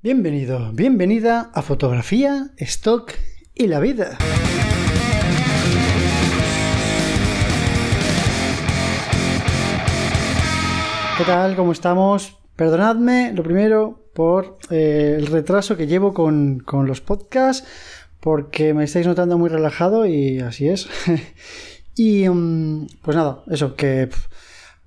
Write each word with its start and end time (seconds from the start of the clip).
Bienvenido, 0.00 0.70
bienvenida 0.74 1.50
a 1.52 1.60
Fotografía, 1.60 2.52
Stock 2.58 3.14
y 3.52 3.66
la 3.66 3.80
Vida. 3.80 4.16
¿Qué 11.18 11.24
tal? 11.24 11.56
¿Cómo 11.56 11.72
estamos? 11.72 12.38
Perdonadme, 12.54 13.32
lo 13.32 13.42
primero, 13.42 14.04
por 14.14 14.58
eh, 14.70 15.16
el 15.18 15.26
retraso 15.26 15.76
que 15.76 15.88
llevo 15.88 16.14
con, 16.14 16.64
los 16.86 17.00
podcasts, 17.00 17.66
porque 18.20 18.74
me 18.74 18.84
estáis 18.84 19.08
notando 19.08 19.36
muy 19.36 19.48
relajado 19.48 20.06
y 20.06 20.38
así 20.38 20.68
es. 20.68 20.88
y 21.96 22.28
mm, 22.28 22.86
pues 23.02 23.16
nada, 23.16 23.42
eso, 23.50 23.74
que... 23.74 24.08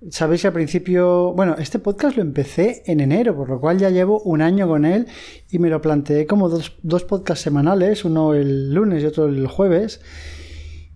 Sabéis 0.09 0.41
que 0.41 0.47
al 0.47 0.53
principio, 0.53 1.31
bueno, 1.33 1.55
este 1.59 1.77
podcast 1.77 2.15
lo 2.17 2.23
empecé 2.23 2.81
en 2.87 3.01
enero, 3.01 3.35
por 3.35 3.47
lo 3.49 3.61
cual 3.61 3.77
ya 3.77 3.91
llevo 3.91 4.19
un 4.21 4.41
año 4.41 4.67
con 4.67 4.83
él 4.83 5.05
y 5.51 5.59
me 5.59 5.69
lo 5.69 5.79
planteé 5.79 6.25
como 6.25 6.49
dos, 6.49 6.75
dos 6.81 7.03
podcasts 7.03 7.43
semanales, 7.43 8.03
uno 8.03 8.33
el 8.33 8.73
lunes 8.73 9.03
y 9.03 9.05
otro 9.05 9.27
el 9.27 9.45
jueves. 9.45 10.01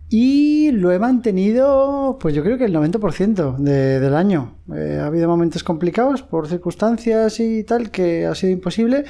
Y 0.09 0.71
lo 0.71 0.91
he 0.91 0.97
mantenido, 0.97 2.17
pues 2.19 2.33
yo 2.33 2.41
creo 2.41 2.57
que 2.57 2.65
el 2.65 2.73
90% 2.73 3.57
del 3.57 4.15
año. 4.15 4.55
Eh, 4.73 4.97
ha 4.99 5.05
habido 5.05 5.27
momentos 5.27 5.63
complicados 5.63 6.23
por 6.23 6.47
circunstancias 6.47 7.39
y 7.39 7.63
tal 7.63 7.91
que 7.91 8.25
ha 8.25 8.33
sido 8.33 8.53
imposible, 8.53 9.05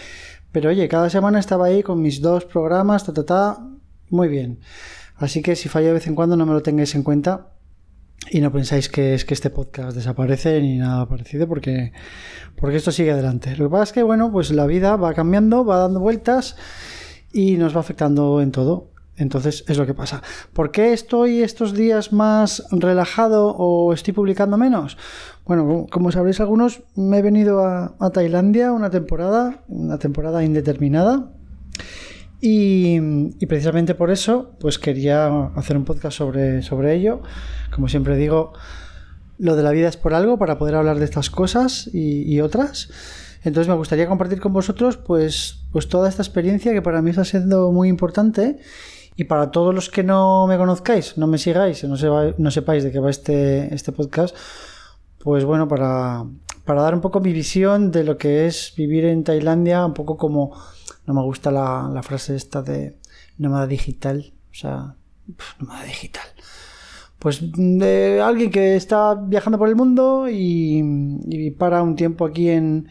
pero 0.51 0.71
oye, 0.71 0.89
cada 0.89 1.09
semana 1.09 1.39
estaba 1.39 1.67
ahí 1.67 1.83
con 1.83 2.01
mis 2.01 2.21
dos 2.21 2.43
programas, 2.43 3.05
ta, 3.05 3.13
ta, 3.13 3.25
ta, 3.25 3.67
muy 4.09 4.27
bien. 4.27 4.59
Así 5.15 5.41
que 5.41 5.55
si 5.55 5.69
falla 5.69 5.87
de 5.87 5.93
vez 5.93 6.07
en 6.07 6.15
cuando 6.15 6.35
no 6.35 6.45
me 6.45 6.51
lo 6.51 6.61
tengáis 6.61 6.95
en 6.95 7.03
cuenta, 7.03 7.54
y 8.31 8.41
no 8.41 8.51
pensáis 8.51 8.89
que 8.89 9.13
es 9.13 9.23
que 9.23 9.33
este 9.33 9.49
podcast 9.49 9.95
desaparece 9.95 10.59
ni 10.61 10.77
nada 10.77 11.07
parecido 11.07 11.47
porque, 11.47 11.91
porque 12.55 12.77
esto 12.77 12.91
sigue 12.91 13.11
adelante. 13.11 13.55
Lo 13.55 13.65
que 13.65 13.71
pasa 13.71 13.83
es 13.83 13.91
que, 13.93 14.03
bueno, 14.03 14.31
pues 14.31 14.51
la 14.51 14.65
vida 14.65 14.95
va 14.95 15.13
cambiando, 15.13 15.63
va 15.63 15.77
dando 15.77 15.99
vueltas 15.99 16.55
y 17.31 17.57
nos 17.57 17.75
va 17.75 17.81
afectando 17.81 18.41
en 18.41 18.51
todo. 18.51 18.89
Entonces 19.17 19.63
es 19.67 19.77
lo 19.77 19.85
que 19.85 19.93
pasa. 19.93 20.21
¿Por 20.53 20.71
qué 20.71 20.91
estoy 20.91 21.41
estos 21.41 21.73
días 21.73 22.11
más 22.11 22.65
relajado 22.71 23.55
o 23.55 23.93
estoy 23.93 24.13
publicando 24.13 24.57
menos? 24.57 24.97
Bueno, 25.45 25.85
como 25.89 26.11
sabréis 26.11 26.41
algunos, 26.41 26.83
me 26.95 27.19
he 27.19 27.21
venido 27.21 27.63
a, 27.63 27.95
a 27.99 28.09
Tailandia 28.09 28.73
una 28.73 28.89
temporada, 28.89 29.63
una 29.67 29.99
temporada 29.99 30.43
indeterminada. 30.43 31.31
Y, 32.41 32.99
precisamente 33.47 33.95
por 33.95 34.11
eso, 34.11 34.51
pues 34.59 34.77
quería 34.77 35.47
hacer 35.55 35.77
un 35.77 35.85
podcast 35.85 36.17
sobre, 36.17 36.61
sobre 36.61 36.93
ello. 36.93 37.21
Como 37.73 37.87
siempre 37.87 38.17
digo, 38.17 38.53
lo 39.37 39.55
de 39.55 39.63
la 39.63 39.71
vida 39.71 39.87
es 39.87 39.97
por 39.97 40.13
algo, 40.13 40.37
para 40.37 40.57
poder 40.57 40.75
hablar 40.75 40.99
de 40.99 41.05
estas 41.05 41.29
cosas 41.29 41.89
y, 41.93 42.39
otras. 42.41 42.89
Entonces 43.43 43.69
me 43.69 43.75
gustaría 43.75 44.07
compartir 44.07 44.39
con 44.41 44.53
vosotros 44.53 44.97
pues, 44.97 45.65
pues 45.71 45.87
toda 45.87 46.09
esta 46.09 46.23
experiencia 46.23 46.73
que 46.73 46.81
para 46.81 47.01
mí 47.01 47.11
está 47.11 47.25
siendo 47.25 47.71
muy 47.71 47.89
importante. 47.89 48.57
Y 49.17 49.25
para 49.25 49.49
todos 49.49 49.73
los 49.73 49.89
que 49.89 50.03
no 50.03 50.45
me 50.45 50.57
conozcáis, 50.57 51.17
no 51.17 51.25
me 51.25 51.37
sigáis, 51.37 51.85
no, 51.85 51.95
no 52.37 52.51
sepáis 52.51 52.83
de 52.83 52.91
qué 52.91 52.99
va 52.99 53.09
este, 53.09 53.73
este 53.73 53.93
podcast, 53.93 54.35
pues 55.19 55.45
bueno, 55.45 55.69
para, 55.69 56.25
para 56.65 56.81
dar 56.81 56.93
un 56.93 56.99
poco 56.99 57.21
mi 57.21 57.31
visión 57.31 57.91
de 57.91 58.03
lo 58.03 58.17
que 58.17 58.45
es 58.45 58.73
vivir 58.75 59.05
en 59.05 59.23
Tailandia, 59.23 59.85
un 59.85 59.93
poco 59.93 60.17
como 60.17 60.51
no 61.05 61.13
me 61.13 61.21
gusta 61.21 61.51
la, 61.51 62.01
frase 62.03 62.35
esta 62.35 62.61
de 62.61 62.97
nómada 63.37 63.67
digital. 63.67 64.33
O 64.51 64.53
sea, 64.53 64.95
nómada 65.59 65.83
digital. 65.83 66.25
Pues 67.19 67.39
de 67.41 68.21
alguien 68.21 68.51
que 68.51 68.75
está 68.75 69.15
viajando 69.15 69.57
por 69.57 69.69
el 69.69 69.75
mundo 69.75 70.27
y, 70.29 71.51
para 71.57 71.81
un 71.81 71.95
tiempo 71.95 72.25
aquí 72.25 72.49
en, 72.49 72.87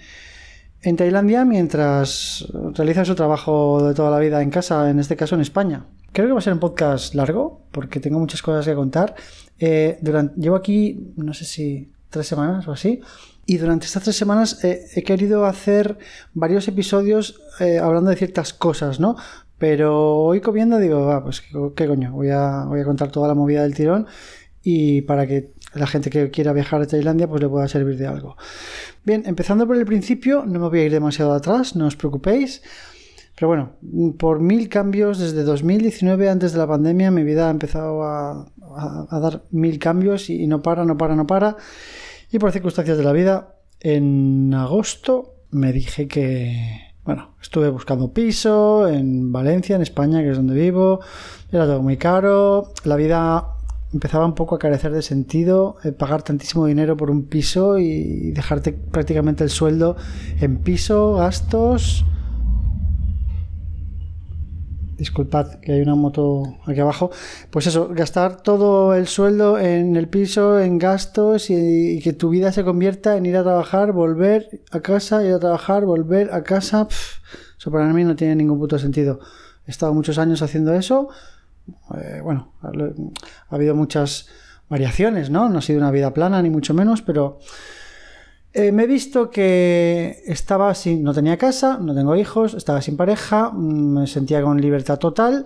en 0.83 0.97
Tailandia 0.97 1.45
mientras 1.45 2.47
realiza 2.75 3.05
su 3.05 3.15
trabajo 3.15 3.87
de 3.87 3.95
toda 3.95 4.11
la 4.11 4.19
vida 4.19 4.43
en 4.43 4.51
casa, 4.51 4.91
en 4.91 4.99
este 4.99 5.17
caso 5.17 5.35
en 5.35 5.41
España. 5.41 5.87
Creo 6.13 6.29
que 6.29 6.33
va 6.33 6.39
a 6.39 6.43
ser 6.43 6.53
un 6.53 6.61
podcast 6.61 7.15
largo 7.15 7.67
porque 7.71 8.01
tengo 8.01 8.19
muchas 8.19 8.41
cosas 8.41 8.65
que 8.65 8.75
contar. 8.75 9.15
Eh, 9.59 9.99
llevo 10.37 10.57
aquí, 10.57 11.13
no 11.17 11.35
sé 11.35 11.45
si 11.45 11.93
tres 12.09 12.27
semanas 12.27 12.67
o 12.69 12.73
así, 12.73 13.01
y 13.47 13.59
durante 13.59 13.87
estas 13.87 14.03
tres 14.03 14.17
semanas 14.17 14.63
he 14.63 15.03
querido 15.03 15.47
hacer 15.47 15.99
varios 16.33 16.69
episodios 16.69 17.41
eh, 17.61 17.79
hablando 17.79 18.11
de 18.11 18.17
ciertas 18.17 18.53
cosas, 18.53 19.01
¿no? 19.01 19.17
Pero 19.59 20.17
hoy 20.17 20.41
comiendo 20.41 20.79
digo, 20.79 21.11
ah, 21.11 21.23
pues 21.23 21.43
qué, 21.75 21.87
coño, 21.87 22.13
voy 22.13 22.31
a, 22.31 22.65
voy 22.65 22.81
a 22.81 22.85
contar 22.85 23.11
toda 23.11 23.29
la 23.29 23.35
movida 23.35 23.63
del 23.63 23.75
tirón 23.75 24.07
y 24.63 25.03
para 25.03 25.27
que 25.27 25.53
la 25.75 25.87
gente 25.87 26.11
que 26.11 26.31
quiera 26.31 26.53
viajar 26.53 26.83
a 26.83 26.87
Tailandia 26.87 27.29
pues 27.29 27.43
le 27.43 27.49
pueda 27.49 27.69
servir 27.69 27.97
de 27.99 28.07
algo. 28.07 28.37
Bien, 29.05 29.23
empezando 29.27 29.67
por 29.67 29.77
el 29.77 29.85
principio, 29.85 30.45
no 30.47 30.59
me 30.59 30.69
voy 30.69 30.81
a 30.81 30.85
ir 30.85 30.93
demasiado 30.93 31.33
atrás, 31.35 31.77
no 31.77 31.87
os 31.87 31.97
preocupéis. 31.97 32.63
Pero 33.37 33.49
bueno, 33.49 33.73
por 34.17 34.41
mil 34.41 34.69
cambios 34.69 35.19
desde 35.19 35.43
2019, 35.43 36.31
antes 36.31 36.53
de 36.53 36.59
la 36.59 36.69
pandemia, 36.69 37.11
mi 37.11 37.25
vida 37.25 37.49
ha 37.49 37.51
empezado 37.51 38.05
a, 38.05 38.47
dar 39.11 39.45
mil 39.51 39.79
cambios 39.79 40.31
y 40.31 40.47
no 40.47 40.63
para, 40.63 40.85
no 40.85 40.97
para, 40.97 41.17
no 41.17 41.27
para. 41.27 41.57
Y 42.35 42.41
por 42.41 42.51
circunstancias 42.51 42.99
de 42.99 43.05
la 43.05 43.13
vida, 43.13 43.55
en 43.79 44.53
agosto 44.55 45.37
me 45.53 45.73
dije 45.73 46.09
que, 46.09 46.97
bueno, 47.05 47.37
estuve 47.41 47.71
buscando 47.71 48.13
piso 48.13 48.89
en 48.89 49.31
Valencia, 49.31 49.77
en 49.77 49.83
España, 49.83 50.21
que 50.21 50.31
es 50.31 50.37
donde 50.37 50.57
vivo. 50.57 50.99
Era 51.53 51.65
todo 51.65 51.81
muy 51.81 51.97
caro. 51.97 52.73
La 52.83 52.97
vida 52.97 53.55
empezaba 53.93 54.27
un 54.27 54.35
poco 54.35 54.57
a 54.57 54.59
carecer 54.59 54.91
de 54.91 55.03
sentido. 55.03 55.77
Eh, 55.85 55.93
pagar 55.93 56.25
tantísimo 56.25 56.67
dinero 56.67 56.97
por 56.97 57.09
un 57.09 57.27
piso 57.27 57.79
y 57.79 58.33
dejarte 58.33 58.73
prácticamente 58.73 59.45
el 59.45 59.51
sueldo 59.51 59.97
en 60.41 60.57
piso, 60.57 61.15
gastos 61.15 62.05
disculpad 64.97 65.61
que 65.61 65.73
hay 65.73 65.81
una 65.81 65.95
moto 65.95 66.59
aquí 66.67 66.81
abajo, 66.81 67.11
pues 67.51 67.67
eso, 67.67 67.89
gastar 67.89 68.41
todo 68.43 68.95
el 68.95 69.07
sueldo 69.07 69.59
en 69.59 69.97
el 69.97 70.09
piso, 70.09 70.61
en 70.61 70.79
gastos 70.79 71.51
y, 71.51 72.01
que 72.03 72.13
tu 72.13 72.31
vida 72.31 72.53
se 72.53 72.65
convierta 72.65 73.17
en 73.17 73.27
ir 73.27 73.37
a 73.37 73.43
trabajar, 73.43 73.93
volver 73.93 74.63
a 74.71 74.81
casa, 74.81 75.25
ir 75.25 75.33
a 75.33 75.39
trabajar, 75.39 75.85
volver 75.85 76.33
a 76.33 76.43
casa, 76.43 76.89
eso 77.59 77.71
para 77.71 77.93
mí 77.93 78.05
no 78.05 78.17
tiene 78.17 78.37
ningún 78.37 78.59
puto 78.59 78.79
sentido. 78.79 79.21
He 79.67 79.71
estado 79.71 79.95
muchos 79.95 80.19
años 80.19 80.43
haciendo 80.43 80.75
eso, 80.75 81.09
eh, 81.97 82.21
bueno, 82.23 82.53
ha 82.63 83.55
habido 83.55 83.75
muchas 83.75 84.29
variaciones, 84.69 85.31
¿no? 85.31 85.49
No 85.49 85.59
ha 85.59 85.63
sido 85.63 85.79
una 85.79 85.91
vida 85.91 86.13
plana 86.13 86.43
ni 86.43 86.51
mucho 86.51 86.75
menos, 86.75 87.03
pero 87.03 87.39
eh, 88.57 88.71
me 88.71 88.85
he 88.85 88.87
visto 88.87 89.31
que 89.31 90.23
estaba 90.27 90.73
sin, 90.77 91.03
no 91.03 91.13
tenía 91.13 91.37
casa, 91.37 91.77
no 91.79 91.93
tengo 91.93 92.15
hijos, 92.15 92.55
estaba 92.55 92.81
sin 92.81 92.97
pareja, 92.97 93.51
mm, 93.51 93.99
me 93.99 94.07
sentía 94.07 94.43
con 94.43 94.61
libertad 94.61 94.97
total. 95.01 95.45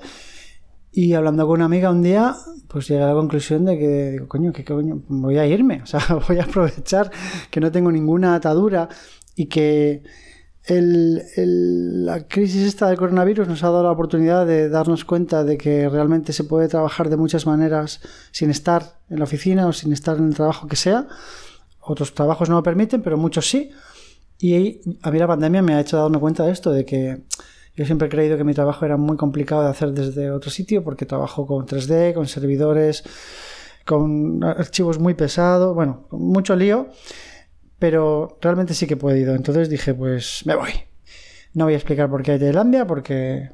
Y 0.93 1.15
hablando 1.15 1.47
con 1.47 1.55
una 1.57 1.65
amiga 1.65 1.91
un 1.91 2.03
día, 2.03 2.37
pues 2.69 2.87
llegué 2.89 3.03
a 3.03 3.07
la 3.07 3.15
conclusión 3.15 3.65
de 3.65 3.79
que, 3.79 4.25
coño, 4.29 4.53
¿qué 4.53 4.63
coño? 4.63 5.03
Voy 5.09 5.39
a 5.39 5.47
irme, 5.47 5.81
o 5.83 5.87
sea, 5.87 6.01
voy 6.29 6.39
a 6.39 6.45
aprovechar 6.45 7.11
que 7.51 7.61
no 7.61 7.73
tengo 7.73 7.91
ninguna 7.91 8.35
atadura 8.35 8.91
y 9.35 9.47
que 9.47 10.03
la 10.69 12.29
crisis 12.29 12.67
esta 12.67 12.89
del 12.89 12.99
coronavirus 12.99 13.49
nos 13.49 13.65
ha 13.65 13.69
dado 13.69 13.85
la 13.85 13.91
oportunidad 13.91 14.47
de 14.47 14.69
darnos 14.69 15.07
cuenta 15.07 15.43
de 15.45 15.57
que 15.57 15.89
realmente 15.89 16.35
se 16.35 16.45
puede 16.45 16.69
trabajar 16.69 17.09
de 17.09 17.17
muchas 17.17 17.47
maneras 17.47 18.03
sin 18.33 18.51
estar 18.51 18.99
en 19.09 19.19
la 19.21 19.25
oficina 19.25 19.67
o 19.67 19.73
sin 19.73 19.95
estar 19.95 20.19
en 20.19 20.27
el 20.27 20.35
trabajo 20.35 20.67
que 20.69 20.77
sea 20.77 21.09
otros 21.93 22.15
trabajos 22.15 22.49
no 22.49 22.56
lo 22.56 22.62
permiten, 22.62 23.03
pero 23.03 23.16
muchos 23.16 23.49
sí. 23.49 23.71
Y 24.38 24.81
a 25.03 25.10
mí 25.10 25.19
la 25.19 25.26
pandemia 25.26 25.62
me 25.62 25.75
ha 25.75 25.81
hecho 25.81 25.97
darme 25.97 26.19
cuenta 26.19 26.44
de 26.44 26.53
esto, 26.53 26.71
de 26.71 26.84
que 26.84 27.22
yo 27.75 27.84
siempre 27.84 28.06
he 28.06 28.10
creído 28.10 28.37
que 28.37 28.44
mi 28.44 28.54
trabajo 28.54 28.84
era 28.84 28.97
muy 28.97 29.16
complicado 29.16 29.62
de 29.62 29.69
hacer 29.71 29.93
desde 29.93 30.31
otro 30.31 30.50
sitio 30.50 30.82
porque 30.82 31.06
trabajo 31.06 31.47
con 31.47 31.66
3D, 31.66 32.15
con 32.15 32.26
servidores, 32.26 33.04
con 33.84 34.43
archivos 34.44 34.99
muy 34.99 35.15
pesados, 35.15 35.75
bueno, 35.75 36.06
mucho 36.10 36.54
lío, 36.54 36.88
pero 37.78 38.37
realmente 38.41 38.75
sí 38.75 38.87
que 38.87 38.94
he 38.94 38.99
podido. 38.99 39.34
Entonces 39.34 39.70
dije, 39.70 39.94
pues 39.94 40.43
me 40.44 40.55
voy. 40.55 40.70
No 41.55 41.65
voy 41.65 41.75
a 41.75 41.76
explicar 41.76 42.10
por 42.10 42.22
qué 42.22 42.32
hay 42.32 42.38
Tailandia, 42.38 42.87
porque 42.87 43.50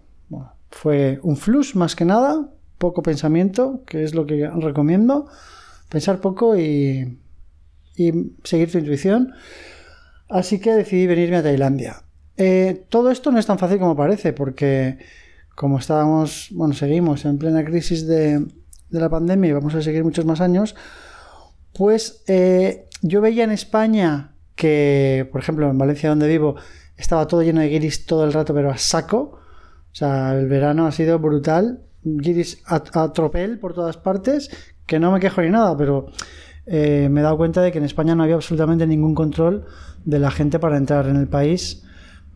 fue 0.71 1.21
un 1.23 1.37
flux 1.37 1.77
más 1.77 1.95
que 1.95 2.05
nada, 2.05 2.51
poco 2.79 3.03
pensamiento, 3.03 3.83
que 3.87 4.05
es 4.05 4.15
lo 4.15 4.27
que 4.27 4.51
recomiendo. 4.51 5.27
Pensar 5.89 6.21
poco 6.21 6.59
y 6.59 7.19
y 7.97 8.33
seguir 8.43 8.71
tu 8.71 8.79
intuición. 8.79 9.33
Así 10.29 10.59
que 10.59 10.73
decidí 10.73 11.07
venirme 11.07 11.37
a 11.37 11.43
Tailandia. 11.43 12.03
Eh, 12.37 12.87
todo 12.89 13.11
esto 13.11 13.31
no 13.31 13.39
es 13.39 13.47
tan 13.47 13.59
fácil 13.59 13.79
como 13.79 13.97
parece, 13.97 14.33
porque 14.33 14.99
como 15.55 15.79
estábamos, 15.79 16.49
bueno, 16.53 16.75
seguimos 16.75 17.25
en 17.25 17.39
plena 17.39 17.65
crisis 17.65 18.07
de, 18.07 18.45
la 18.91 19.09
pandemia 19.09 19.51
y 19.51 19.53
vamos 19.53 19.75
a 19.75 19.83
seguir 19.83 20.05
muchos 20.05 20.25
más 20.25 20.41
años, 20.41 20.77
pues 21.73 22.23
eh, 22.29 22.89
yo 23.03 23.21
veía 23.21 23.43
en 23.43 23.51
España 23.51 24.35
que, 24.55 25.29
por 25.33 25.41
ejemplo, 25.41 25.69
en 25.69 25.79
Valencia 25.79 26.09
donde 26.09 26.29
vivo, 26.29 26.55
estaba 26.97 27.27
todo 27.27 27.43
lleno 27.43 27.61
de 27.61 27.69
guiris 27.69 28.07
todo 28.07 28.25
el 28.25 28.33
rato, 28.33 28.55
pero 28.55 28.71
a 28.71 28.79
saco. 28.79 29.41
O 29.93 29.97
sea, 29.97 30.33
el 30.39 30.47
verano 30.47 30.87
ha 30.87 30.93
sido 30.93 31.19
brutal. 31.19 31.83
Guiris 32.03 32.63
a, 32.67 32.83
a 32.93 33.13
tropel 33.13 33.59
por 33.59 33.75
todas 33.75 33.97
partes, 33.97 34.51
que 34.87 35.01
no 35.01 35.11
me 35.11 35.19
quejo 35.19 35.43
ni 35.43 35.51
nada, 35.51 35.77
pero 35.77 36.11
eh, 36.67 37.09
me 37.11 37.21
he 37.21 37.23
dado 37.23 37.37
cuenta 37.37 37.63
de 37.63 37.73
que 37.73 37.79
en 37.79 37.85
España 37.85 38.15
no 38.15 38.23
había 38.23 38.37
absolutamente 38.37 38.87
ningún 38.87 39.15
control 39.15 39.65
de 40.05 40.19
la 40.19 40.31
gente 40.31 40.59
para 40.59 40.77
entrar 40.77 41.07
en 41.07 41.17
el 41.17 41.29
país 41.29 41.85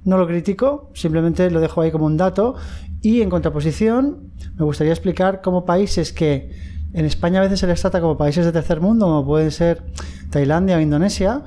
no 0.04 0.16
lo 0.16 0.26
critico, 0.26 0.90
simplemente 0.94 1.50
lo 1.50 1.60
dejo 1.60 1.80
ahí 1.80 1.90
como 1.90 2.06
un 2.06 2.16
dato. 2.16 2.54
Y 3.02 3.20
en 3.22 3.30
contraposición, 3.30 4.32
me 4.56 4.64
gustaría 4.64 4.92
explicar 4.92 5.40
cómo 5.42 5.64
países 5.64 6.12
que 6.12 6.50
en 6.92 7.04
España 7.04 7.40
a 7.40 7.42
veces 7.42 7.60
se 7.60 7.66
les 7.66 7.80
trata 7.80 8.00
como 8.00 8.16
países 8.16 8.44
de 8.44 8.52
tercer 8.52 8.80
mundo, 8.80 9.06
como 9.06 9.26
pueden 9.26 9.50
ser 9.50 9.82
Tailandia 10.30 10.78
o 10.78 10.80
Indonesia, 10.80 11.42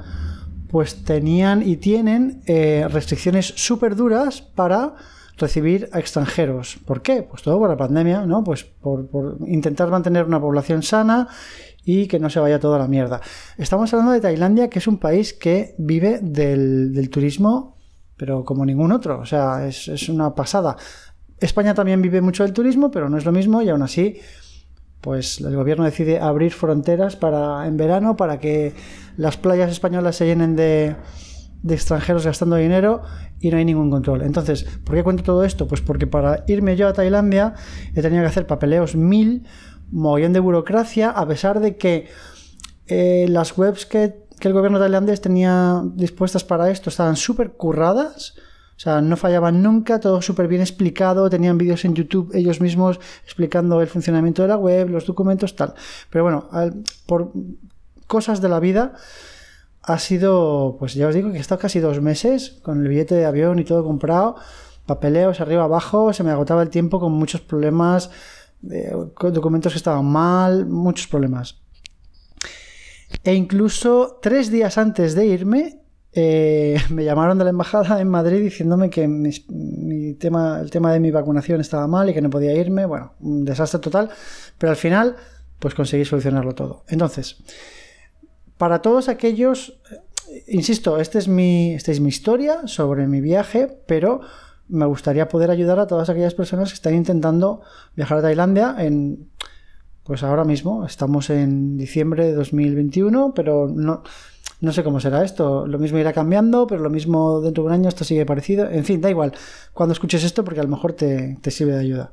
pues 0.69 1.03
tenían 1.03 1.67
y 1.67 1.77
tienen 1.77 2.41
eh, 2.45 2.87
restricciones 2.89 3.47
súper 3.47 3.95
duras 3.95 4.41
para 4.41 4.95
recibir 5.37 5.89
a 5.91 5.99
extranjeros. 5.99 6.77
¿Por 6.85 7.01
qué? 7.01 7.23
Pues 7.23 7.41
todo 7.41 7.57
por 7.57 7.69
la 7.69 7.77
pandemia, 7.77 8.25
¿no? 8.25 8.43
Pues 8.43 8.63
por, 8.63 9.09
intentar 9.47 9.89
mantener 9.89 10.25
una 10.25 10.39
población 10.39 10.83
sana 10.83 11.27
y 11.83 12.07
que 12.07 12.19
no 12.19 12.29
se 12.29 12.39
vaya 12.39 12.59
toda 12.59 12.77
la 12.77 12.87
mierda. 12.87 13.21
Estamos 13.57 13.93
hablando 13.93 14.13
de 14.13 14.21
Tailandia, 14.21 14.69
que 14.69 14.79
es 14.79 14.87
un 14.87 14.97
país 14.97 15.33
que 15.33 15.75
vive 15.77 16.19
del, 16.21 17.09
turismo, 17.09 17.77
pero 18.17 18.43
como 18.45 18.65
ningún 18.65 18.91
otro. 18.91 19.19
O 19.19 19.25
sea, 19.25 19.67
es, 19.67 19.87
es, 19.87 20.09
una 20.09 20.35
pasada. 20.35 20.77
España 21.39 21.73
también 21.73 22.01
vive 22.01 22.21
mucho 22.21 22.43
del 22.43 22.53
turismo, 22.53 22.91
pero 22.91 23.09
no 23.09 23.17
es 23.17 23.25
lo 23.25 23.31
mismo 23.31 23.61
y 23.61 23.69
aún 23.69 23.81
así, 23.81 24.19
pues 25.01 25.41
el 25.41 25.55
gobierno 25.55 25.83
decide 25.83 26.19
abrir 26.19 26.51
fronteras 26.51 27.15
para 27.15 27.65
en 27.65 27.77
verano 27.77 28.15
para 28.15 28.39
que 28.39 28.73
las 29.17 29.37
playas 29.37 29.71
españolas 29.71 30.15
se 30.15 30.27
llenen 30.27 30.55
de, 30.55 30.95
de 31.63 31.75
extranjeros 31.75 32.25
gastando 32.25 32.55
dinero 32.55 33.01
y 33.39 33.49
no 33.49 33.57
hay 33.57 33.65
ningún 33.65 33.89
control. 33.89 34.21
Entonces, 34.21 34.65
¿por 34.83 34.95
qué 34.95 35.03
cuento 35.03 35.23
todo 35.23 35.43
esto? 35.43 35.67
Pues 35.67 35.81
porque 35.81 36.07
para 36.07 36.43
irme 36.47 36.75
yo 36.75 36.87
a 36.87 36.93
Tailandia 36.93 37.53
he 37.95 38.01
tenido 38.01 38.21
que 38.21 38.27
hacer 38.27 38.47
papeleos 38.47 38.95
mil, 38.95 39.45
mogollón 39.91 40.33
de 40.33 40.39
burocracia, 40.39 41.09
a 41.09 41.27
pesar 41.27 41.59
de 41.59 41.77
que 41.77 42.09
eh, 42.87 43.25
las 43.29 43.57
webs 43.57 43.85
que, 43.85 44.21
el 44.41 44.53
gobierno 44.53 44.79
tailandés 44.79 45.21
tenía 45.21 45.83
dispuestas 45.93 46.43
para 46.43 46.71
esto 46.71 46.89
estaban 46.89 47.15
súper 47.15 47.51
curradas. 47.51 48.33
O 48.75 48.79
sea, 48.81 48.99
no 48.99 49.15
fallaban 49.15 49.61
nunca, 49.61 49.99
todo 49.99 50.23
súper 50.23 50.47
bien 50.47 50.61
explicado, 50.61 51.29
tenían 51.29 51.59
vídeos 51.59 51.85
en 51.85 51.93
YouTube 51.93 52.31
ellos 52.33 52.59
mismos 52.59 52.99
explicando 53.23 53.79
el 53.79 53.87
funcionamiento 53.87 54.41
de 54.41 54.47
la 54.47 54.57
web, 54.57 54.89
los 54.89 55.05
documentos, 55.05 55.55
tal. 55.55 55.75
Pero 56.09 56.23
bueno, 56.23 56.49
por 57.05 57.31
cosas 58.07 58.41
de 58.41 58.49
la 58.49 58.59
vida, 58.59 58.93
ha 59.83 59.99
sido, 59.99 60.75
pues 60.79 60.93
ya 60.93 61.07
os 61.07 61.15
digo 61.15 61.31
que 61.31 61.37
he 61.37 61.41
estado 61.41 61.61
casi 61.61 61.79
dos 61.79 62.01
meses 62.01 62.59
con 62.63 62.81
el 62.81 62.87
billete 62.87 63.15
de 63.15 63.25
avión 63.25 63.59
y 63.59 63.63
todo 63.63 63.83
comprado, 63.83 64.35
papeleos 64.85 65.41
arriba 65.41 65.63
abajo, 65.63 66.13
se 66.13 66.23
me 66.23 66.31
agotaba 66.31 66.61
el 66.61 66.69
tiempo 66.69 66.99
con 66.99 67.11
muchos 67.11 67.41
problemas, 67.41 68.11
documentos 68.61 69.73
que 69.73 69.77
estaban 69.77 70.05
mal, 70.05 70.65
muchos 70.65 71.07
problemas. 71.07 71.61
E 73.23 73.33
incluso 73.33 74.19
tres 74.21 74.49
días 74.49 74.77
antes 74.77 75.15
de 75.15 75.25
irme, 75.25 75.81
eh, 76.13 76.77
me 76.89 77.03
llamaron 77.03 77.37
de 77.37 77.43
la 77.43 77.49
embajada 77.51 78.01
en 78.01 78.09
Madrid 78.09 78.41
diciéndome 78.41 78.89
que 78.89 79.07
mi, 79.07 80.13
tema, 80.15 80.59
el 80.59 80.69
tema 80.69 80.93
de 80.93 80.99
mi 80.99 81.11
vacunación 81.11 81.61
estaba 81.61 81.87
mal 81.87 82.09
y 82.09 82.13
que 82.13 82.21
no 82.21 82.29
podía 82.29 82.53
irme. 82.53 82.85
Bueno, 82.85 83.13
un 83.19 83.45
desastre 83.45 83.79
total. 83.79 84.09
Pero 84.57 84.71
al 84.71 84.77
final, 84.77 85.15
pues 85.59 85.75
conseguí 85.75 86.05
solucionarlo 86.05 86.53
todo. 86.53 86.83
Entonces, 86.87 87.37
para 88.57 88.81
todos 88.81 89.09
aquellos, 89.09 89.81
eh, 90.29 90.43
insisto, 90.47 90.99
esta 90.99 91.19
es, 91.19 91.27
mi, 91.27 91.73
esta 91.73 91.91
es 91.91 91.99
mi 91.99 92.09
historia 92.09 92.67
sobre 92.67 93.07
mi 93.07 93.21
viaje, 93.21 93.67
pero 93.87 94.21
me 94.71 94.85
gustaría 94.85 95.27
poder 95.27 95.51
ayudar 95.51 95.79
a 95.79 95.87
todas 95.87 96.09
aquellas 96.09 96.33
personas 96.33 96.69
que 96.69 96.75
están 96.75 96.95
intentando 96.95 97.61
viajar 97.95 98.17
a 98.17 98.21
Tailandia 98.21 98.75
en, 98.79 99.29
pues 100.03 100.23
ahora 100.23 100.43
mismo, 100.43 100.85
estamos 100.85 101.29
en 101.29 101.77
diciembre 101.77 102.25
de 102.25 102.33
2021, 102.33 103.33
pero 103.35 103.67
no, 103.67 104.03
no 104.61 104.71
sé 104.71 104.83
cómo 104.83 104.99
será 104.99 105.23
esto. 105.23 105.67
Lo 105.67 105.77
mismo 105.77 105.97
irá 105.97 106.13
cambiando, 106.13 106.67
pero 106.67 106.81
lo 106.81 106.89
mismo 106.89 107.41
dentro 107.41 107.63
de 107.63 107.67
un 107.67 107.73
año 107.73 107.89
esto 107.89 108.03
sigue 108.03 108.25
parecido. 108.25 108.69
En 108.69 108.85
fin, 108.85 109.01
da 109.01 109.09
igual 109.09 109.33
cuando 109.73 109.93
escuches 109.93 110.23
esto 110.23 110.43
porque 110.43 110.59
a 110.59 110.63
lo 110.63 110.69
mejor 110.69 110.93
te, 110.93 111.37
te 111.41 111.51
sirve 111.51 111.73
de 111.73 111.79
ayuda. 111.79 112.11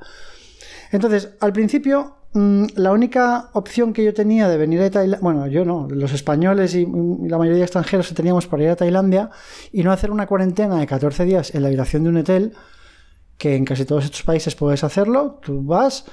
Entonces, 0.90 1.36
al 1.40 1.52
principio 1.52 2.18
Mm, 2.34 2.66
la 2.76 2.92
única 2.92 3.48
opción 3.54 3.92
que 3.94 4.04
yo 4.04 4.12
tenía 4.12 4.48
de 4.48 4.58
venir 4.58 4.82
a 4.82 4.90
Tailandia, 4.90 5.22
bueno, 5.22 5.46
yo 5.46 5.64
no, 5.64 5.88
los 5.90 6.12
españoles 6.12 6.74
y, 6.74 6.84
la 6.84 7.38
mayoría 7.38 7.58
de 7.58 7.62
extranjeros 7.62 8.08
que 8.08 8.14
teníamos 8.14 8.46
para 8.46 8.64
ir 8.64 8.68
a 8.70 8.76
Tailandia 8.76 9.30
y 9.72 9.82
no 9.82 9.92
hacer 9.92 10.10
una 10.10 10.26
cuarentena 10.26 10.78
de 10.78 10.86
14 10.86 11.24
días 11.24 11.54
en 11.54 11.62
la 11.62 11.68
habitación 11.68 12.04
de 12.04 12.10
un 12.10 12.16
hotel, 12.18 12.52
que 13.38 13.56
en 13.56 13.64
casi 13.64 13.84
todos 13.84 14.04
estos 14.04 14.22
países 14.24 14.54
puedes 14.54 14.84
hacerlo, 14.84 15.40
tú 15.42 15.62
vas, 15.64 16.04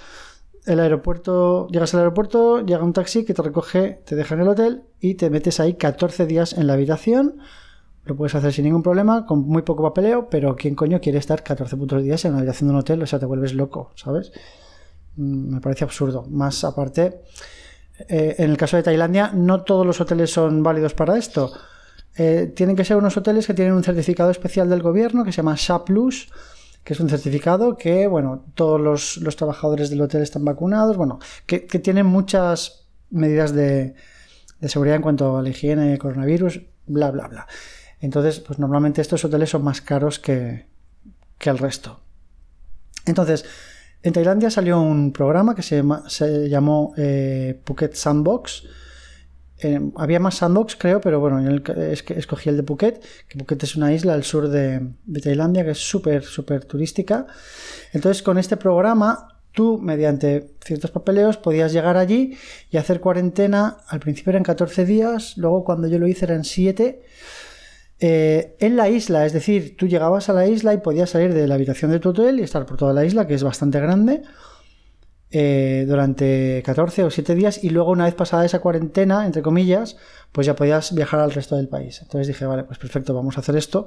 el 0.66 0.80
aeropuerto, 0.80 1.68
llegas 1.68 1.94
al 1.94 2.02
aeropuerto, 2.02 2.66
llega 2.66 2.84
un 2.84 2.94
taxi 2.94 3.26
que 3.26 3.34
te 3.34 3.42
recoge, 3.42 4.02
te 4.06 4.16
deja 4.16 4.36
en 4.36 4.42
el 4.42 4.48
hotel 4.48 4.84
y 5.00 5.16
te 5.16 5.30
metes 5.30 5.60
ahí 5.60 5.76
14 5.76 6.26
días 6.26 6.54
en 6.54 6.68
la 6.68 6.74
habitación. 6.74 7.38
Lo 8.06 8.16
puedes 8.16 8.36
hacer 8.36 8.54
sin 8.54 8.66
ningún 8.66 8.84
problema, 8.84 9.26
con 9.26 9.42
muy 9.42 9.64
poco 9.64 9.84
papeleo, 9.84 10.30
pero 10.30 10.56
¿quién 10.56 10.76
coño 10.76 11.02
quiere 11.02 11.20
estar 11.20 11.44
14 11.44 11.78
puntos 11.78 12.04
días 12.04 12.26
en 12.26 12.32
la 12.34 12.38
habitación 12.40 12.70
de 12.70 12.74
un 12.74 12.80
hotel? 12.80 13.02
O 13.04 13.06
sea, 13.06 13.20
te 13.20 13.26
vuelves 13.26 13.54
loco, 13.54 13.92
¿sabes? 13.96 14.32
Mm, 15.18 15.56
me 15.56 15.62
parece 15.62 15.84
absurdo. 15.84 16.26
Más 16.30 16.64
aparte, 16.64 17.22
eh, 18.08 18.36
en 18.38 18.50
el 18.50 18.58
caso 18.58 18.78
de 18.78 18.84
Tailandia, 18.84 19.32
no 19.34 19.64
todos 19.64 19.86
los 19.86 20.00
hoteles 20.02 20.32
son 20.32 20.64
válidos 20.64 20.94
para 20.94 21.18
esto. 21.18 21.52
Eh, 22.18 22.54
tienen 22.56 22.76
que 22.76 22.86
ser 22.86 22.98
unos 22.98 23.18
hoteles 23.18 23.46
que 23.48 23.54
tienen 23.54 23.74
un 23.74 23.84
certificado 23.84 24.32
especial 24.32 24.70
del 24.70 24.82
gobierno 24.82 25.24
que 25.24 25.32
se 25.32 25.38
llama 25.38 25.56
SHA 25.56 25.86
Plus, 25.86 26.30
que 26.84 26.94
es 26.94 27.00
un 27.00 27.10
certificado 27.10 27.78
que, 27.78 28.08
bueno, 28.08 28.46
todos 28.54 28.80
los, 28.80 29.36
trabajadores 29.36 29.90
del 29.90 30.02
hotel 30.02 30.22
están 30.22 30.46
vacunados, 30.46 30.98
bueno, 30.98 31.20
que, 31.46 31.60
tienen 31.60 32.06
muchas 32.06 32.88
medidas 33.10 33.54
de, 33.54 33.96
seguridad 34.62 34.96
en 34.96 35.02
cuanto 35.02 35.38
a 35.38 35.42
la 35.42 35.50
higiene, 35.50 35.98
coronavirus, 35.98 36.62
bla, 36.86 37.12
bla, 37.12 37.28
bla. 37.28 37.48
Entonces, 38.00 38.40
pues 38.40 38.60
normalmente 38.60 39.02
estos 39.02 39.26
hoteles 39.26 39.50
son 39.50 39.64
más 39.64 39.82
caros 39.82 40.20
que, 40.20 40.68
que 41.38 41.50
el 41.50 41.58
resto. 41.58 42.02
Entonces, 43.06 43.46
en 44.06 44.14
Tailandia 44.14 44.52
salió 44.52 44.80
un 44.80 45.12
programa 45.12 45.56
que 45.56 45.64
se, 45.64 45.82
llamó 46.48 46.94
eh, 46.96 47.60
Phuket 47.66 47.96
Sandbox. 47.96 48.64
Eh, 49.58 49.80
había 49.96 50.20
más 50.20 50.36
sandbox, 50.36 50.76
creo, 50.76 51.02
pero 51.02 51.20
bueno, 51.20 51.42
yo 51.42 51.74
escogí 52.16 52.50
el 52.50 52.58
de 52.58 52.62
Phuket, 52.62 53.04
que 53.28 53.40
Phuket 53.40 53.64
es 53.64 53.76
una 53.76 53.92
isla 53.92 54.14
al 54.14 54.24
sur 54.24 54.50
de, 54.50 54.92
Tailandia 55.24 55.66
que 55.66 55.72
es 55.72 55.80
súper, 55.80 56.22
súper 56.22 56.66
turística. 56.66 57.26
Entonces, 57.94 58.22
con 58.22 58.38
este 58.38 58.58
programa, 58.58 59.40
tú, 59.54 59.80
mediante 59.80 60.52
ciertos 60.64 60.92
papeleos, 60.92 61.38
podías 61.38 61.74
llegar 61.74 61.98
allí 61.98 62.38
y 62.70 62.78
hacer 62.78 63.02
cuarentena. 63.02 63.78
Al 63.88 64.02
principio 64.02 64.30
eran 64.30 64.44
14 64.44 64.86
días, 64.86 65.36
luego 65.36 65.64
cuando 65.64 65.88
yo 65.88 65.98
lo 65.98 66.06
hice 66.06 66.26
eran 66.26 66.44
7 66.44 67.02
eh, 68.00 68.56
en 68.60 68.76
la 68.76 68.90
isla, 68.90 69.26
es 69.26 69.34
decir, 69.34 69.78
tú 69.78 69.88
llegabas 69.88 70.30
a 70.30 70.34
la 70.34 70.48
isla 70.48 70.74
y 70.74 70.78
podías 70.78 71.12
salir 71.12 71.34
de 71.34 71.48
la 71.48 71.56
habitación 71.56 71.92
de 71.92 72.00
tu 72.00 72.10
hotel 72.10 72.40
y 72.40 72.44
estar 72.44 72.66
por 72.66 72.78
toda 72.78 72.94
la 72.94 73.06
isla, 73.06 73.26
que 73.26 73.34
es 73.34 73.44
bastante 73.44 73.80
grande, 73.80 74.24
eh, 75.32 75.86
durante 75.88 76.62
14 76.66 77.04
o 77.04 77.10
7 77.10 77.36
días 77.36 77.64
y 77.64 77.70
luego 77.70 77.92
una 77.92 78.06
vez 78.06 78.16
pasada 78.16 78.46
esa 78.46 78.60
cuarentena, 78.60 79.26
entre 79.26 79.42
comillas, 79.42 79.98
pues 80.32 80.48
ya 80.48 80.56
podías 80.56 80.94
viajar 80.94 81.20
al 81.20 81.32
resto 81.32 81.56
del 81.56 81.68
país. 81.68 82.02
Entonces 82.02 82.28
dije, 82.28 82.46
vale, 82.46 82.64
pues 82.64 82.80
perfecto, 82.80 83.14
vamos 83.14 83.38
a 83.38 83.42
hacer 83.42 83.56
esto 83.56 83.86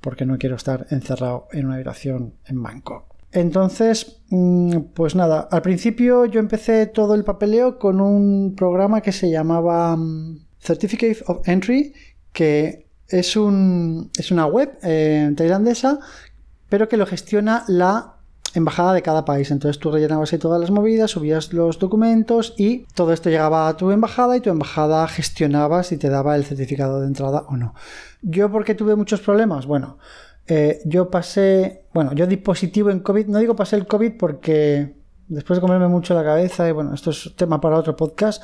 porque 0.00 0.24
no 0.24 0.38
quiero 0.38 0.56
estar 0.56 0.86
encerrado 0.90 1.48
en 1.52 1.66
una 1.66 1.74
habitación 1.74 2.34
en 2.46 2.62
Bangkok. 2.62 3.04
Entonces, 3.32 4.22
mm, 4.30 4.78
pues 4.94 5.14
nada, 5.14 5.48
al 5.50 5.62
principio 5.62 6.24
yo 6.24 6.40
empecé 6.40 6.86
todo 6.86 7.14
el 7.14 7.24
papeleo 7.24 7.78
con 7.78 8.00
un 8.00 8.54
programa 8.54 9.00
que 9.00 9.12
se 9.12 9.30
llamaba 9.30 9.96
mm, 9.96 10.46
Certificate 10.58 11.18
of 11.26 11.46
Entry, 11.46 11.92
que 12.32 12.87
es, 13.08 13.36
un, 13.36 14.10
es 14.18 14.30
una 14.30 14.46
web 14.46 14.78
eh, 14.82 15.32
tailandesa, 15.36 15.98
pero 16.68 16.88
que 16.88 16.96
lo 16.96 17.06
gestiona 17.06 17.64
la 17.68 18.14
embajada 18.54 18.92
de 18.92 19.02
cada 19.02 19.24
país. 19.24 19.50
Entonces 19.50 19.78
tú 19.78 19.90
rellenabas 19.90 20.32
ahí 20.32 20.38
todas 20.38 20.60
las 20.60 20.70
movidas, 20.70 21.10
subías 21.10 21.52
los 21.52 21.78
documentos 21.78 22.54
y 22.56 22.86
todo 22.94 23.12
esto 23.12 23.30
llegaba 23.30 23.68
a 23.68 23.76
tu 23.76 23.90
embajada 23.90 24.36
y 24.36 24.40
tu 24.40 24.50
embajada 24.50 25.06
gestionaba 25.08 25.82
si 25.82 25.96
te 25.96 26.08
daba 26.08 26.36
el 26.36 26.44
certificado 26.44 27.00
de 27.00 27.06
entrada 27.06 27.44
o 27.48 27.56
no. 27.56 27.74
Yo 28.22 28.50
porque 28.50 28.74
tuve 28.74 28.96
muchos 28.96 29.20
problemas, 29.20 29.66
bueno, 29.66 29.98
eh, 30.46 30.80
yo 30.84 31.10
pasé, 31.10 31.84
bueno, 31.92 32.12
yo 32.14 32.26
di 32.26 32.36
positivo 32.36 32.90
en 32.90 33.00
COVID, 33.00 33.26
no 33.26 33.38
digo 33.38 33.54
pasé 33.54 33.76
el 33.76 33.86
COVID 33.86 34.12
porque 34.18 34.96
después 35.28 35.58
de 35.58 35.60
comerme 35.60 35.88
mucho 35.88 36.14
la 36.14 36.24
cabeza 36.24 36.68
y 36.68 36.72
bueno, 36.72 36.94
esto 36.94 37.10
es 37.10 37.34
tema 37.36 37.60
para 37.60 37.76
otro 37.76 37.96
podcast, 37.96 38.42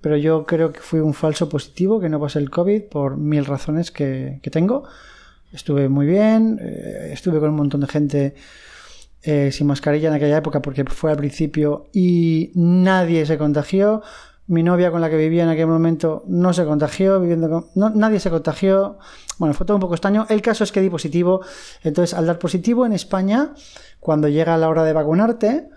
pero 0.00 0.16
yo 0.16 0.44
creo 0.46 0.72
que 0.72 0.80
fui 0.80 1.00
un 1.00 1.14
falso 1.14 1.48
positivo, 1.48 2.00
que 2.00 2.08
no 2.08 2.20
pasé 2.20 2.38
el 2.38 2.50
COVID 2.50 2.84
por 2.84 3.16
mil 3.16 3.44
razones 3.44 3.90
que, 3.90 4.40
tengo. 4.52 4.84
Estuve 5.52 5.88
muy 5.88 6.06
bien, 6.06 6.58
eh, 6.60 7.10
estuve 7.12 7.40
con 7.40 7.50
un 7.50 7.56
montón 7.56 7.80
de 7.80 7.86
gente 7.86 8.34
eh, 9.22 9.50
sin 9.50 9.66
mascarilla 9.66 10.08
en 10.08 10.14
aquella 10.14 10.36
época 10.36 10.62
porque 10.62 10.84
fue 10.84 11.10
al 11.10 11.16
principio 11.16 11.88
y 11.92 12.52
nadie 12.54 13.26
se 13.26 13.38
contagió. 13.38 14.02
Mi 14.48 14.62
novia 14.62 14.92
con 14.92 15.00
la 15.00 15.10
que 15.10 15.16
vivía 15.16 15.42
en 15.42 15.48
aquel 15.48 15.66
momento 15.66 16.22
no 16.28 16.52
se 16.52 16.64
contagió, 16.64 17.20
viviendo 17.20 17.50
con... 17.50 17.98
nadie 17.98 18.20
se 18.20 18.30
contagió. 18.30 18.98
Bueno, 19.38 19.54
fue 19.54 19.66
todo 19.66 19.76
un 19.76 19.80
poco 19.80 19.94
extraño. 19.94 20.26
El 20.28 20.42
caso 20.42 20.62
es 20.62 20.70
que 20.70 20.80
di 20.80 20.88
positivo. 20.88 21.40
Entonces, 21.82 22.16
al 22.16 22.26
dar 22.26 22.38
positivo 22.38 22.86
en 22.86 22.92
España, 22.92 23.54
cuando 23.98 24.28
llega 24.28 24.56
la 24.56 24.68
hora 24.68 24.84
de 24.84 24.92
vacunarte, 24.92 25.68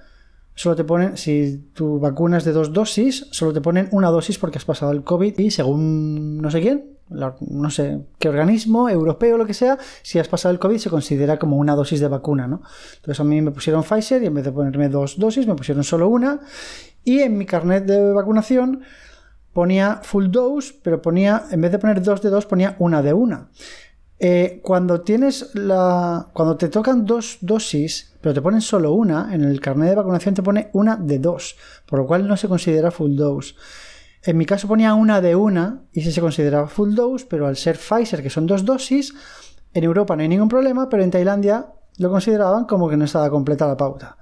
solo 0.59 0.75
te 0.75 0.83
ponen, 0.83 1.15
si 1.15 1.69
tu 1.71 2.01
vacuna 2.01 2.37
es 2.37 2.43
de 2.43 2.51
dos 2.51 2.73
dosis, 2.73 3.27
solo 3.31 3.53
te 3.53 3.61
ponen 3.61 3.87
una 3.93 4.09
dosis 4.09 4.37
porque 4.37 4.57
has 4.57 4.65
pasado 4.65 4.91
el 4.91 5.05
COVID 5.05 5.39
y 5.39 5.51
según 5.51 6.39
no 6.39 6.51
sé 6.51 6.59
quién, 6.59 6.97
no 7.07 7.69
sé 7.69 8.01
qué 8.17 8.27
organismo, 8.27 8.89
europeo 8.89 9.37
lo 9.37 9.45
que 9.45 9.53
sea, 9.53 9.77
si 10.01 10.19
has 10.19 10.27
pasado 10.27 10.51
el 10.51 10.59
COVID 10.59 10.77
se 10.77 10.89
considera 10.89 11.39
como 11.39 11.55
una 11.55 11.75
dosis 11.75 12.01
de 12.01 12.09
vacuna, 12.09 12.45
¿no? 12.45 12.61
Entonces 12.97 13.21
a 13.21 13.23
mí 13.23 13.41
me 13.41 13.51
pusieron 13.51 13.83
Pfizer 13.83 14.21
y 14.21 14.25
en 14.25 14.33
vez 14.33 14.43
de 14.43 14.51
ponerme 14.51 14.89
dos 14.89 15.17
dosis 15.17 15.47
me 15.47 15.55
pusieron 15.55 15.85
solo 15.85 16.09
una 16.09 16.41
y 17.05 17.19
en 17.19 17.37
mi 17.37 17.45
carnet 17.45 17.85
de 17.85 18.11
vacunación 18.11 18.81
ponía 19.53 20.01
full 20.03 20.25
dose, 20.29 20.73
pero 20.83 21.01
ponía, 21.01 21.45
en 21.51 21.61
vez 21.61 21.71
de 21.71 21.79
poner 21.79 22.03
dos 22.03 22.21
de 22.21 22.29
dos, 22.29 22.45
ponía 22.45 22.75
una 22.79 23.01
de 23.01 23.13
una. 23.13 23.47
Eh, 24.19 24.59
cuando 24.61 25.01
tienes 25.01 25.55
la. 25.55 26.27
Cuando 26.33 26.57
te 26.57 26.67
tocan 26.67 27.05
dos 27.05 27.37
dosis, 27.39 28.13
pero 28.19 28.33
te 28.33 28.41
ponen 28.41 28.59
solo 28.59 28.91
una, 28.91 29.33
en 29.33 29.43
el 29.43 29.61
carnet 29.61 29.89
de 29.89 29.95
vacunación 29.95 30.35
te 30.35 30.43
pone 30.43 30.69
una 30.73 30.97
de 30.97 31.19
dos, 31.19 31.55
por 31.87 31.99
lo 31.99 32.05
cual 32.05 32.27
no 32.27 32.35
se 32.35 32.49
considera 32.49 32.91
full 32.91 33.15
dose. 33.15 33.55
En 34.23 34.37
mi 34.37 34.45
caso 34.45 34.67
ponía 34.67 34.93
una 34.93 35.21
de 35.21 35.35
una 35.35 35.83
y 35.93 36.01
sí 36.01 36.11
se 36.11 36.19
consideraba 36.19 36.67
full 36.67 36.93
dose, 36.93 37.25
pero 37.29 37.47
al 37.47 37.55
ser 37.55 37.77
Pfizer, 37.77 38.21
que 38.21 38.29
son 38.29 38.45
dos 38.45 38.65
dosis, 38.65 39.13
en 39.73 39.85
Europa 39.85 40.17
no 40.17 40.21
hay 40.21 40.27
ningún 40.27 40.49
problema, 40.49 40.89
pero 40.89 41.03
en 41.03 41.11
Tailandia 41.11 41.67
lo 41.97 42.09
consideraban 42.09 42.65
como 42.65 42.89
que 42.89 42.97
no 42.97 43.05
estaba 43.05 43.29
completa 43.29 43.67
la 43.67 43.77
pauta. 43.77 44.17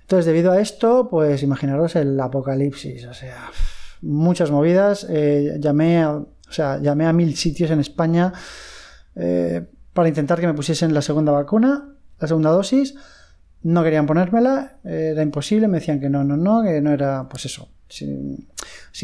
Entonces, 0.00 0.24
debido 0.24 0.50
a 0.52 0.60
esto, 0.60 1.08
pues 1.08 1.42
imaginaros 1.42 1.94
el 1.96 2.18
apocalipsis, 2.18 3.04
o 3.04 3.14
sea, 3.14 3.50
muchas 4.00 4.50
movidas. 4.50 5.06
Eh, 5.08 5.58
llamé, 5.60 6.02
a, 6.02 6.12
o 6.12 6.26
sea, 6.48 6.78
llamé 6.78 7.06
a 7.06 7.12
mil 7.12 7.36
sitios 7.36 7.70
en 7.70 7.80
España 7.80 8.32
eh, 9.16 9.66
para 9.92 10.08
intentar 10.08 10.40
que 10.40 10.46
me 10.46 10.54
pusiesen 10.54 10.94
la 10.94 11.02
segunda 11.02 11.32
vacuna, 11.32 11.94
la 12.18 12.28
segunda 12.28 12.50
dosis. 12.50 12.94
No 13.62 13.82
querían 13.82 14.06
ponérmela, 14.06 14.78
era 14.84 15.22
imposible, 15.22 15.68
me 15.68 15.80
decían 15.80 16.00
que 16.00 16.08
no, 16.08 16.24
no, 16.24 16.36
no, 16.36 16.62
que 16.62 16.80
no 16.80 16.92
era, 16.92 17.28
pues 17.28 17.44
eso. 17.44 17.68
Si, 17.88 18.06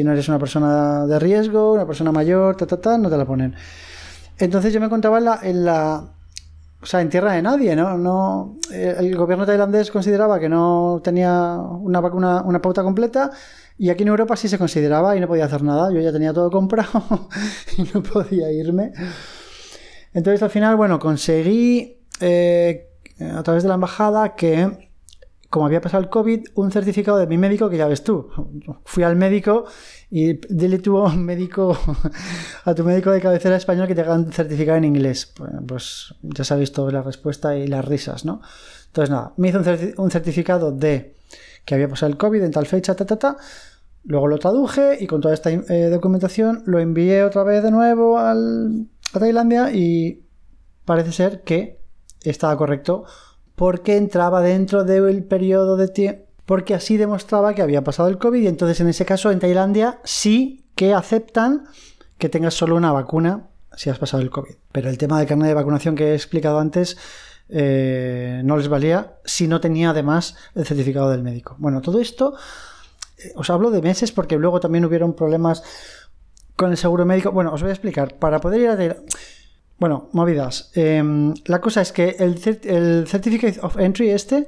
no 0.05 0.13
eres 0.13 0.29
una 0.29 0.39
persona 0.39 1.07
de 1.07 1.19
riesgo, 1.19 1.75
una 1.75 1.87
persona 1.87 2.13
mayor, 2.13 2.57
ta, 2.57 2.67
ta, 2.67 2.81
ta, 2.81 2.97
no 2.97 3.11
te 3.11 3.17
la 3.19 3.27
ponen. 3.27 3.55
Entonces 4.39 4.73
yo 4.73 4.81
me 4.81 4.87
encontraba 4.87 5.19
en 5.19 5.25
la, 5.25 5.41
en 5.43 5.65
la 5.65 6.05
o 6.81 6.87
sea, 6.87 7.01
en 7.01 7.09
tierra 7.09 7.33
de 7.33 7.43
nadie, 7.43 7.75
¿no? 7.75 7.99
no 7.99 8.59
el 8.71 9.17
gobierno 9.17 9.45
tailandés 9.45 9.91
consideraba 9.91 10.39
que 10.39 10.49
no 10.49 11.01
tenía 11.03 11.57
una 11.57 12.01
vacuna, 12.01 12.43
una 12.43 12.63
pauta 12.63 12.83
completa 12.83 13.31
y 13.79 13.91
aquí 13.91 14.03
en 14.03 14.09
Europa 14.09 14.37
sí 14.37 14.49
se 14.49 14.59
consideraba 14.59 15.17
y 15.17 15.21
no 15.21 15.27
podía 15.27 15.45
hacer 15.47 15.63
nada. 15.63 15.93
Yo 15.93 16.01
ya 16.01 16.13
tenía 16.13 16.33
todo 16.33 16.51
comprado 16.51 17.29
y 17.77 17.83
no 17.93 18.03
podía 18.03 18.51
irme. 18.53 18.93
Entonces 20.17 20.43
al 20.43 20.49
final, 20.49 20.77
bueno, 20.77 20.99
conseguí 20.99 21.99
eh, 22.21 22.89
a 23.21 23.43
través 23.43 23.63
de 23.65 23.69
la 23.69 23.75
embajada 23.75 24.35
que, 24.35 24.89
como 25.51 25.67
había 25.67 25.83
pasado 25.83 26.03
el 26.03 26.09
COVID, 26.09 26.43
un 26.55 26.73
certificado 26.73 27.19
de 27.19 27.27
mi 27.27 27.37
médico, 27.37 27.69
que 27.69 27.77
ya 27.77 27.87
ves 27.87 28.03
tú, 28.03 28.31
fui 28.87 29.03
al 29.03 29.15
médico 29.15 29.67
y 30.11 30.41
dile 30.49 30.79
tú 30.79 31.05
a 31.05 31.15
médico, 31.15 31.79
a 32.65 32.75
tu 32.75 32.83
médico 32.83 33.11
de 33.11 33.21
cabecera 33.21 33.57
español 33.57 33.87
que 33.87 33.95
te 33.95 34.01
hagan 34.01 34.33
certificado 34.33 34.79
en 34.79 34.85
inglés. 34.85 35.35
Pues, 35.37 35.51
pues 35.69 36.15
ya 36.23 36.45
sabéis 36.45 36.73
toda 36.73 36.91
la 36.93 37.03
respuesta 37.03 37.55
y 37.55 37.67
las 37.67 37.85
risas, 37.85 38.25
¿no? 38.25 38.41
Entonces 38.87 39.11
nada, 39.11 39.35
me 39.37 39.51
hizo 39.51 39.61
un 39.99 40.11
certificado 40.11 40.73
de 40.73 41.15
que 41.67 41.75
había 41.75 41.89
pasado 41.89 42.11
el 42.11 42.17
COVID 42.17 42.43
en 42.43 42.53
tal 42.53 42.65
fecha, 42.65 42.97
ta, 42.97 43.05
ta, 43.05 43.19
ta. 43.19 43.37
Luego 44.05 44.29
lo 44.29 44.39
traduje 44.39 44.97
y 44.99 45.07
con 45.07 45.21
toda 45.21 45.35
esta 45.35 45.51
eh, 45.51 45.91
documentación 45.91 46.63
lo 46.65 46.79
envié 46.79 47.23
otra 47.23 47.43
vez 47.43 47.63
de 47.63 47.71
nuevo 47.71 48.19
al, 48.19 48.87
a 49.13 49.19
Tailandia 49.19 49.73
y 49.73 50.25
parece 50.85 51.13
ser 51.13 51.43
que 51.43 51.81
estaba 52.23 52.57
correcto 52.57 53.05
porque 53.55 53.97
entraba 53.97 54.41
dentro 54.41 54.85
del 54.85 55.25
periodo 55.25 55.77
de 55.77 55.89
tiempo, 55.89 56.27
porque 56.45 56.75
así 56.75 56.97
demostraba 56.97 57.55
que 57.55 57.63
había 57.63 57.83
pasado 57.83 58.09
el 58.09 58.19
COVID 58.19 58.43
y 58.43 58.47
entonces 58.47 58.81
en 58.81 58.89
ese 58.89 59.05
caso 59.05 59.31
en 59.31 59.41
Tailandia 59.41 60.01
sí 60.05 60.65
que 60.75 60.95
aceptan 60.95 61.65
que 62.19 62.29
tengas 62.29 62.55
solo 62.55 62.77
una 62.77 62.93
vacuna 62.93 63.49
si 63.77 63.91
has 63.91 63.99
pasado 63.99 64.23
el 64.23 64.31
COVID. 64.31 64.55
Pero 64.73 64.89
el 64.89 64.99
tema 64.99 65.19
de 65.19 65.27
carne 65.27 65.49
de 65.49 65.55
vacunación 65.55 65.97
que 65.97 66.13
he 66.13 66.15
explicado 66.15 66.59
antes 66.59 66.97
eh, 67.49 68.41
no 68.45 68.57
les 68.57 68.69
valía 68.69 69.19
si 69.25 69.49
no 69.49 69.61
tenía 69.61 69.91
además 69.91 70.37
el 70.55 70.67
certificado 70.67 71.11
del 71.11 71.23
médico. 71.23 71.57
Bueno, 71.59 71.81
todo 71.81 72.01
esto 72.01 72.35
eh, 73.19 73.33
os 73.37 73.51
hablo 73.51 73.71
de 73.71 73.83
meses 73.83 74.13
porque 74.13 74.37
luego 74.37 74.61
también 74.61 74.85
hubieron 74.85 75.15
problemas 75.15 75.63
con 76.57 76.71
el 76.71 76.77
seguro 76.77 77.05
médico. 77.05 77.31
Bueno, 77.31 77.53
os 77.53 77.63
voy 77.63 77.71
a 77.71 77.75
explicar. 77.75 78.17
Para 78.17 78.41
poder 78.41 78.61
ir 78.61 78.69
a... 78.69 78.97
Bueno, 79.79 80.09
movidas. 80.13 80.71
Em, 80.75 81.35
la 81.45 81.61
cosa 81.61 81.83
es 81.83 81.93
que 81.93 82.17
el, 82.19 82.41
el 82.65 83.07
Certificate 83.07 83.61
of 83.61 83.79
Entry 83.79 84.11
este 84.11 84.47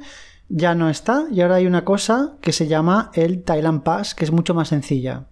ya 0.48 0.74
no 0.74 0.88
está 0.88 1.26
y 1.30 1.42
ahora 1.42 1.56
hay 1.56 1.66
una 1.66 1.84
cosa 1.84 2.36
que 2.40 2.52
se 2.52 2.66
llama 2.66 3.10
el 3.14 3.42
Thailand 3.42 3.82
Pass, 3.82 4.14
que 4.14 4.24
es 4.24 4.32
mucho 4.32 4.54
más 4.54 4.68
sencilla. 4.68 5.26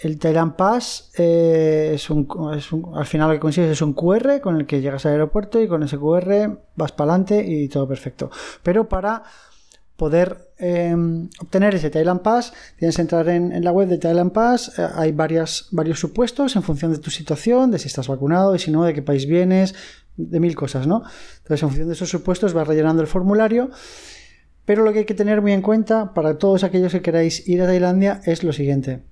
El 0.00 0.18
Thailand 0.18 0.54
Pass 0.54 1.10
eh, 1.18 1.90
es, 1.94 2.08
un, 2.08 2.28
al 2.94 3.06
final 3.06 3.28
lo 3.28 3.34
que 3.34 3.40
consigues 3.40 3.70
es 3.70 3.82
un 3.82 3.94
QR 3.94 4.40
con 4.40 4.56
el 4.56 4.66
que 4.66 4.80
llegas 4.80 5.04
al 5.06 5.12
aeropuerto 5.12 5.60
y 5.60 5.66
con 5.66 5.82
ese 5.82 5.98
QR 5.98 6.56
vas 6.76 6.92
para 6.92 7.12
adelante 7.12 7.44
y 7.44 7.68
todo 7.68 7.88
perfecto. 7.88 8.30
Pero 8.62 8.88
para 8.88 9.24
poder 9.96 10.47
em, 10.58 11.28
obtener 11.40 11.74
ese 11.74 11.90
Thailand 11.90 12.20
Pass 12.20 12.52
tienes 12.76 12.96
que 12.96 13.02
entrar 13.02 13.28
en, 13.28 13.64
la 13.64 13.72
web 13.72 13.88
de 13.88 13.98
Thailand 13.98 14.32
Pass. 14.32 14.78
Eh, 14.78 14.86
hay 14.94 15.12
varios 15.12 15.68
supuestos 15.94 16.56
en 16.56 16.62
función 16.62 16.92
de 16.92 16.98
tu 16.98 17.10
situación, 17.10 17.70
de 17.70 17.78
si 17.78 17.88
estás 17.88 18.08
vacunado, 18.08 18.54
y 18.54 18.58
si 18.58 18.70
no, 18.70 18.84
de 18.84 18.94
qué 18.94 19.02
país 19.02 19.26
vienes, 19.26 19.74
de 20.16 20.40
mil 20.40 20.54
cosas, 20.54 20.86
¿no? 20.86 21.02
Entonces, 21.38 21.62
en 21.62 21.68
función 21.68 21.88
de 21.88 21.94
esos 21.94 22.08
supuestos 22.10 22.52
vas 22.52 22.66
rellenando 22.66 23.02
el 23.02 23.08
formulario. 23.08 23.70
Pero 24.64 24.84
lo 24.84 24.92
que 24.92 25.00
hay 25.00 25.04
que 25.06 25.14
tener 25.14 25.40
muy 25.40 25.52
en 25.52 25.62
cuenta 25.62 26.12
para 26.12 26.36
todos 26.36 26.62
aquellos 26.62 26.92
que 26.92 27.00
queráis 27.00 27.48
ir 27.48 27.62
a 27.62 27.66
Tailandia 27.66 28.20
es 28.26 28.44
lo 28.44 28.52
siguiente 28.52 29.02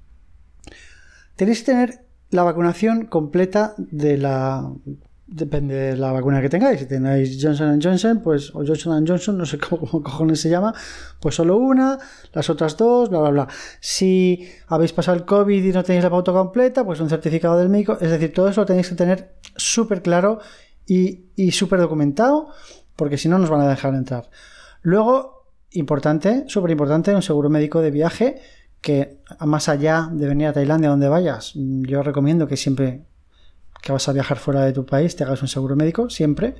Tenéis 1.37 1.61
que 1.61 1.67
tener 1.73 2.07
la 2.31 2.43
vacunación 2.43 3.07
completa 3.07 3.75
de 3.77 4.17
la. 4.17 4.73
Depende 5.29 5.75
de 5.75 5.97
la 5.97 6.13
vacuna 6.13 6.41
que 6.41 6.49
tengáis. 6.49 6.79
Si 6.79 6.87
tenéis 6.87 7.37
Johnson 7.43 7.81
Johnson, 7.83 8.21
pues, 8.23 8.55
o 8.55 8.65
Johnson 8.65 9.05
Johnson, 9.05 9.37
no 9.37 9.45
sé 9.45 9.59
cómo, 9.69 10.03
cojones 10.03 10.41
se 10.41 10.49
llama, 10.49 10.73
pues 11.21 11.35
solo 11.35 11.57
una, 11.57 11.99
las 12.33 12.49
otras 12.49 12.77
dos, 12.77 13.11
bla, 13.11 13.19
bla, 13.19 13.31
bla. 13.31 13.49
Si 13.81 14.49
habéis 14.69 14.93
pasado 14.93 15.17
el 15.17 15.25
COVID 15.25 15.65
y 15.65 15.73
no 15.73 15.83
tenéis 15.83 16.05
la 16.05 16.11
pauta 16.11 16.33
completa, 16.33 16.85
pues 16.85 17.01
un 17.01 17.09
certificado 17.09 17.59
del 17.59 17.69
médico. 17.69 17.99
Es 18.01 18.11
decir, 18.11 18.33
todo 18.33 18.49
eso 18.49 18.61
lo 18.61 18.67
tenéis 18.67 18.89
que 18.89 18.95
tener 18.95 19.35
súper 19.57 20.01
claro 20.01 20.39
y, 20.87 21.27
y 21.35 21.51
súper 21.51 21.81
documentado, 21.81 22.51
porque 22.95 23.19
si 23.19 23.29
no, 23.29 23.39
nos 23.39 23.51
van 23.51 23.63
a 23.63 23.69
dejar 23.69 23.95
entrar. 23.95 24.31
Luego, 24.83 25.49
importante, 25.73 26.45
súper 26.47 26.71
importante, 26.71 27.13
un 27.13 27.23
seguro 27.23 27.51
médico 27.51 27.81
de 27.81 27.91
viaje 27.91 28.41
que 28.81 29.19
más 29.41 29.69
allá 29.69 30.09
de 30.13 30.29
venir 30.29 30.47
a 30.47 30.53
Tailandia 30.53 30.91
donde 30.91 31.09
vayas, 31.09 31.53
yo 31.57 32.05
recomiendo 32.05 32.47
que 32.47 32.57
siempre 32.57 33.03
que 33.87 33.93
vas 33.93 34.09
a 34.09 34.13
viajar 34.13 34.39
fuera 34.39 34.65
de 34.65 34.73
tu 34.73 34.85
país 34.85 35.15
te 35.15 35.23
hagas 35.23 35.41
un 35.43 35.49
seguro 35.49 35.77
médico, 35.77 36.11
siempre. 36.11 36.57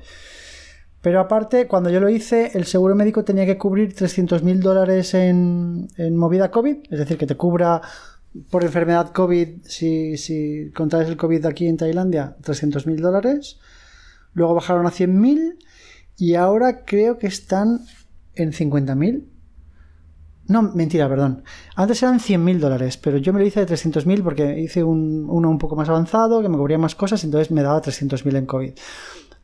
Pero 1.01 1.19
aparte, 1.19 1.67
cuando 1.67 1.89
yo 1.89 1.99
lo 1.99 2.09
hice, 2.09 2.51
el 2.53 2.65
seguro 2.65 2.95
médico 2.95 3.25
tenía 3.25 3.45
que 3.45 3.57
cubrir 3.57 3.93
300.000 3.93 4.59
dólares 4.59 5.13
en, 5.13 5.87
movida 6.15 6.49
COVID, 6.49 6.77
es 6.89 6.99
decir, 6.99 7.17
que 7.17 7.27
te 7.27 7.35
cubra 7.35 7.81
por 8.49 8.63
enfermedad 8.63 9.11
COVID, 9.11 9.63
si, 9.63 10.17
si 10.17 10.71
contraes 10.71 11.09
el 11.09 11.17
COVID 11.17 11.45
aquí 11.45 11.67
en 11.67 11.77
Tailandia, 11.77 12.37
300.000 12.41 12.95
dólares. 13.01 13.59
Luego 14.33 14.55
bajaron 14.55 14.85
a 14.85 14.91
100.000 14.91 15.57
y 16.17 16.35
ahora 16.35 16.85
creo 16.85 17.17
que 17.17 17.27
están 17.27 17.81
en 18.35 18.53
50.000 18.53 19.25
no, 20.47 20.61
mentira, 20.61 21.09
perdón. 21.09 21.43
Antes 21.75 22.01
eran 22.03 22.19
100.000 22.19 22.59
dólares, 22.59 22.97
pero 22.97 23.17
yo 23.17 23.33
me 23.33 23.39
lo 23.39 23.45
hice 23.45 23.65
de 23.65 23.73
300.000 23.73 24.23
porque 24.23 24.59
hice 24.59 24.83
un, 24.83 25.27
uno 25.29 25.49
un 25.49 25.57
poco 25.57 25.75
más 25.75 25.89
avanzado, 25.89 26.41
que 26.41 26.47
me 26.47 26.57
cubría 26.57 26.77
más 26.77 26.95
cosas, 26.95 27.23
entonces 27.23 27.51
me 27.51 27.61
daba 27.61 27.81
300.000 27.81 28.37
en 28.37 28.45
COVID. 28.45 28.71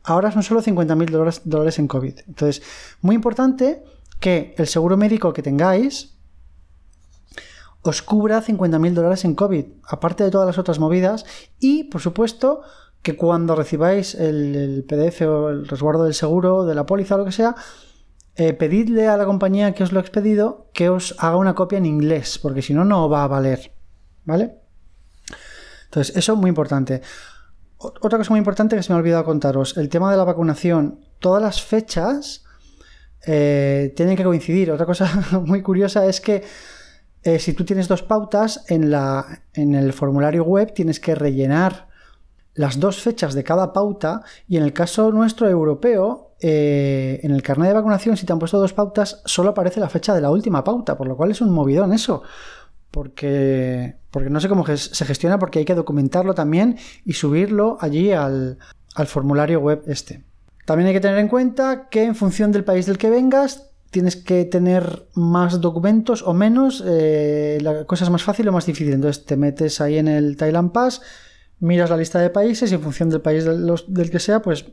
Ahora 0.04 0.30
son 0.32 0.42
solo 0.42 0.62
50.000 0.62 1.10
dólares, 1.10 1.42
dólares 1.44 1.78
en 1.78 1.88
COVID. 1.88 2.20
Entonces, 2.26 2.62
muy 3.02 3.14
importante 3.14 3.82
que 4.18 4.54
el 4.56 4.66
seguro 4.66 4.96
médico 4.96 5.32
que 5.32 5.42
tengáis 5.42 6.14
os 7.82 8.00
cubra 8.00 8.42
50.000 8.42 8.94
dólares 8.94 9.26
en 9.26 9.34
COVID, 9.34 9.66
aparte 9.86 10.24
de 10.24 10.30
todas 10.30 10.46
las 10.46 10.56
otras 10.56 10.78
movidas, 10.78 11.26
y 11.60 11.84
por 11.84 12.00
supuesto 12.00 12.62
que 13.02 13.14
cuando 13.14 13.54
recibáis 13.54 14.14
el, 14.14 14.56
el 14.56 14.84
PDF 14.84 15.20
o 15.22 15.50
el 15.50 15.68
resguardo 15.68 16.04
del 16.04 16.14
seguro, 16.14 16.64
de 16.64 16.74
la 16.74 16.86
póliza 16.86 17.16
o 17.16 17.18
lo 17.18 17.26
que 17.26 17.32
sea, 17.32 17.54
eh, 18.36 18.52
pedidle 18.52 19.06
a 19.06 19.16
la 19.16 19.26
compañía 19.26 19.74
que 19.74 19.84
os 19.84 19.92
lo 19.92 20.00
ha 20.00 20.02
expedido 20.02 20.70
que 20.72 20.88
os 20.88 21.14
haga 21.18 21.36
una 21.36 21.54
copia 21.54 21.78
en 21.78 21.86
inglés, 21.86 22.38
porque 22.38 22.62
si 22.62 22.74
no, 22.74 22.84
no 22.84 23.08
va 23.08 23.24
a 23.24 23.28
valer. 23.28 23.72
¿Vale? 24.24 24.56
Entonces, 25.84 26.16
eso 26.16 26.32
es 26.32 26.38
muy 26.38 26.48
importante. 26.48 27.02
Otra 27.78 28.18
cosa 28.18 28.30
muy 28.30 28.38
importante 28.38 28.74
que 28.74 28.82
se 28.82 28.90
me 28.92 28.96
ha 28.96 28.98
olvidado 28.98 29.24
contaros, 29.24 29.76
el 29.76 29.88
tema 29.88 30.10
de 30.10 30.16
la 30.16 30.24
vacunación. 30.24 31.00
Todas 31.20 31.42
las 31.42 31.62
fechas 31.62 32.44
eh, 33.26 33.92
tienen 33.94 34.16
que 34.16 34.24
coincidir. 34.24 34.70
Otra 34.72 34.86
cosa 34.86 35.08
muy 35.44 35.62
curiosa 35.62 36.06
es 36.06 36.20
que 36.20 36.42
eh, 37.22 37.38
si 37.38 37.52
tú 37.52 37.64
tienes 37.64 37.88
dos 37.88 38.02
pautas, 38.02 38.64
en, 38.68 38.90
la, 38.90 39.42
en 39.52 39.74
el 39.74 39.92
formulario 39.92 40.44
web 40.44 40.72
tienes 40.74 40.98
que 40.98 41.14
rellenar 41.14 41.88
las 42.54 42.78
dos 42.78 43.00
fechas 43.00 43.34
de 43.34 43.44
cada 43.44 43.72
pauta 43.72 44.22
y 44.46 44.56
en 44.56 44.62
el 44.62 44.72
caso 44.72 45.10
nuestro 45.10 45.48
europeo 45.48 46.33
eh, 46.46 47.20
en 47.22 47.30
el 47.30 47.40
carnet 47.40 47.68
de 47.68 47.74
vacunación, 47.74 48.18
si 48.18 48.26
te 48.26 48.32
han 48.34 48.38
puesto 48.38 48.58
dos 48.58 48.74
pautas, 48.74 49.22
solo 49.24 49.48
aparece 49.48 49.80
la 49.80 49.88
fecha 49.88 50.14
de 50.14 50.20
la 50.20 50.30
última 50.30 50.62
pauta, 50.62 50.94
por 50.94 51.08
lo 51.08 51.16
cual 51.16 51.30
es 51.30 51.40
un 51.40 51.50
movidón 51.50 51.94
eso. 51.94 52.22
Porque, 52.90 53.96
porque 54.10 54.28
no 54.28 54.40
sé 54.40 54.50
cómo 54.50 54.66
se 54.66 55.04
gestiona, 55.06 55.38
porque 55.38 55.60
hay 55.60 55.64
que 55.64 55.74
documentarlo 55.74 56.34
también 56.34 56.76
y 57.06 57.14
subirlo 57.14 57.78
allí 57.80 58.12
al, 58.12 58.58
formulario 59.06 59.58
web 59.60 59.84
este. 59.86 60.22
También 60.66 60.88
hay 60.88 60.92
que 60.92 61.00
tener 61.00 61.16
en 61.16 61.28
cuenta 61.28 61.88
que 61.88 62.04
en 62.04 62.14
función 62.14 62.52
del 62.52 62.62
país 62.62 62.84
del 62.84 62.98
que 62.98 63.08
vengas, 63.08 63.70
tienes 63.90 64.16
que 64.16 64.44
tener 64.44 65.08
más 65.14 65.62
documentos 65.62 66.22
o 66.22 66.34
menos, 66.34 66.84
eh, 66.86 67.56
la 67.62 67.86
cosa 67.86 68.04
es 68.04 68.10
más 68.10 68.22
fácil 68.22 68.48
o 68.48 68.52
más 68.52 68.66
difícil. 68.66 68.92
Entonces 68.92 69.24
te 69.24 69.38
metes 69.38 69.80
ahí 69.80 69.96
en 69.96 70.08
el 70.08 70.36
Thailand 70.36 70.72
Pass, 70.72 71.00
miras 71.58 71.88
la 71.88 71.96
lista 71.96 72.18
de 72.18 72.28
países 72.28 72.70
y 72.70 72.74
en 72.74 72.82
función 72.82 73.08
del 73.08 73.22
país 73.22 73.46
del 73.46 74.10
que 74.10 74.18
sea, 74.18 74.42
pues 74.42 74.66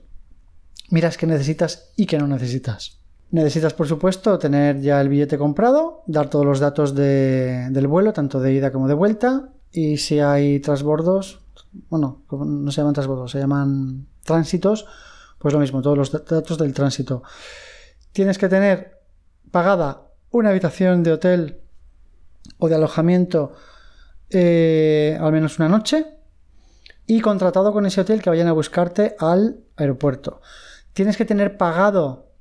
miras 0.92 1.18
qué 1.18 1.26
necesitas 1.26 1.92
y 1.96 2.06
qué 2.06 2.18
no 2.18 2.28
necesitas. 2.28 3.00
Necesitas, 3.32 3.74
por 3.74 3.88
supuesto, 3.88 4.38
tener 4.38 4.82
ya 4.82 5.00
el 5.00 5.08
billete 5.08 5.38
comprado, 5.38 6.04
dar 6.06 6.30
todos 6.30 6.46
los 6.46 6.60
datos 6.60 6.94
del 6.94 7.88
vuelo, 7.88 8.12
tanto 8.12 8.42
de 8.42 8.54
ida 8.54 8.72
como 8.72 8.90
de 8.90 8.94
vuelta, 8.94 9.50
y 9.72 9.98
si 9.98 10.20
hay 10.20 10.60
transbordos, 10.60 11.40
bueno, 11.90 12.24
no 12.30 12.72
se 12.72 12.82
llaman 12.82 12.94
transbordos, 12.94 13.32
se 13.32 13.40
llaman 13.40 14.06
tránsitos, 14.26 14.86
pues 15.40 15.54
lo 15.54 15.62
mismo, 15.62 15.82
todos 15.82 15.98
los 15.98 16.12
datos 16.12 16.58
del 16.58 16.74
tránsito. 16.74 17.24
Tienes 18.12 18.38
que 18.38 18.50
tener 18.50 19.00
pagada 19.50 20.10
una 20.30 20.50
habitación 20.50 21.02
de 21.02 21.14
hotel 21.14 21.62
o 22.58 22.68
de 22.68 22.76
alojamiento 22.76 23.54
eh, 24.30 25.18
al 25.20 25.32
menos 25.32 25.58
una 25.58 25.70
noche 25.70 26.06
y 27.08 27.22
contratado 27.22 27.72
con 27.72 27.86
ese 27.86 28.02
hotel 28.02 28.22
que 28.22 28.30
vayan 28.30 28.48
a 28.48 28.54
buscarte 28.54 29.16
al 29.20 29.62
aeropuerto 29.78 30.42
tienes 30.94 31.18
que 31.18 31.26
tener 31.26 31.58
pagado. 31.58 32.32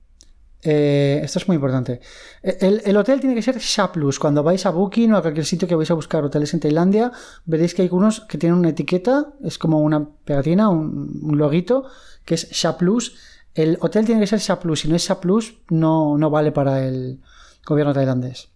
Eh, 0.62 1.20
esto 1.24 1.38
es 1.38 1.48
muy 1.48 1.54
importante. 1.54 2.00
El, 2.42 2.96
hotel 2.96 3.20
tiene 3.20 3.34
que 3.34 3.42
ser 3.42 3.58
Shaplus. 3.58 4.18
Cuando 4.18 4.42
vais 4.42 4.64
a 4.66 4.70
Booking 4.70 5.12
o 5.12 5.16
a 5.16 5.22
cualquier 5.22 5.46
sitio 5.46 5.66
que 5.66 5.74
vais 5.74 5.90
a 5.90 5.94
buscar 5.94 6.22
hoteles 6.24 6.52
en 6.52 6.60
Tailandia, 6.60 7.12
veréis 7.46 7.74
que 7.74 7.82
hay 7.82 7.88
unos 7.90 8.20
que 8.20 8.38
tienen 8.38 8.58
una 8.58 8.70
etiqueta, 8.70 9.32
es 9.42 9.58
como 9.58 9.80
una 9.80 10.06
pegatina, 10.24 10.68
un, 10.68 11.36
loguito, 11.36 11.86
que 12.24 12.34
es 12.34 12.50
Shaplus. 12.50 13.16
El 13.54 13.78
hotel 13.80 14.04
tiene 14.04 14.20
que 14.20 14.26
ser 14.26 14.38
Shaplus. 14.38 14.80
Si 14.80 14.88
no 14.88 14.96
es 14.96 15.02
Shaplus, 15.02 15.54
no, 15.70 16.18
no 16.18 16.30
vale 16.30 16.52
para 16.52 16.86
el 16.86 17.20
gobierno 17.64 17.94
tailandés. 17.94 18.48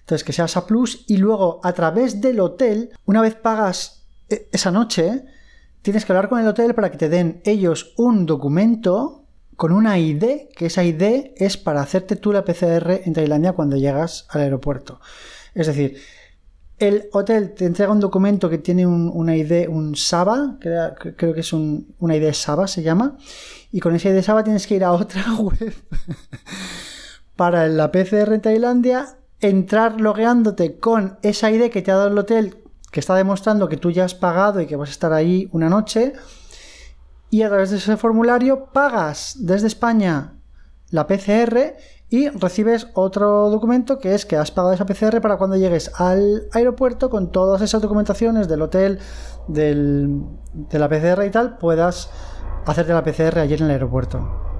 Entonces, 0.00 0.24
que 0.24 0.32
sea 0.32 0.46
Shaplus 0.46 1.04
y 1.06 1.18
luego 1.18 1.60
a 1.62 1.72
través 1.72 2.20
del 2.20 2.40
hotel, 2.40 2.90
una 3.04 3.20
vez 3.20 3.34
pagas 3.34 4.04
eh, 4.28 4.48
esa 4.52 4.70
noche, 4.70 5.24
tienes 5.82 6.04
que 6.04 6.12
hablar 6.12 6.28
con 6.28 6.40
el 6.40 6.46
hotel 6.46 6.74
para 6.74 6.90
que 6.90 6.96
te 6.96 7.08
den 7.08 7.42
ellos 7.44 7.92
un 7.96 8.24
documento 8.24 9.24
con 9.56 9.72
una 9.72 9.98
ID, 9.98 10.48
que 10.56 10.66
esa 10.66 10.82
ID 10.82 11.32
es 11.36 11.56
para 11.56 11.82
hacerte 11.82 12.16
tú 12.16 12.32
la 12.32 12.44
PCR 12.44 13.02
en 13.04 13.12
Tailandia 13.12 13.52
cuando 13.52 13.76
llegas 13.76 14.26
al 14.30 14.40
aeropuerto. 14.40 15.00
Es 15.54 15.66
decir, 15.66 15.98
el 16.78 17.08
hotel 17.12 17.52
te 17.54 17.66
entrega 17.66 17.92
un 17.92 18.00
documento 18.00 18.48
que 18.48 18.58
tiene 18.58 18.86
un, 18.86 19.10
una 19.12 19.36
ID, 19.36 19.68
un 19.68 19.94
SABA, 19.94 20.58
creo 20.58 21.34
que 21.34 21.40
es 21.40 21.52
un, 21.52 21.94
una 21.98 22.16
ID 22.16 22.32
SABA 22.32 22.66
se 22.66 22.82
llama, 22.82 23.18
y 23.70 23.80
con 23.80 23.94
esa 23.94 24.08
ID 24.08 24.22
SABA 24.22 24.44
tienes 24.44 24.66
que 24.66 24.76
ir 24.76 24.84
a 24.84 24.92
otra 24.92 25.24
web 25.38 25.74
para 27.36 27.68
la 27.68 27.92
PCR 27.92 28.32
en 28.32 28.40
Tailandia, 28.40 29.16
entrar 29.40 30.00
logueándote 30.00 30.78
con 30.78 31.18
esa 31.22 31.50
ID 31.50 31.70
que 31.70 31.82
te 31.82 31.90
ha 31.90 31.96
dado 31.96 32.08
el 32.08 32.18
hotel 32.18 32.61
que 32.92 33.00
está 33.00 33.16
demostrando 33.16 33.68
que 33.68 33.78
tú 33.78 33.90
ya 33.90 34.04
has 34.04 34.14
pagado 34.14 34.60
y 34.60 34.66
que 34.66 34.76
vas 34.76 34.90
a 34.90 34.92
estar 34.92 35.12
ahí 35.12 35.48
una 35.50 35.68
noche. 35.68 36.12
Y 37.30 37.42
a 37.42 37.48
través 37.48 37.70
de 37.70 37.78
ese 37.78 37.96
formulario 37.96 38.66
pagas 38.66 39.34
desde 39.40 39.66
España 39.66 40.34
la 40.90 41.06
PCR 41.06 41.74
y 42.10 42.28
recibes 42.28 42.88
otro 42.92 43.48
documento 43.48 43.98
que 43.98 44.14
es 44.14 44.26
que 44.26 44.36
has 44.36 44.50
pagado 44.50 44.74
esa 44.74 44.84
PCR 44.84 45.22
para 45.22 45.38
cuando 45.38 45.56
llegues 45.56 45.90
al 45.98 46.48
aeropuerto 46.52 47.08
con 47.08 47.32
todas 47.32 47.62
esas 47.62 47.80
documentaciones 47.80 48.46
del 48.46 48.60
hotel, 48.60 48.98
del, 49.48 50.20
de 50.52 50.78
la 50.78 50.90
PCR 50.90 51.24
y 51.24 51.30
tal, 51.30 51.56
puedas 51.56 52.10
hacerte 52.66 52.92
la 52.92 53.02
PCR 53.02 53.38
allí 53.38 53.54
en 53.54 53.64
el 53.64 53.70
aeropuerto. 53.70 54.51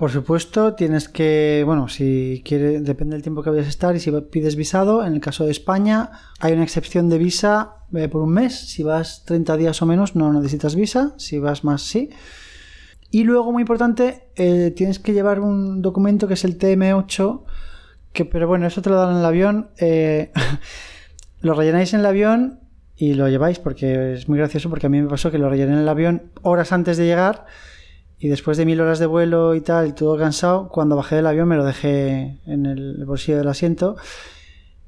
Por 0.00 0.10
supuesto, 0.10 0.72
tienes 0.72 1.10
que, 1.10 1.62
bueno, 1.66 1.86
si 1.90 2.40
quieres, 2.42 2.82
depende 2.82 3.16
del 3.16 3.22
tiempo 3.22 3.42
que 3.42 3.50
vayas 3.50 3.66
a 3.66 3.68
estar 3.68 3.94
y 3.94 4.00
si 4.00 4.10
pides 4.10 4.56
visado. 4.56 5.04
En 5.04 5.12
el 5.12 5.20
caso 5.20 5.44
de 5.44 5.50
España, 5.50 6.10
hay 6.38 6.54
una 6.54 6.62
excepción 6.62 7.10
de 7.10 7.18
visa 7.18 7.74
eh, 7.94 8.08
por 8.08 8.22
un 8.22 8.30
mes. 8.30 8.58
Si 8.70 8.82
vas 8.82 9.26
30 9.26 9.58
días 9.58 9.82
o 9.82 9.84
menos, 9.84 10.16
no 10.16 10.32
necesitas 10.32 10.74
visa. 10.74 11.12
Si 11.18 11.38
vas 11.38 11.64
más, 11.64 11.82
sí. 11.82 12.08
Y 13.10 13.24
luego, 13.24 13.52
muy 13.52 13.60
importante, 13.60 14.30
eh, 14.36 14.72
tienes 14.74 15.00
que 15.00 15.12
llevar 15.12 15.38
un 15.38 15.82
documento 15.82 16.26
que 16.26 16.32
es 16.32 16.44
el 16.46 16.58
TM8, 16.58 17.42
que, 18.14 18.24
pero 18.24 18.48
bueno, 18.48 18.66
eso 18.66 18.80
te 18.80 18.88
lo 18.88 18.96
dan 18.96 19.10
en 19.10 19.18
el 19.18 19.24
avión. 19.26 19.68
Eh, 19.76 20.32
lo 21.42 21.52
rellenáis 21.52 21.92
en 21.92 22.00
el 22.00 22.06
avión 22.06 22.60
y 22.96 23.12
lo 23.12 23.28
lleváis 23.28 23.58
porque 23.58 24.14
es 24.14 24.30
muy 24.30 24.38
gracioso 24.38 24.70
porque 24.70 24.86
a 24.86 24.88
mí 24.88 25.02
me 25.02 25.10
pasó 25.10 25.30
que 25.30 25.36
lo 25.36 25.50
rellené 25.50 25.74
en 25.74 25.80
el 25.80 25.88
avión 25.90 26.32
horas 26.40 26.72
antes 26.72 26.96
de 26.96 27.04
llegar 27.04 27.44
y 28.20 28.28
después 28.28 28.58
de 28.58 28.66
mil 28.66 28.80
horas 28.80 28.98
de 28.98 29.06
vuelo 29.06 29.54
y 29.54 29.62
tal, 29.62 29.88
y 29.88 29.92
todo 29.92 30.18
cansado, 30.18 30.68
cuando 30.68 30.94
bajé 30.94 31.16
del 31.16 31.26
avión 31.26 31.48
me 31.48 31.56
lo 31.56 31.64
dejé 31.64 32.38
en 32.44 32.66
el 32.66 33.02
bolsillo 33.06 33.38
del 33.38 33.48
asiento 33.48 33.96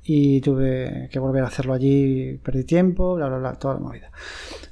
y 0.05 0.43
tuve 0.43 1.09
que 1.11 1.19
volver 1.19 1.43
a 1.43 1.47
hacerlo 1.47 1.73
allí, 1.73 2.39
perdí 2.45 2.65
tiempo, 2.65 3.15
bla, 3.15 3.29
bla, 3.29 3.39
bla, 3.39 3.55
toda 3.55 3.75
la 3.75 3.81
movida. 3.81 4.11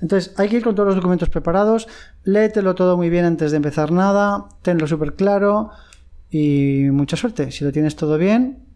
Entonces, 0.03 0.35
hay 0.39 0.49
que 0.49 0.57
ir 0.57 0.63
con 0.63 0.75
todos 0.75 0.89
los 0.89 0.97
documentos 0.97 1.31
preparados, 1.31 1.89
léetelo 2.23 2.75
todo 2.75 2.99
muy 2.99 3.09
bien 3.09 3.25
antes 3.25 3.51
de 3.51 3.57
empezar 3.57 3.93
nada, 3.93 4.49
tenlo 4.61 4.87
súper 4.87 5.15
claro 5.15 5.71
y 6.29 6.89
mucha 6.93 7.17
suerte. 7.17 7.53
Si 7.53 7.65
lo 7.65 7.73
tienes 7.73 7.97
todo 7.97 8.19
bien, 8.19 8.67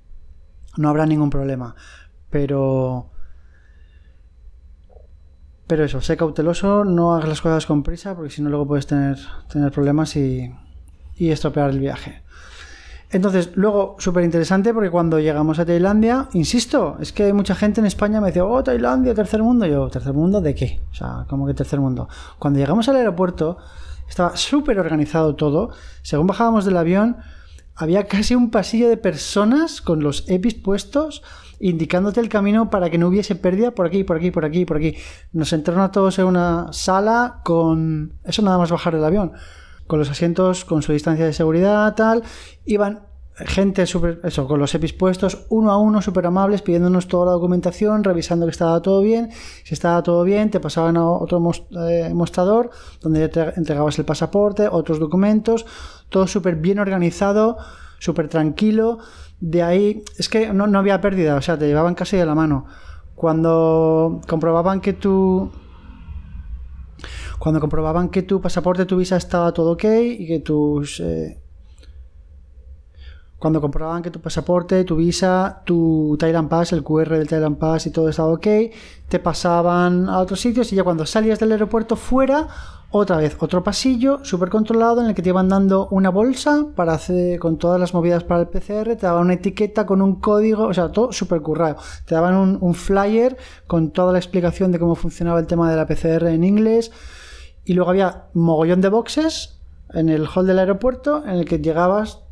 no 0.78 0.88
habrá 0.88 1.04
ningún 1.04 1.28
problema. 1.28 1.74
Pero 2.30 3.10
pero 5.66 5.84
eso, 5.84 6.00
sé 6.00 6.16
cauteloso, 6.16 6.84
no 6.84 7.14
hagas 7.14 7.28
las 7.28 7.40
cosas 7.40 7.66
con 7.66 7.82
prisa, 7.82 8.14
porque 8.14 8.30
si 8.30 8.42
no 8.42 8.50
luego 8.50 8.66
puedes 8.66 8.86
tener, 8.86 9.18
tener 9.50 9.72
problemas 9.72 10.16
y, 10.16 10.52
y 11.16 11.30
estropear 11.30 11.70
el 11.70 11.78
viaje. 11.78 12.22
Entonces, 13.10 13.50
luego, 13.54 13.94
súper 14.00 14.24
interesante 14.24 14.74
porque 14.74 14.90
cuando 14.90 15.20
llegamos 15.20 15.60
a 15.60 15.64
Tailandia, 15.64 16.28
insisto, 16.32 16.96
es 17.00 17.12
que 17.12 17.24
hay 17.24 17.32
mucha 17.32 17.54
gente 17.54 17.80
en 17.80 17.86
España 17.86 18.20
me 18.20 18.28
dice, 18.28 18.40
oh, 18.40 18.62
Tailandia, 18.64 19.14
tercer 19.14 19.40
mundo. 19.40 19.66
yo, 19.66 19.88
¿tercer 19.88 20.12
mundo 20.12 20.40
de 20.40 20.54
qué? 20.54 20.80
O 20.90 20.94
sea, 20.94 21.24
¿cómo 21.28 21.46
que 21.46 21.54
tercer 21.54 21.78
mundo? 21.78 22.08
Cuando 22.40 22.58
llegamos 22.58 22.88
al 22.88 22.96
aeropuerto, 22.96 23.58
estaba 24.08 24.36
súper 24.36 24.80
organizado 24.80 25.36
todo. 25.36 25.70
Según 26.02 26.26
bajábamos 26.26 26.64
del 26.64 26.76
avión, 26.76 27.18
había 27.76 28.08
casi 28.08 28.34
un 28.34 28.50
pasillo 28.50 28.88
de 28.88 28.96
personas 28.96 29.80
con 29.80 30.02
los 30.02 30.28
EPIs 30.28 30.54
puestos 30.54 31.22
indicándote 31.64 32.20
el 32.20 32.28
camino 32.28 32.68
para 32.68 32.90
que 32.90 32.98
no 32.98 33.08
hubiese 33.08 33.34
pérdida 33.36 33.70
por 33.70 33.86
aquí, 33.86 34.04
por 34.04 34.18
aquí, 34.18 34.30
por 34.30 34.44
aquí, 34.44 34.66
por 34.66 34.76
aquí. 34.76 34.96
Nos 35.32 35.50
entraron 35.54 35.82
a 35.82 35.90
todos 35.90 36.18
en 36.18 36.26
una 36.26 36.70
sala 36.72 37.40
con... 37.42 38.18
Eso 38.22 38.42
nada 38.42 38.58
más 38.58 38.70
bajar 38.70 38.94
del 38.94 39.04
avión. 39.04 39.32
Con 39.86 39.98
los 39.98 40.10
asientos, 40.10 40.66
con 40.66 40.82
su 40.82 40.92
distancia 40.92 41.24
de 41.24 41.32
seguridad, 41.32 41.94
tal. 41.94 42.22
Iban 42.66 43.06
gente 43.34 43.86
super, 43.86 44.20
eso, 44.24 44.46
con 44.46 44.60
los 44.60 44.74
EPIs 44.74 44.92
puestos, 44.92 45.46
uno 45.48 45.72
a 45.72 45.78
uno, 45.78 46.02
súper 46.02 46.26
amables, 46.26 46.60
pidiéndonos 46.60 47.08
toda 47.08 47.26
la 47.26 47.32
documentación, 47.32 48.04
revisando 48.04 48.44
que 48.44 48.52
estaba 48.52 48.82
todo 48.82 49.00
bien. 49.00 49.30
Si 49.64 49.72
estaba 49.72 50.02
todo 50.02 50.22
bien, 50.22 50.50
te 50.50 50.60
pasaban 50.60 50.98
a 50.98 51.08
otro 51.08 51.42
eh, 51.88 52.12
mostrador 52.12 52.70
donde 53.00 53.26
te 53.30 53.40
entregabas 53.56 53.98
el 53.98 54.04
pasaporte, 54.04 54.68
otros 54.70 55.00
documentos, 55.00 55.64
todo 56.10 56.26
súper 56.26 56.56
bien 56.56 56.78
organizado, 56.78 57.56
súper 57.98 58.28
tranquilo. 58.28 58.98
De 59.46 59.62
ahí, 59.62 60.02
es 60.16 60.30
que 60.30 60.54
no, 60.54 60.66
no 60.66 60.78
había 60.78 61.02
pérdida, 61.02 61.36
o 61.36 61.42
sea, 61.42 61.58
te 61.58 61.66
llevaban 61.66 61.94
casi 61.94 62.16
de 62.16 62.24
la 62.24 62.34
mano. 62.34 62.64
Cuando 63.14 64.22
comprobaban 64.26 64.80
que 64.80 64.94
tu. 64.94 65.52
Cuando 67.38 67.60
comprobaban 67.60 68.08
que 68.08 68.22
tu 68.22 68.40
pasaporte, 68.40 68.86
tu 68.86 68.96
visa 68.96 69.18
estaba 69.18 69.52
todo 69.52 69.72
ok 69.72 69.84
y 70.18 70.26
que 70.26 70.40
tus. 70.40 70.98
Eh, 71.00 71.42
cuando 73.44 73.60
comprobaban 73.60 74.00
que 74.00 74.10
tu 74.10 74.22
pasaporte, 74.22 74.84
tu 74.84 74.96
visa, 74.96 75.60
tu 75.66 76.16
Thailand 76.18 76.48
Pass, 76.48 76.72
el 76.72 76.82
QR 76.82 77.10
del 77.10 77.28
Thailand 77.28 77.58
Pass 77.58 77.86
y 77.86 77.90
todo 77.90 78.08
estaba 78.08 78.32
ok, 78.32 78.46
te 79.06 79.18
pasaban 79.18 80.08
a 80.08 80.20
otros 80.20 80.40
sitios 80.40 80.72
y 80.72 80.76
ya 80.76 80.82
cuando 80.82 81.04
salías 81.04 81.38
del 81.40 81.52
aeropuerto 81.52 81.94
fuera 81.94 82.48
otra 82.90 83.18
vez 83.18 83.36
otro 83.40 83.62
pasillo 83.62 84.24
súper 84.24 84.48
controlado 84.48 85.02
en 85.02 85.08
el 85.08 85.14
que 85.14 85.20
te 85.20 85.28
iban 85.28 85.50
dando 85.50 85.88
una 85.90 86.08
bolsa 86.08 86.68
para 86.74 86.94
hacer 86.94 87.38
con 87.38 87.58
todas 87.58 87.78
las 87.78 87.92
movidas 87.92 88.24
para 88.24 88.40
el 88.40 88.48
PCR, 88.48 88.96
te 88.96 89.04
daban 89.04 89.24
una 89.24 89.34
etiqueta 89.34 89.84
con 89.84 90.00
un 90.00 90.20
código, 90.20 90.64
o 90.64 90.72
sea, 90.72 90.90
todo 90.90 91.12
súper 91.12 91.42
currado. 91.42 91.76
Te 92.06 92.14
daban 92.14 92.58
un, 92.58 92.74
flyer 92.74 93.36
con 93.66 93.90
toda 93.90 94.12
la 94.12 94.18
explicación 94.18 94.72
de 94.72 94.78
cómo 94.78 94.94
funcionaba 94.94 95.38
el 95.38 95.46
tema 95.46 95.70
de 95.70 95.76
la 95.76 95.86
PCR 95.86 96.28
en 96.28 96.44
inglés. 96.44 96.92
Y 97.66 97.74
luego 97.74 97.90
había 97.90 98.28
mogollón 98.32 98.80
de 98.80 98.88
boxes 98.88 99.60
en 99.92 100.08
el 100.08 100.26
hall 100.34 100.46
del 100.46 100.60
aeropuerto 100.60 101.22
en 101.26 101.32
el 101.32 101.44
que 101.44 101.58
llegabas 101.58 102.23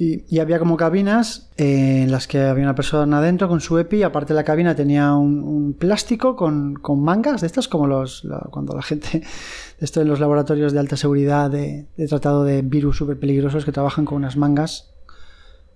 Y, 0.00 0.38
había 0.38 0.60
como 0.60 0.76
cabinas 0.76 1.50
eh, 1.56 2.02
en 2.04 2.12
las 2.12 2.28
que 2.28 2.38
había 2.38 2.62
una 2.62 2.76
persona 2.76 3.18
adentro 3.18 3.48
con 3.48 3.60
su 3.60 3.76
EPI. 3.78 4.04
Aparte 4.04 4.32
de 4.32 4.36
la 4.36 4.44
cabina 4.44 4.76
tenía 4.76 5.12
un, 5.14 5.74
plástico 5.76 6.36
con, 6.36 6.74
con, 6.74 7.02
mangas 7.02 7.40
de 7.40 7.48
estas, 7.48 7.66
como 7.66 7.88
los 7.88 8.24
cuando 8.52 8.76
la 8.76 8.82
gente 8.82 9.24
esto 9.80 10.00
en 10.00 10.06
los 10.06 10.20
laboratorios 10.20 10.72
de 10.72 10.78
alta 10.78 10.96
seguridad 10.96 11.50
de, 11.50 11.88
tratado 12.08 12.44
de 12.44 12.62
virus 12.62 12.96
súper 12.96 13.18
peligrosos 13.18 13.64
que 13.64 13.72
trabajan 13.72 14.04
con 14.04 14.18
unas 14.18 14.36
mangas 14.36 14.94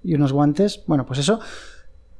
y 0.04 0.14
unos 0.14 0.32
guantes. 0.32 0.84
Bueno, 0.86 1.04
pues 1.04 1.18
eso. 1.18 1.40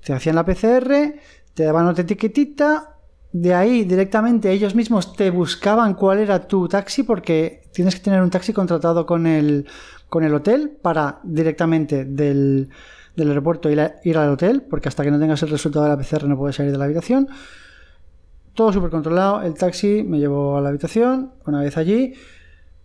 Te 0.04 0.12
hacían 0.12 0.34
la 0.34 0.44
PCR, 0.44 1.14
te 1.54 1.62
daban 1.62 1.86
otra 1.86 2.02
etiquetita. 2.02 2.96
De 3.30 3.54
ahí 3.54 3.84
directamente 3.84 4.50
ellos 4.50 4.74
mismos 4.74 5.14
te 5.14 5.30
buscaban 5.30 5.94
cuál 5.94 6.18
era 6.18 6.48
tu 6.48 6.66
taxi 6.66 7.04
porque 7.04 7.62
tienes 7.72 7.94
que 7.96 8.02
tener 8.02 8.22
un 8.22 8.30
taxi 8.30 8.52
contratado 8.52 9.06
con 9.06 9.26
el 9.26 9.66
con 10.12 10.24
el 10.24 10.35
hotel 10.35 10.70
para 10.82 11.20
directamente 11.22 12.04
del, 12.04 12.68
aeropuerto 13.16 13.70
ir, 13.70 13.94
ir, 14.04 14.18
al 14.18 14.28
hotel, 14.28 14.61
porque 14.61 14.90
hasta 14.90 15.02
que 15.04 15.11
no 15.11 15.18
tengas 15.18 15.42
el 15.42 15.48
resultado 15.48 15.87
de 15.87 15.90
la 15.90 15.96
PCR 15.96 16.28
no 16.28 16.37
puedes 16.37 16.56
salir 16.56 16.70
de 16.70 16.76
la 16.76 16.85
habitación. 16.85 17.28
Todo 18.52 18.74
súper 18.74 18.90
controlado. 18.90 19.40
El 19.40 19.54
taxi 19.54 20.02
me 20.02 20.18
llevó 20.18 20.58
a 20.58 20.61
la 20.61 20.68
habitación. 20.68 21.32
Una 21.46 21.61
vez 21.62 21.78
allí, 21.78 22.12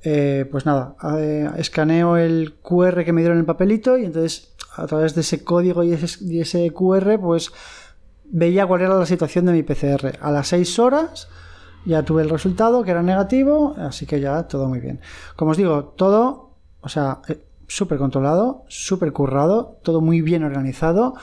eh, 0.03 0.47
pues 0.49 0.65
nada, 0.65 0.95
eh, 1.19 1.49
escaneo 1.57 2.15
el 2.15 2.53
QR 2.61 3.03
que 3.03 3.11
me 3.11 3.19
dieron 3.19 3.39
el 3.39 3.45
papelito 3.45 3.97
y 3.97 4.05
entonces 4.05 4.53
a 4.77 4.87
través 4.87 5.13
de 5.13 5.19
ese 5.19 5.43
código 5.43 5.83
y 5.83 5.91
ese, 5.91 6.23
y 6.23 6.39
ese 6.39 6.71
QR, 6.71 7.19
pues 7.19 7.51
veía 8.23 8.65
cuál 8.65 8.83
era 8.83 8.97
la 8.97 9.05
situación 9.05 9.47
de 9.47 9.51
mi 9.51 9.63
PCR. 9.63 10.17
A 10.21 10.31
las 10.31 10.47
6 10.47 10.79
horas 10.79 11.27
ya 11.87 12.03
tuve 12.03 12.21
el 12.21 12.29
resultado, 12.29 12.83
que 12.83 12.91
era 12.91 13.01
negativo, 13.01 13.75
así 13.77 14.05
que 14.05 14.19
ya 14.19 14.43
todo 14.43 14.67
muy 14.67 14.79
bien. 14.79 14.99
Como 15.35 15.51
os 15.51 15.57
digo, 15.57 15.93
todo 15.95 16.47
o 16.81 16.89
sea, 16.89 17.19
eh, 17.27 17.37
súper 17.67 17.97
controlado, 17.97 18.63
súper 18.67 19.11
currado, 19.11 19.79
todo 19.83 20.01
muy 20.01 20.21
bien 20.21 20.43
organizado. 20.43 21.15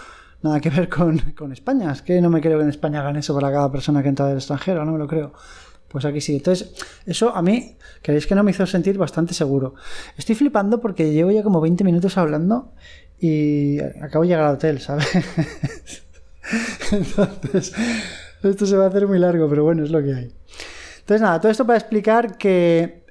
Nada 0.42 0.61
que 0.61 0.68
ver 0.70 0.88
con, 0.88 1.18
España. 1.53 1.90
Es 1.90 2.03
que 2.03 2.20
no 2.20 2.29
me 2.29 2.40
creo 2.40 2.59
que 2.59 2.64
en 2.64 2.70
España 2.70 3.00
hagan 3.00 3.16
eso 3.16 3.35
para 3.35 3.50
cada 3.50 3.72
persona 3.72 4.03
que 4.03 4.11
entra 4.11 4.27
del 4.27 4.37
extranjero, 4.37 4.85
no 4.85 4.92
me 4.92 4.98
lo 4.98 5.09
creo. 5.09 5.33
Pues 5.88 6.05
aquí 6.05 6.20
sí. 6.20 6.37
Entonces, 6.37 6.74
eso 7.07 7.35
a 7.35 7.40
mí, 7.40 7.77
queréis 8.03 8.27
que 8.27 8.35
no 8.35 8.42
me 8.42 8.50
hizo 8.50 8.66
sentir 8.66 8.98
bastante 8.98 9.33
seguro. 9.33 9.74
Estoy 10.18 10.35
flipando 10.35 10.81
porque 10.81 11.12
llevo 11.12 11.31
ya 11.31 11.42
como 11.42 11.61
20 11.61 11.83
minutos 11.85 12.18
hablando 12.18 12.72
y 13.18 13.81
acabo 13.81 14.24
de 14.24 14.29
llegar 14.29 14.44
al 14.44 14.55
hotel, 14.57 14.81
¿sabes? 14.81 15.07
Entonces, 16.92 17.72
esto 18.48 18.66
se 18.66 18.76
va 18.76 18.85
a 18.85 18.88
hacer 18.88 19.07
muy 19.07 19.18
largo, 19.18 19.48
pero 19.48 19.64
bueno, 19.64 19.85
es 19.85 19.90
lo 19.90 20.02
que 20.02 20.14
hay. 20.14 20.35
Entonces, 21.00 21.20
nada, 21.20 21.40
todo 21.40 21.52
esto 21.52 21.66
para 21.66 21.78
explicar 21.78 22.38
que 22.38 23.04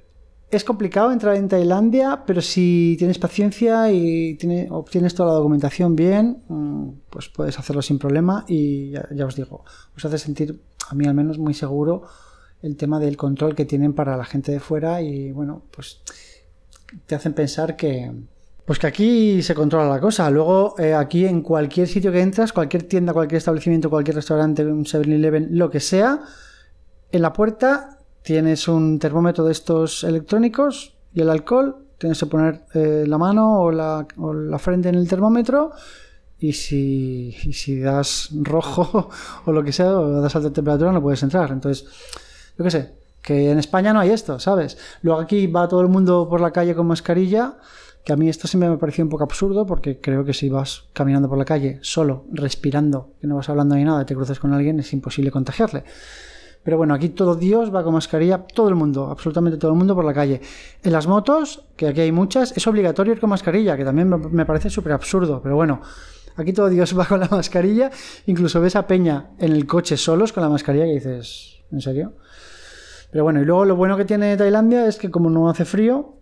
es 0.56 0.64
complicado 0.64 1.12
entrar 1.12 1.36
en 1.36 1.48
Tailandia, 1.48 2.24
pero 2.26 2.42
si 2.42 2.96
tienes 2.98 3.18
paciencia 3.18 3.92
y 3.92 4.38
obtienes 4.70 5.16
toda 5.16 5.30
la 5.30 5.36
documentación 5.36 5.96
bien, 5.96 6.44
mm, 6.48 6.90
pues 7.10 7.30
puedes 7.30 7.58
hacerlo 7.58 7.82
sin 7.82 7.98
problema 8.00 8.46
y 8.48 8.92
ya, 8.92 9.26
os 9.26 9.36
digo, 9.36 9.64
os 9.96 10.06
hace 10.06 10.18
sentir, 10.18 10.62
a 10.90 10.96
mí 10.96 11.08
al 11.08 11.16
menos, 11.16 11.38
muy 11.38 11.54
seguro 11.54 12.04
el 12.62 12.78
tema 12.78 13.00
del 13.00 13.18
control 13.18 13.56
que 13.56 13.66
tienen 13.66 13.94
para 13.94 14.16
la 14.16 14.26
gente 14.26 14.52
de 14.52 14.60
fuera 14.60 15.02
y 15.02 15.32
bueno, 15.32 15.64
pues 15.72 16.02
te 17.06 17.16
hacen 17.16 17.34
pensar 17.34 17.76
que, 17.76 18.12
pues 18.66 18.80
que 18.80 18.88
aquí 18.88 19.42
se 19.42 19.54
controla 19.54 19.90
la 19.90 20.00
cosa. 20.00 20.30
Luego, 20.30 20.76
eh, 20.80 20.94
aquí 20.94 21.26
en 21.26 21.42
cualquier 21.42 21.88
sitio 21.88 22.12
que 22.12 22.22
entras, 22.22 22.54
cualquier 22.54 22.84
tienda, 22.84 23.14
cualquier 23.14 23.38
establecimiento, 23.38 23.90
cualquier 23.90 24.16
restaurante, 24.16 24.66
un 24.66 24.86
7-Eleven, 24.86 25.50
lo 25.52 25.70
que 25.70 25.80
sea, 25.80 26.22
en 27.12 27.22
la 27.22 27.34
puerta 27.34 28.00
tienes 28.24 28.68
un 28.68 29.00
termómetro 29.00 29.44
de 29.44 29.52
estos 29.52 30.04
electrónicos 30.04 30.96
y 31.14 31.22
el 31.22 31.30
alcohol, 31.30 31.86
tienes 31.98 32.20
que 32.20 32.26
poner 32.26 32.66
eh, 32.74 33.04
la 33.06 33.18
mano 33.18 33.62
o 33.62 33.72
la, 33.72 34.08
frente 34.60 34.90
en 34.90 34.96
el 34.96 35.08
termómetro 35.08 35.72
y 36.40 36.54
si, 36.54 37.32
si 37.54 37.80
das 37.80 38.30
rojo 38.34 39.10
o 39.46 39.52
lo 39.52 39.64
que 39.64 39.72
sea, 39.72 40.00
o 40.00 40.22
das 40.22 40.36
alta 40.36 40.52
temperatura, 40.52 40.92
no 40.92 41.02
puedes 41.02 41.22
entrar. 41.22 41.52
Entonces, 41.52 41.86
yo 42.58 42.64
qué 42.64 42.72
sé, 42.72 42.94
que 43.22 43.52
en 43.52 43.60
España 43.60 43.94
no 43.94 44.00
hay 44.00 44.10
esto, 44.10 44.40
¿sabes? 44.40 44.78
Luego 45.02 45.22
aquí 45.22 45.48
va 45.48 45.68
todo 45.68 45.82
el 45.82 45.88
mundo 45.88 46.28
por 46.30 46.42
la 46.42 46.52
calle 46.52 46.76
con 46.76 46.88
mascarilla, 46.88 47.58
que 48.04 48.14
a 48.14 48.16
mí 48.16 48.28
esto 48.28 48.48
siempre 48.48 48.70
me 48.70 48.78
pareció 48.78 49.04
un 49.04 49.10
poco 49.10 49.24
absurdo 49.24 49.66
porque 49.66 50.00
creo 50.00 50.26
que 50.26 50.34
si 50.34 50.50
vas 50.50 50.86
caminando 50.94 51.30
por 51.30 51.38
la 51.38 51.46
calle 51.46 51.80
solo, 51.82 52.26
respirando, 52.32 53.12
que 53.22 53.28
no 53.28 53.36
vas 53.36 53.50
hablando 53.50 53.76
ni 53.76 53.84
nada, 53.84 54.02
y 54.02 54.06
te 54.06 54.16
cruces 54.16 54.40
con 54.40 54.54
alguien, 54.54 54.80
es 54.80 54.92
imposible 54.94 55.32
contagiarle. 55.32 55.84
Pero 56.64 56.78
bueno, 56.78 56.94
aquí 56.94 57.10
todo 57.10 57.36
Dios 57.36 57.74
va 57.74 57.84
con 57.84 57.94
mascarilla, 57.94 58.46
todo 58.46 58.70
el 58.70 58.76
mundo, 58.76 59.08
absolutamente 59.08 59.58
todo 59.58 59.72
el 59.72 59.78
mundo 59.78 59.96
por 59.96 60.06
la 60.06 60.14
calle. 60.14 60.42
En 60.82 60.92
las 60.92 61.08
motos, 61.08 61.66
que 61.76 61.88
aquí 61.88 62.02
hay 62.02 62.12
muchas, 62.12 62.56
es 62.56 62.66
obligatorio 62.68 63.14
ir 63.14 63.20
con 63.20 63.30
mascarilla, 63.30 63.76
que 63.76 63.84
también 63.84 64.10
me 64.10 64.46
parece 64.46 64.70
súper 64.70 64.94
absurdo, 64.94 65.42
pero 65.42 65.56
bueno. 65.56 65.82
Aquí 66.36 66.52
todo 66.52 66.70
Dios 66.70 66.98
va 67.00 67.06
con 67.06 67.20
la 67.20 67.28
mascarilla, 67.28 67.92
incluso 68.26 68.60
ves 68.60 68.76
a 68.76 68.88
Peña 68.88 69.32
en 69.40 69.52
el 69.54 69.68
coche 69.68 69.98
solos 69.98 70.34
con 70.34 70.44
la 70.44 70.50
mascarilla 70.50 70.86
que 70.86 70.94
dices, 70.94 71.60
¿en 71.72 71.82
serio? 71.82 72.14
Pero 73.12 73.24
bueno, 73.24 73.42
y 73.42 73.46
luego 73.46 73.66
lo 73.66 73.76
bueno 73.76 73.96
que 73.96 74.06
tiene 74.06 74.36
Tailandia 74.36 74.88
es 74.88 74.98
que 74.98 75.12
como 75.12 75.30
no 75.30 75.50
hace 75.50 75.66
frío, 75.66 76.16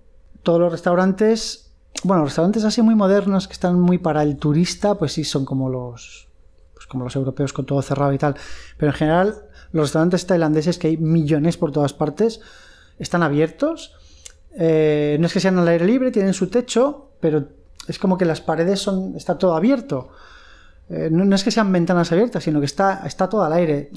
todos 0.43 0.59
los 0.59 0.71
restaurantes, 0.71 1.70
bueno, 2.03 2.25
restaurantes 2.25 2.63
así 2.63 2.81
muy 2.81 2.95
modernos 2.95 3.47
que 3.47 3.53
están 3.53 3.79
muy 3.79 3.97
para 3.97 4.23
el 4.23 4.37
turista, 4.37 4.95
pues 4.95 5.13
sí 5.13 5.23
son 5.23 5.45
como 5.45 5.69
los 5.69 6.27
pues 6.73 6.87
como 6.87 7.03
los 7.03 7.15
europeos 7.15 7.53
con 7.53 7.65
todo 7.65 7.81
cerrado 7.81 8.11
y 8.13 8.17
tal, 8.17 8.35
pero 8.77 8.91
en 8.91 8.97
general 8.97 9.45
los 9.71 9.85
restaurantes 9.85 10.25
tailandeses, 10.25 10.77
que 10.77 10.87
hay 10.87 10.97
millones 10.97 11.57
por 11.57 11.71
todas 11.71 11.93
partes, 11.93 12.41
están 12.99 13.23
abiertos. 13.23 13.93
Eh, 14.57 15.17
no 15.19 15.27
es 15.27 15.33
que 15.33 15.39
sean 15.39 15.57
al 15.59 15.67
aire 15.67 15.85
libre, 15.85 16.11
tienen 16.11 16.33
su 16.33 16.47
techo, 16.47 17.11
pero 17.19 17.47
es 17.87 17.97
como 17.97 18.17
que 18.17 18.25
las 18.25 18.41
paredes 18.41 18.79
son. 18.79 19.15
está 19.15 19.37
todo 19.37 19.55
abierto. 19.55 20.09
Eh, 20.91 21.09
no, 21.09 21.33
es 21.33 21.43
que 21.43 21.51
sean 21.51 21.71
ventanas 21.71 22.11
abiertas, 22.11 22.43
sino 22.43 22.59
que 22.59 22.65
está, 22.65 23.03
está 23.05 23.29
todo 23.29 23.43
al 23.43 23.53
aire. 23.53 23.91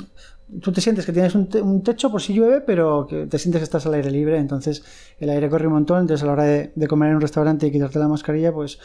Tú 0.60 0.70
te 0.70 0.80
sientes 0.80 1.04
que 1.04 1.12
tienes 1.12 1.34
un, 1.34 1.82
techo 1.82 2.10
por 2.10 2.22
si 2.22 2.34
llueve, 2.34 2.60
pero 2.60 3.06
te 3.06 3.38
sientes 3.38 3.60
que 3.60 3.64
estás 3.64 3.84
al 3.86 3.94
aire 3.94 4.10
libre, 4.10 4.38
entonces 4.38 4.84
el 5.18 5.30
aire 5.30 5.48
corre 5.48 5.66
un 5.66 5.72
montón, 5.72 6.02
entonces 6.02 6.22
a 6.22 6.26
la 6.26 6.32
hora 6.32 6.44
de, 6.44 6.86
comer 6.86 7.08
en 7.10 7.16
un 7.16 7.20
restaurante 7.20 7.66
y 7.66 7.72
quitarte 7.72 7.98
la 7.98 8.06
mascarilla, 8.06 8.52
pues, 8.52 8.78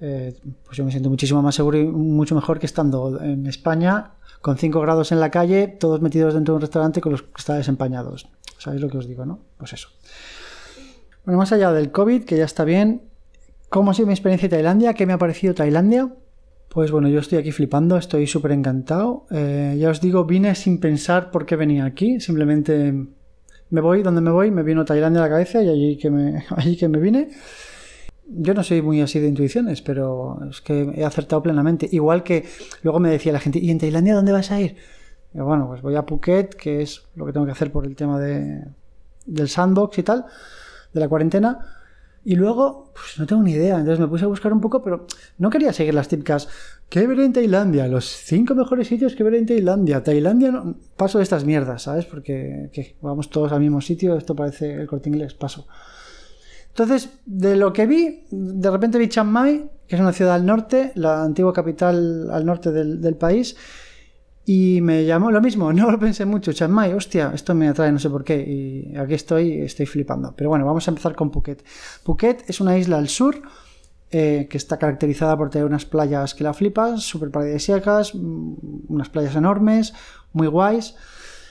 eh, 0.00 0.34
pues 0.64 0.76
yo 0.76 0.84
me 0.84 0.90
siento 0.90 1.08
muchísimo 1.08 1.40
más 1.42 1.54
seguro 1.54 1.78
y 1.78 1.84
mucho 1.84 2.34
mejor 2.34 2.58
que 2.58 2.66
estando 2.66 3.20
en 3.20 3.46
España 3.46 4.12
con 4.40 4.56
5 4.56 4.80
grados 4.80 5.12
en 5.12 5.20
la 5.20 5.30
calle, 5.30 5.68
todos 5.68 6.00
metidos 6.00 6.34
dentro 6.34 6.54
de 6.54 6.56
un 6.56 6.62
restaurante 6.62 7.00
con 7.00 7.12
los 7.12 7.22
cristales 7.22 7.68
empañados. 7.68 8.28
¿Sabéis 8.58 8.82
lo 8.82 8.88
que 8.88 8.98
os 8.98 9.06
digo, 9.06 9.24
no? 9.24 9.38
Pues 9.58 9.74
eso. 9.74 9.88
Bueno, 11.24 11.38
más 11.38 11.52
allá 11.52 11.70
del 11.72 11.92
COVID, 11.92 12.24
que 12.24 12.38
ya 12.38 12.46
está 12.46 12.64
bien, 12.64 13.02
¿cómo 13.68 13.90
ha 13.90 13.94
sido 13.94 14.06
mi 14.06 14.14
experiencia 14.14 14.46
en 14.46 14.50
Tailandia? 14.50 14.94
¿Qué 14.94 15.06
me 15.06 15.12
ha 15.12 15.18
parecido 15.18 15.54
Tailandia? 15.54 16.10
Pues 16.70 16.90
bueno, 16.90 17.08
yo 17.08 17.20
estoy 17.20 17.38
aquí 17.38 17.52
flipando, 17.52 17.96
estoy 17.96 18.26
súper 18.26 18.52
encantado. 18.52 19.26
Eh, 19.30 19.76
ya 19.78 19.90
os 19.90 20.00
digo, 20.00 20.24
vine 20.24 20.54
sin 20.54 20.80
pensar 20.80 21.30
por 21.30 21.44
qué 21.44 21.56
venía 21.56 21.84
aquí, 21.84 22.20
simplemente 22.20 22.94
me 23.70 23.80
voy, 23.80 24.02
donde 24.02 24.20
me 24.20 24.30
voy, 24.30 24.50
me 24.50 24.62
vino 24.62 24.84
Tailandia 24.84 25.20
a 25.20 25.24
la 25.24 25.30
cabeza 25.30 25.62
y 25.62 25.68
allí 25.68 25.98
que 25.98 26.10
me, 26.10 26.44
allí 26.56 26.76
que 26.76 26.88
me 26.88 26.98
vine 26.98 27.28
yo 28.32 28.54
no 28.54 28.62
soy 28.62 28.82
muy 28.82 29.00
así 29.00 29.18
de 29.18 29.28
intuiciones, 29.28 29.82
pero 29.82 30.38
es 30.48 30.60
que 30.60 30.82
he 30.94 31.04
acertado 31.04 31.42
plenamente. 31.42 31.88
Igual 31.90 32.22
que 32.22 32.46
luego 32.82 33.00
me 33.00 33.10
decía 33.10 33.32
la 33.32 33.40
gente, 33.40 33.58
¿y 33.58 33.70
en 33.70 33.78
Tailandia 33.78 34.14
dónde 34.14 34.32
vas 34.32 34.50
a 34.50 34.60
ir? 34.60 34.76
Bueno, 35.32 35.66
pues 35.68 35.82
voy 35.82 35.96
a 35.96 36.02
Phuket, 36.02 36.54
que 36.54 36.82
es 36.82 37.02
lo 37.14 37.26
que 37.26 37.32
tengo 37.32 37.46
que 37.46 37.52
hacer 37.52 37.72
por 37.72 37.86
el 37.86 37.96
tema 37.96 38.18
de, 38.18 38.64
del 39.26 39.48
sandbox 39.48 39.98
y 39.98 40.02
tal, 40.02 40.26
de 40.92 41.00
la 41.00 41.08
cuarentena. 41.08 41.58
Y 42.24 42.36
luego, 42.36 42.92
pues 42.92 43.18
no 43.18 43.26
tengo 43.26 43.42
ni 43.42 43.52
idea. 43.52 43.78
Entonces 43.78 43.98
me 43.98 44.08
puse 44.08 44.24
a 44.24 44.28
buscar 44.28 44.52
un 44.52 44.60
poco, 44.60 44.82
pero 44.82 45.06
no 45.38 45.50
quería 45.50 45.72
seguir 45.72 45.94
las 45.94 46.08
típicas. 46.08 46.48
¿Qué 46.88 47.06
ver 47.06 47.20
en 47.20 47.32
Tailandia? 47.32 47.86
Los 47.88 48.04
cinco 48.04 48.54
mejores 48.54 48.88
sitios 48.88 49.14
que 49.14 49.22
ver 49.22 49.34
en 49.34 49.46
Tailandia. 49.46 50.02
Tailandia, 50.02 50.62
paso 50.96 51.18
de 51.18 51.24
estas 51.24 51.44
mierdas, 51.44 51.82
¿sabes? 51.82 52.04
Porque 52.04 52.70
vamos 53.00 53.30
todos 53.30 53.52
al 53.52 53.60
mismo 53.60 53.80
sitio. 53.80 54.16
Esto 54.16 54.36
parece 54.36 54.74
el 54.74 54.86
corte 54.86 55.08
inglés, 55.08 55.34
paso. 55.34 55.66
Entonces, 56.68 57.10
de 57.26 57.56
lo 57.56 57.72
que 57.72 57.86
vi, 57.86 58.24
de 58.30 58.70
repente 58.70 58.98
vi 58.98 59.08
Chiang 59.08 59.28
Mai, 59.28 59.70
que 59.86 59.96
es 59.96 60.00
una 60.00 60.12
ciudad 60.12 60.34
al 60.34 60.46
norte, 60.46 60.92
la 60.94 61.24
antigua 61.24 61.52
capital 61.52 62.30
al 62.30 62.46
norte 62.46 62.70
del, 62.70 63.16
país, 63.16 63.56
y 64.44 64.80
me 64.80 65.04
llamó 65.04 65.30
lo 65.30 65.40
mismo, 65.40 65.72
no 65.74 65.90
lo 65.90 65.98
pensé 65.98 66.24
mucho, 66.24 66.52
Chiang 66.52 66.72
Mai, 66.72 66.92
hostia, 66.92 67.32
esto 67.34 67.54
me 67.54 67.68
atrae, 67.68 67.92
no 67.92 67.98
sé 67.98 68.10
por 68.10 68.24
qué, 68.24 68.40
y 68.40 68.96
aquí 68.96 69.14
estoy, 69.14 69.60
estoy 69.60 69.86
flipando. 69.86 70.34
Pero 70.36 70.50
bueno, 70.50 70.64
vamos 70.66 70.86
a 70.88 70.90
empezar 70.90 71.14
con 71.14 71.30
Phuket. 71.30 71.64
Phuket 72.04 72.48
es 72.48 72.60
una 72.60 72.76
isla 72.78 72.98
al 72.98 73.08
sur, 73.08 73.42
eh, 74.12 74.48
que 74.50 74.56
está 74.56 74.76
caracterizada 74.76 75.36
por 75.36 75.50
tener 75.50 75.66
unas 75.66 75.84
playas 75.84 76.34
que 76.34 76.42
la 76.42 76.52
flipas, 76.52 77.02
súper 77.02 77.30
paradisíacas, 77.30 78.12
mm, 78.14 78.54
unas 78.88 79.08
playas 79.08 79.36
enormes, 79.36 79.94
muy 80.32 80.48
guays. 80.48 80.96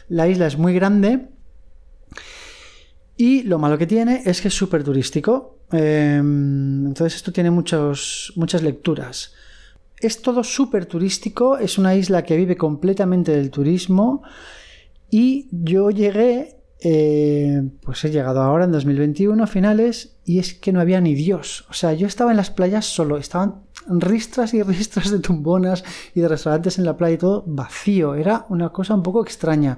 La 0.10 0.28
isla 0.28 0.48
es 0.48 0.58
muy 0.58 0.74
grande 0.74 1.30
y 3.16 3.44
lo 3.44 3.60
malo 3.60 3.78
que 3.78 3.88
tiene 3.88 4.24
es 4.26 4.42
que 4.42 4.50
es 4.50 4.54
súper 4.54 4.84
turístico. 4.84 5.60
Em, 5.72 6.88
entonces 6.88 7.16
esto 7.16 7.32
tiene 7.32 7.52
muchos, 7.52 8.34
muchas 8.36 8.62
lecturas. 8.62 9.34
Es 10.02 10.22
todo 10.22 10.44
súper 10.44 10.86
turístico, 10.86 11.58
es 11.58 11.78
una 11.78 11.96
isla 11.96 12.24
que 12.24 12.38
vive 12.38 12.56
completamente 12.56 13.32
del 13.32 13.52
turismo 13.52 14.24
y 15.10 15.48
yo 15.52 15.90
llegué 15.90 16.60
eh, 16.82 17.70
pues 17.82 18.06
he 18.06 18.10
llegado 18.10 18.42
ahora 18.42 18.64
en 18.64 18.72
2021 18.72 19.44
a 19.44 19.48
finales 19.48 20.16
y 20.24 20.40
es 20.40 20.54
que 20.54 20.72
no 20.72 20.80
había 20.80 21.02
ni 21.02 21.14
Dios. 21.14 21.66
O 21.70 21.74
sea, 21.74 21.94
yo 21.94 22.08
estaba 22.08 22.32
en 22.32 22.38
las 22.38 22.52
playas 22.52 22.86
solo, 22.86 23.18
estaban 23.18 23.64
ristras 23.88 24.54
y 24.54 24.64
ristras 24.64 25.12
de 25.12 25.20
tumbonas 25.20 25.84
y 26.16 26.22
de 26.22 26.28
restaurantes 26.28 26.78
en 26.80 26.86
la 26.86 26.96
playa 26.96 27.16
y 27.16 27.18
todo 27.18 27.44
vacío. 27.48 28.16
Era 28.16 28.46
una 28.50 28.70
cosa 28.70 28.94
un 28.96 29.04
poco 29.04 29.22
extraña. 29.22 29.78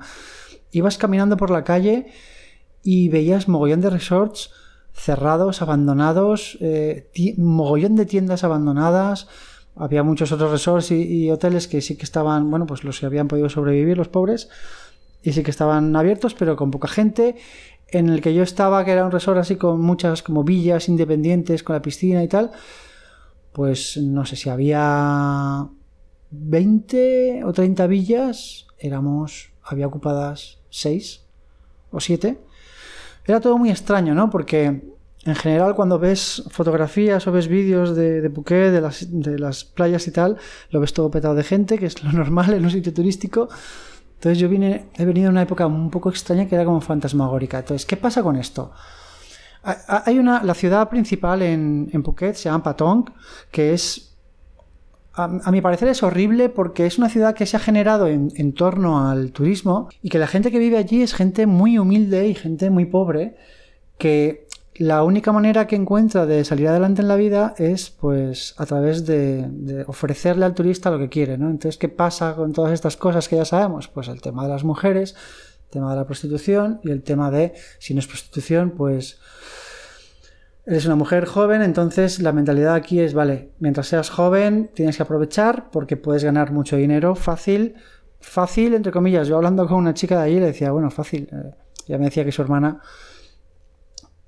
Ibas 0.72 0.98
caminando 0.98 1.38
por 1.38 1.50
la 1.50 1.64
calle 1.64 2.08
y 2.84 3.10
veías 3.10 3.48
mogollón 3.48 3.82
de 3.82 3.90
resorts 3.90 4.52
cerrados, 4.94 5.62
abandonados, 5.62 6.58
eh, 6.62 7.10
mogollón 7.38 7.96
de 7.96 8.06
tiendas 8.06 8.44
abandonadas. 8.44 9.28
Había 9.82 10.04
muchos 10.04 10.32
otros 10.32 10.52
resorts 10.52 10.92
y, 10.92 11.32
hoteles 11.32 11.68
que 11.68 11.82
sí 11.82 11.98
que 11.98 12.04
estaban, 12.04 12.52
bueno, 12.52 12.68
pues 12.68 12.84
los 12.84 13.00
que 13.00 13.08
habían 13.08 13.28
podido 13.28 13.50
sobrevivir, 13.50 13.98
los 13.98 14.10
pobres, 14.10 14.48
y 15.24 15.34
sí 15.34 15.42
que 15.42 15.50
estaban 15.50 15.96
abiertos, 15.96 16.36
pero 16.36 16.56
con 16.56 16.70
poca 16.70 16.88
gente. 16.88 17.36
En 17.88 18.08
el 18.08 18.22
que 18.22 18.36
yo 18.36 18.44
estaba, 18.44 18.86
que 18.86 18.92
era 18.92 19.04
un 19.04 19.12
resort 19.12 19.40
así 19.40 19.56
con 19.56 19.82
muchas 19.82 20.22
como 20.22 20.44
villas 20.44 20.88
independientes, 20.88 21.64
con 21.64 21.74
la 21.74 21.82
piscina 21.82 22.24
y 22.24 22.28
tal, 22.28 22.52
pues 23.54 23.98
no 23.98 24.24
sé 24.24 24.36
si 24.36 24.52
había 24.52 25.68
20 26.30 27.44
o 27.44 27.52
30 27.52 27.88
villas, 27.88 28.68
éramos, 28.78 29.52
había 29.64 29.88
ocupadas 29.88 30.60
6 30.70 31.24
o 31.90 32.00
7. 32.00 32.38
Era 33.26 33.42
todo 33.42 33.58
muy 33.58 33.72
extraño, 33.72 34.14
¿no? 34.14 34.30
Porque 34.30 34.94
en 35.26 35.36
general 35.36 35.76
cuando 35.76 36.00
ves 36.00 36.44
fotografías 36.50 37.28
o 37.28 37.32
ves 37.32 37.48
vídeos 37.48 37.96
de, 37.96 38.28
Phuket, 38.30 38.72
de 38.72 39.40
las, 39.40 39.64
playas 39.66 40.08
y 40.08 40.12
tal, 40.12 40.38
lo 40.72 40.80
ves 40.80 40.94
todo 40.94 41.12
petado 41.12 41.36
de 41.36 41.44
gente, 41.44 41.78
que 41.78 41.86
es 41.86 42.04
lo 42.04 42.12
normal 42.14 42.54
en 42.54 42.64
un 42.64 42.72
sitio 42.72 42.94
turístico. 42.94 43.50
Entonces 44.16 44.40
yo 44.40 44.50
vine, 44.50 44.90
he 44.96 45.06
venido 45.06 45.28
en 45.28 45.34
una 45.34 45.44
época 45.44 45.66
un 45.66 45.90
poco 45.92 46.10
extraña 46.10 46.48
que 46.48 46.56
era 46.56 46.66
como 46.66 46.82
fantasmagórica. 46.82 47.60
Entonces, 47.60 47.86
¿qué 47.86 47.98
pasa 47.98 48.24
con 48.24 48.36
esto? 48.36 48.72
Hay 49.64 50.18
una, 50.18 50.44
la 50.44 50.56
ciudad 50.56 50.90
principal 50.90 51.44
en, 51.44 51.90
en 51.94 52.02
Phuket 52.02 52.34
se 52.34 52.50
llama 52.50 52.64
Patong, 52.64 53.12
que 53.52 53.74
es, 53.74 54.18
a, 55.14 55.28
mi 55.52 55.62
parecer 55.62 55.88
es 55.90 56.02
horrible 56.02 56.50
porque 56.50 56.88
es 56.88 56.98
una 56.98 57.10
ciudad 57.10 57.36
que 57.36 57.46
se 57.46 57.58
ha 57.58 57.60
generado 57.60 58.08
en, 58.08 58.32
en 58.36 58.54
torno 58.54 59.08
al 59.08 59.32
turismo 59.32 59.88
y 60.02 60.10
que 60.10 60.18
la 60.18 60.26
gente 60.26 60.50
que 60.50 60.58
vive 60.58 60.78
allí 60.78 61.04
es 61.04 61.14
gente 61.14 61.46
muy 61.46 61.78
humilde 61.78 62.28
y 62.28 62.34
gente 62.34 62.72
muy 62.72 62.86
pobre 62.86 63.36
que 64.00 64.48
la 64.82 65.04
única 65.04 65.32
manera 65.32 65.68
que 65.68 65.76
encuentra 65.76 66.26
de 66.26 66.44
salir 66.44 66.68
adelante 66.68 67.04
en 67.04 67.08
la 67.08 67.16
vida 67.16 67.54
es 67.60 67.92
pues 67.92 68.56
a 68.58 68.66
través 68.66 69.06
de, 69.06 69.86
ofrecerle 69.86 70.44
al 70.44 70.56
turista 70.56 70.90
lo 70.90 70.98
que 70.98 71.08
quiere, 71.08 71.38
¿no? 71.38 71.52
Entonces, 71.52 71.78
¿qué 71.78 71.88
pasa 71.88 72.34
con 72.36 72.52
todas 72.52 72.74
estas 72.74 72.98
cosas 72.98 73.30
que 73.30 73.36
ya 73.36 73.46
sabemos? 73.46 73.88
Pues 73.88 74.08
el 74.08 74.22
tema 74.22 74.42
de 74.42 74.50
las 74.50 74.64
mujeres, 74.64 75.16
el 75.66 75.70
tema 75.70 75.92
de 75.92 75.98
la 75.98 76.08
prostitución 76.08 76.80
y 76.84 76.90
el 76.90 77.04
tema 77.04 77.30
de, 77.30 77.54
si 77.78 77.94
no 77.94 78.00
es 78.00 78.08
prostitución, 78.08 78.72
pues 78.72 79.20
eres 80.66 80.88
una 80.88 80.96
mujer 80.96 81.26
joven, 81.26 81.62
entonces 81.62 82.20
la 82.20 82.32
mentalidad 82.32 82.74
aquí 82.74 83.02
es, 83.02 83.14
vale, 83.14 83.52
mientras 83.60 83.86
seas 83.86 84.10
joven 84.10 84.72
tienes 84.74 84.98
que 84.98 85.04
aprovechar 85.04 85.70
porque 85.70 85.96
puedes 85.96 86.24
ganar 86.24 86.52
mucho 86.52 86.76
dinero 86.76 87.14
fácil, 87.14 87.76
fácil, 88.20 88.74
entre 88.74 88.92
comillas. 88.92 89.28
Yo 89.28 89.36
hablando 89.36 89.68
con 89.68 89.78
una 89.78 89.94
chica 89.94 90.18
de 90.18 90.24
allí 90.24 90.40
le 90.40 90.48
decía, 90.48 90.72
bueno, 90.72 90.90
fácil. 90.90 91.30
Eh, 91.32 91.52
ya 91.88 92.00
me 92.00 92.06
decía 92.06 92.26
que 92.26 92.32
su 92.32 92.42
hermana 92.42 92.82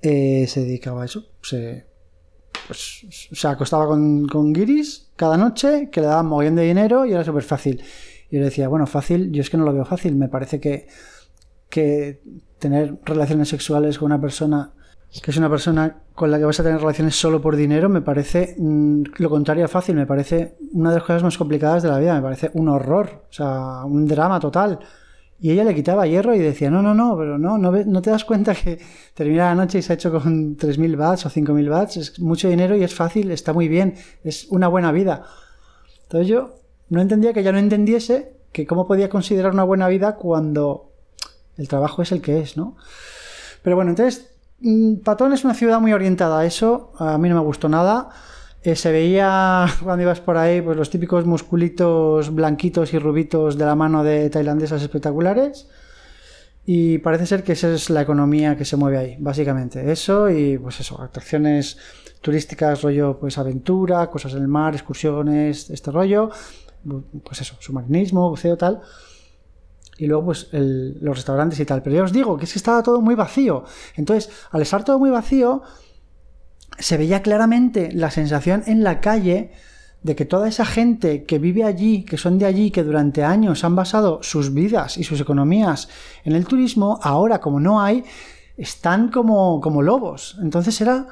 eh, 0.04 0.46
se 0.46 0.60
dedicaba 0.60 1.02
a 1.02 1.04
eso. 1.06 1.24
Se, 1.42 1.86
pues, 2.66 3.06
se 3.10 3.48
acostaba 3.48 3.86
con, 3.86 4.28
con 4.28 4.52
guiris 4.52 5.10
cada 5.16 5.38
noche, 5.38 5.88
que 5.90 6.02
le 6.02 6.06
daban 6.08 6.26
mogollón 6.26 6.56
de 6.56 6.64
dinero 6.64 7.06
y 7.06 7.12
era 7.12 7.24
súper 7.24 7.42
fácil. 7.42 7.82
Y 8.30 8.36
yo 8.36 8.40
le 8.40 8.46
decía, 8.46 8.68
bueno, 8.68 8.86
fácil, 8.86 9.32
yo 9.32 9.40
es 9.40 9.48
que 9.48 9.56
no 9.56 9.64
lo 9.64 9.72
veo 9.72 9.86
fácil. 9.86 10.14
Me 10.14 10.28
parece 10.28 10.60
que, 10.60 10.86
que 11.70 12.20
tener 12.58 12.98
relaciones 13.04 13.48
sexuales 13.48 13.98
con 13.98 14.06
una 14.06 14.20
persona 14.20 14.74
que 15.22 15.30
es 15.30 15.36
una 15.36 15.48
persona 15.48 16.02
con 16.12 16.30
la 16.30 16.38
que 16.38 16.44
vas 16.44 16.58
a 16.58 16.64
tener 16.64 16.80
relaciones 16.80 17.14
solo 17.14 17.40
por 17.40 17.54
dinero, 17.54 17.88
me 17.88 18.00
parece 18.00 18.56
mm, 18.58 19.02
lo 19.18 19.30
contrario 19.30 19.64
a 19.64 19.68
fácil, 19.68 19.94
me 19.94 20.06
parece 20.06 20.56
una 20.72 20.90
de 20.90 20.96
las 20.96 21.04
cosas 21.04 21.22
más 21.22 21.38
complicadas 21.38 21.84
de 21.84 21.88
la 21.88 22.00
vida, 22.00 22.14
me 22.14 22.22
parece 22.22 22.50
un 22.54 22.68
horror, 22.68 23.26
o 23.30 23.32
sea, 23.32 23.84
un 23.84 24.06
drama 24.08 24.40
total. 24.40 24.80
Y 25.40 25.50
ella 25.50 25.64
le 25.64 25.74
quitaba 25.74 26.06
hierro 26.06 26.34
y 26.34 26.38
decía, 26.38 26.70
no, 26.70 26.80
no, 26.80 26.94
no, 26.94 27.16
pero 27.18 27.38
no, 27.38 27.58
no, 27.58 27.72
no 27.72 28.02
te 28.02 28.10
das 28.10 28.24
cuenta 28.24 28.54
que 28.54 28.78
termina 29.14 29.46
la 29.46 29.54
noche 29.54 29.78
y 29.78 29.82
se 29.82 29.92
ha 29.92 29.94
hecho 29.94 30.12
con 30.12 30.56
3.000 30.56 30.96
bats 30.96 31.26
o 31.26 31.30
5.000 31.30 31.68
bats, 31.68 31.96
es 31.96 32.20
mucho 32.20 32.48
dinero 32.48 32.76
y 32.76 32.84
es 32.84 32.94
fácil, 32.94 33.30
está 33.30 33.52
muy 33.52 33.68
bien, 33.68 33.94
es 34.22 34.46
una 34.50 34.68
buena 34.68 34.92
vida. 34.92 35.24
Entonces 36.04 36.28
yo 36.28 36.54
no 36.88 37.00
entendía 37.00 37.32
que 37.32 37.40
ella 37.40 37.52
no 37.52 37.58
entendiese 37.58 38.32
que 38.52 38.66
cómo 38.66 38.86
podía 38.86 39.08
considerar 39.08 39.52
una 39.52 39.64
buena 39.64 39.88
vida 39.88 40.14
cuando 40.14 40.92
el 41.56 41.68
trabajo 41.68 42.02
es 42.02 42.12
el 42.12 42.22
que 42.22 42.40
es, 42.40 42.56
¿no? 42.56 42.76
Pero 43.62 43.76
bueno, 43.76 43.90
entonces, 43.90 44.30
mm, 44.60 44.96
Patón 44.96 45.32
es 45.32 45.44
una 45.44 45.54
ciudad 45.54 45.80
muy 45.80 45.92
orientada 45.92 46.40
a 46.40 46.46
eso, 46.46 46.92
a 46.98 47.18
mí 47.18 47.28
no 47.28 47.34
me 47.34 47.40
gustó 47.40 47.68
nada. 47.68 48.10
Eh, 48.64 48.76
se 48.76 48.90
veía 48.90 49.66
cuando 49.84 50.02
ibas 50.04 50.20
por 50.20 50.38
ahí 50.38 50.62
pues 50.62 50.76
los 50.76 50.88
típicos 50.88 51.26
musculitos 51.26 52.34
blanquitos 52.34 52.94
y 52.94 52.98
rubitos 52.98 53.58
de 53.58 53.66
la 53.66 53.74
mano 53.74 54.02
de 54.02 54.30
tailandesas 54.30 54.82
espectaculares. 54.82 55.68
Y 56.66 56.96
parece 56.98 57.26
ser 57.26 57.44
que 57.44 57.52
esa 57.52 57.74
es 57.74 57.90
la 57.90 58.00
economía 58.00 58.56
que 58.56 58.64
se 58.64 58.76
mueve 58.76 58.96
ahí, 58.96 59.16
básicamente. 59.20 59.92
Eso 59.92 60.30
y 60.30 60.56
pues 60.56 60.80
eso, 60.80 60.98
atracciones 60.98 61.76
turísticas, 62.22 62.80
rollo 62.80 63.18
pues 63.20 63.36
aventura, 63.36 64.08
cosas 64.08 64.32
en 64.32 64.40
el 64.40 64.48
mar, 64.48 64.72
excursiones, 64.74 65.68
este 65.68 65.90
rollo. 65.90 66.30
Pues 67.22 67.42
eso, 67.42 67.56
submarinismo, 67.60 68.30
buceo, 68.30 68.56
tal. 68.56 68.80
Y 69.98 70.06
luego 70.06 70.24
pues 70.24 70.48
los 70.52 71.16
restaurantes 71.16 71.60
y 71.60 71.66
tal. 71.66 71.82
Pero 71.82 71.96
ya 71.96 72.02
os 72.02 72.14
digo 72.14 72.38
que 72.38 72.46
es 72.46 72.52
que 72.54 72.58
estaba 72.58 72.82
todo 72.82 73.02
muy 73.02 73.14
vacío. 73.14 73.64
Entonces, 73.96 74.30
al 74.50 74.62
estar 74.62 74.84
todo 74.84 74.98
muy 74.98 75.10
vacío, 75.10 75.62
se 76.78 76.96
veía 76.96 77.22
claramente 77.22 77.90
la 77.92 78.10
sensación 78.10 78.62
en 78.66 78.82
la 78.82 79.00
calle 79.00 79.52
de 80.02 80.14
que 80.14 80.26
toda 80.26 80.48
esa 80.48 80.66
gente 80.66 81.24
que 81.24 81.38
vive 81.38 81.64
allí, 81.64 82.04
que 82.04 82.18
son 82.18 82.38
de 82.38 82.44
allí, 82.44 82.70
que 82.70 82.84
durante 82.84 83.24
años 83.24 83.64
han 83.64 83.74
basado 83.74 84.22
sus 84.22 84.52
vidas 84.52 84.98
y 84.98 85.04
sus 85.04 85.20
economías 85.20 85.88
en 86.24 86.34
el 86.34 86.46
turismo, 86.46 87.00
ahora 87.02 87.40
como 87.40 87.58
no 87.58 87.80
hay, 87.80 88.04
están 88.56 89.08
como, 89.08 89.60
como 89.60 89.82
lobos. 89.82 90.38
Entonces 90.42 90.80
era... 90.80 91.06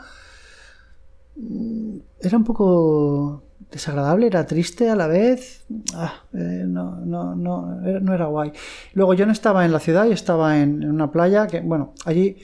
Era 2.21 2.37
un 2.37 2.45
poco 2.45 3.43
desagradable, 3.71 4.27
era 4.27 4.47
triste 4.47 4.91
a 4.91 4.95
la 4.95 5.07
vez. 5.07 5.65
Ah, 5.95 6.13
eh, 6.35 6.65
no, 6.67 6.97
no, 7.01 7.35
no, 7.35 7.75
no, 7.75 8.15
era 8.15 8.27
guay. 8.27 8.53
Luego 8.93 9.15
yo 9.15 9.25
no 9.25 9.33
estaba 9.33 9.65
en 9.65 9.73
la 9.73 9.81
ciudad, 9.81 10.05
yo 10.05 10.13
estaba 10.13 10.59
en, 10.59 10.83
en 10.83 10.91
una 10.91 11.11
playa 11.11 11.47
que, 11.47 11.61
bueno, 11.61 11.95
allí 12.05 12.37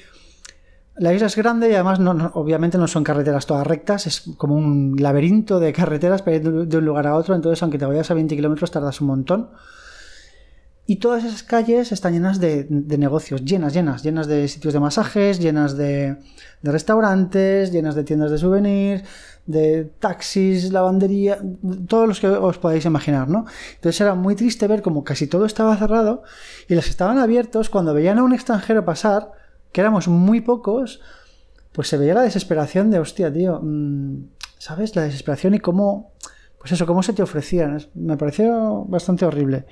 la 0.99 1.15
isla 1.15 1.27
es 1.27 1.37
grande 1.37 1.71
y 1.71 1.75
además 1.75 2.01
no, 2.01 2.31
obviamente 2.35 2.79
no 2.79 2.89
son 2.89 3.05
carreteras 3.05 3.47
todas 3.47 3.67
rectas, 3.67 4.07
es 4.07 4.23
como 4.37 4.55
un 4.55 4.97
laberinto 4.99 5.61
de 5.61 5.73
carreteras 5.73 6.23
para 6.23 6.37
ir 6.37 6.43
de 6.43 6.77
un 6.77 6.85
lugar 6.85 7.07
a 7.07 7.15
otro, 7.15 7.35
entonces 7.35 7.63
aunque 7.63 7.79
te 7.79 7.87
vayas 7.87 8.11
a 8.11 8.15
20 8.15 8.35
kilómetros 8.35 8.71
tardas 8.71 9.01
un 9.01 9.07
montón. 9.09 9.51
Y 10.91 10.97
todas 10.97 11.23
esas 11.23 11.43
calles 11.43 11.93
están 11.93 12.15
llenas 12.15 12.41
de, 12.41 12.67
negocios, 12.71 13.45
llenas, 13.45 13.75
llenas, 13.75 14.03
llenas 14.03 14.27
de 14.27 14.49
sitios 14.49 14.73
de 14.73 14.81
masajes, 14.81 15.39
llenas 15.39 15.77
de, 15.77 16.17
restaurantes, 16.63 17.71
llenas 17.71 17.95
de 17.95 18.05
tiendas 18.05 18.31
de 18.31 18.39
souvenirs, 18.39 19.03
de 19.45 19.85
taxis, 19.85 20.73
lavandería, 20.73 21.41
todos 21.87 22.09
los 22.09 22.21
que 22.21 22.29
os 22.29 22.57
podáis 22.57 22.87
imaginar, 22.87 23.29
¿no? 23.29 23.45
Entonces 23.75 24.01
era 24.01 24.15
muy 24.15 24.35
triste 24.35 24.67
ver 24.67 24.81
como 24.81 25.05
casi 25.05 25.27
todo 25.27 25.45
estaba 25.45 25.77
cerrado 25.77 26.23
y 26.69 26.75
los 26.75 26.89
estaban 26.89 27.19
abiertos 27.19 27.69
cuando 27.69 27.93
veían 27.93 28.19
a 28.19 28.23
un 28.23 28.33
extranjero 28.33 28.87
pasar 28.87 29.33
que 29.73 29.81
éramos 29.81 30.09
muy 30.09 30.41
pocos, 30.41 31.01
pues 31.73 31.89
se 31.89 31.97
veía 31.97 32.15
la 32.15 32.23
desesperación 32.23 32.91
de, 32.91 32.99
hostia, 32.99 33.33
tío, 33.33 33.61
mm, 33.63 34.31
¿sabes? 34.59 34.97
La 34.97 35.03
desesperación 35.03 35.55
y 35.55 35.61
cómo, 35.61 36.13
pues 36.59 36.73
eso, 36.73 36.87
cómo 36.87 37.03
se 37.03 37.13
te 37.13 37.23
ofrecían. 37.23 37.81
Me 37.95 38.17
pareció 38.17 38.85
bastante 38.87 39.25
horrible. 39.25 39.67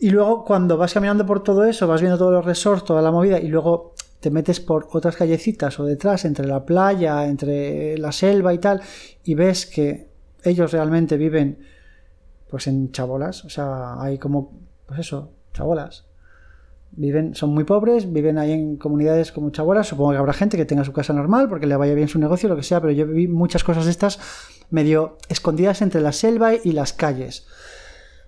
Y 0.00 0.10
luego 0.10 0.44
cuando 0.44 0.76
vas 0.76 0.92
caminando 0.92 1.24
por 1.26 1.42
todo 1.42 1.64
eso, 1.64 1.86
vas 1.86 2.00
viendo 2.00 2.18
todos 2.18 2.32
los 2.32 2.44
resorts, 2.44 2.84
toda 2.84 3.02
la 3.02 3.10
movida, 3.10 3.38
y 3.38 3.48
luego 3.48 3.94
te 4.20 4.30
metes 4.30 4.60
por 4.60 4.88
otras 4.92 5.16
callecitas 5.16 5.78
o 5.78 5.84
detrás, 5.84 6.24
entre 6.24 6.46
la 6.46 6.64
playa, 6.64 7.26
entre 7.26 7.98
la 7.98 8.10
selva 8.10 8.54
y 8.54 8.58
tal, 8.58 8.80
y 9.22 9.34
ves 9.34 9.66
que 9.66 10.08
ellos 10.42 10.72
realmente 10.72 11.16
viven 11.16 11.58
pues 12.48 12.66
en 12.66 12.92
chabolas, 12.92 13.44
o 13.44 13.50
sea, 13.50 14.00
hay 14.00 14.18
como, 14.18 14.52
pues 14.86 15.00
eso, 15.00 15.32
chabolas, 15.52 16.06
Viven, 16.96 17.34
son 17.34 17.50
muy 17.50 17.64
pobres, 17.64 18.12
viven 18.12 18.38
ahí 18.38 18.52
en 18.52 18.76
comunidades 18.76 19.32
con 19.32 19.44
mucha 19.44 19.62
bola. 19.62 19.82
Supongo 19.82 20.12
que 20.12 20.18
habrá 20.18 20.32
gente 20.32 20.56
que 20.56 20.64
tenga 20.64 20.84
su 20.84 20.92
casa 20.92 21.12
normal 21.12 21.48
porque 21.48 21.66
le 21.66 21.76
vaya 21.76 21.94
bien 21.94 22.08
su 22.08 22.18
negocio, 22.18 22.48
lo 22.48 22.56
que 22.56 22.62
sea, 22.62 22.80
pero 22.80 22.92
yo 22.92 23.06
vi 23.06 23.26
muchas 23.26 23.64
cosas 23.64 23.86
de 23.86 23.90
estas 23.90 24.20
medio 24.70 25.18
escondidas 25.28 25.82
entre 25.82 26.00
la 26.00 26.12
selva 26.12 26.52
y 26.54 26.72
las 26.72 26.92
calles. 26.92 27.46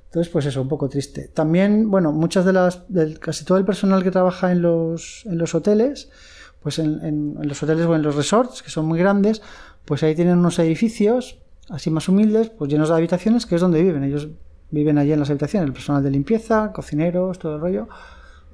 Entonces, 0.06 0.32
pues 0.32 0.46
eso, 0.46 0.62
un 0.62 0.68
poco 0.68 0.88
triste. 0.88 1.28
También, 1.28 1.90
bueno, 1.90 2.10
muchas 2.12 2.44
de 2.44 2.52
las, 2.52 2.82
casi 3.20 3.44
todo 3.44 3.58
el 3.58 3.64
personal 3.64 4.02
que 4.02 4.10
trabaja 4.10 4.50
en 4.50 4.62
los, 4.62 5.24
en 5.26 5.38
los 5.38 5.54
hoteles, 5.54 6.10
pues 6.62 6.78
en, 6.78 7.04
en, 7.04 7.48
los 7.48 7.62
hoteles 7.62 7.86
o 7.86 7.94
en 7.94 8.02
los 8.02 8.16
resorts, 8.16 8.62
que 8.62 8.70
son 8.70 8.86
muy 8.86 8.98
grandes, 8.98 9.42
pues 9.84 10.02
ahí 10.02 10.14
tienen 10.14 10.38
unos 10.38 10.58
edificios 10.58 11.38
así 11.68 11.90
más 11.90 12.08
humildes, 12.08 12.50
pues 12.50 12.70
llenos 12.70 12.88
de 12.88 12.96
habitaciones, 12.96 13.46
que 13.46 13.56
es 13.56 13.60
donde 13.60 13.82
viven. 13.82 14.04
Ellos 14.04 14.28
viven 14.70 14.98
allí 14.98 15.12
en 15.12 15.20
las 15.20 15.30
habitaciones, 15.30 15.66
el 15.66 15.72
personal 15.72 16.02
de 16.02 16.10
limpieza, 16.10 16.72
cocineros, 16.72 17.38
todo 17.38 17.56
el 17.56 17.60
rollo 17.60 17.88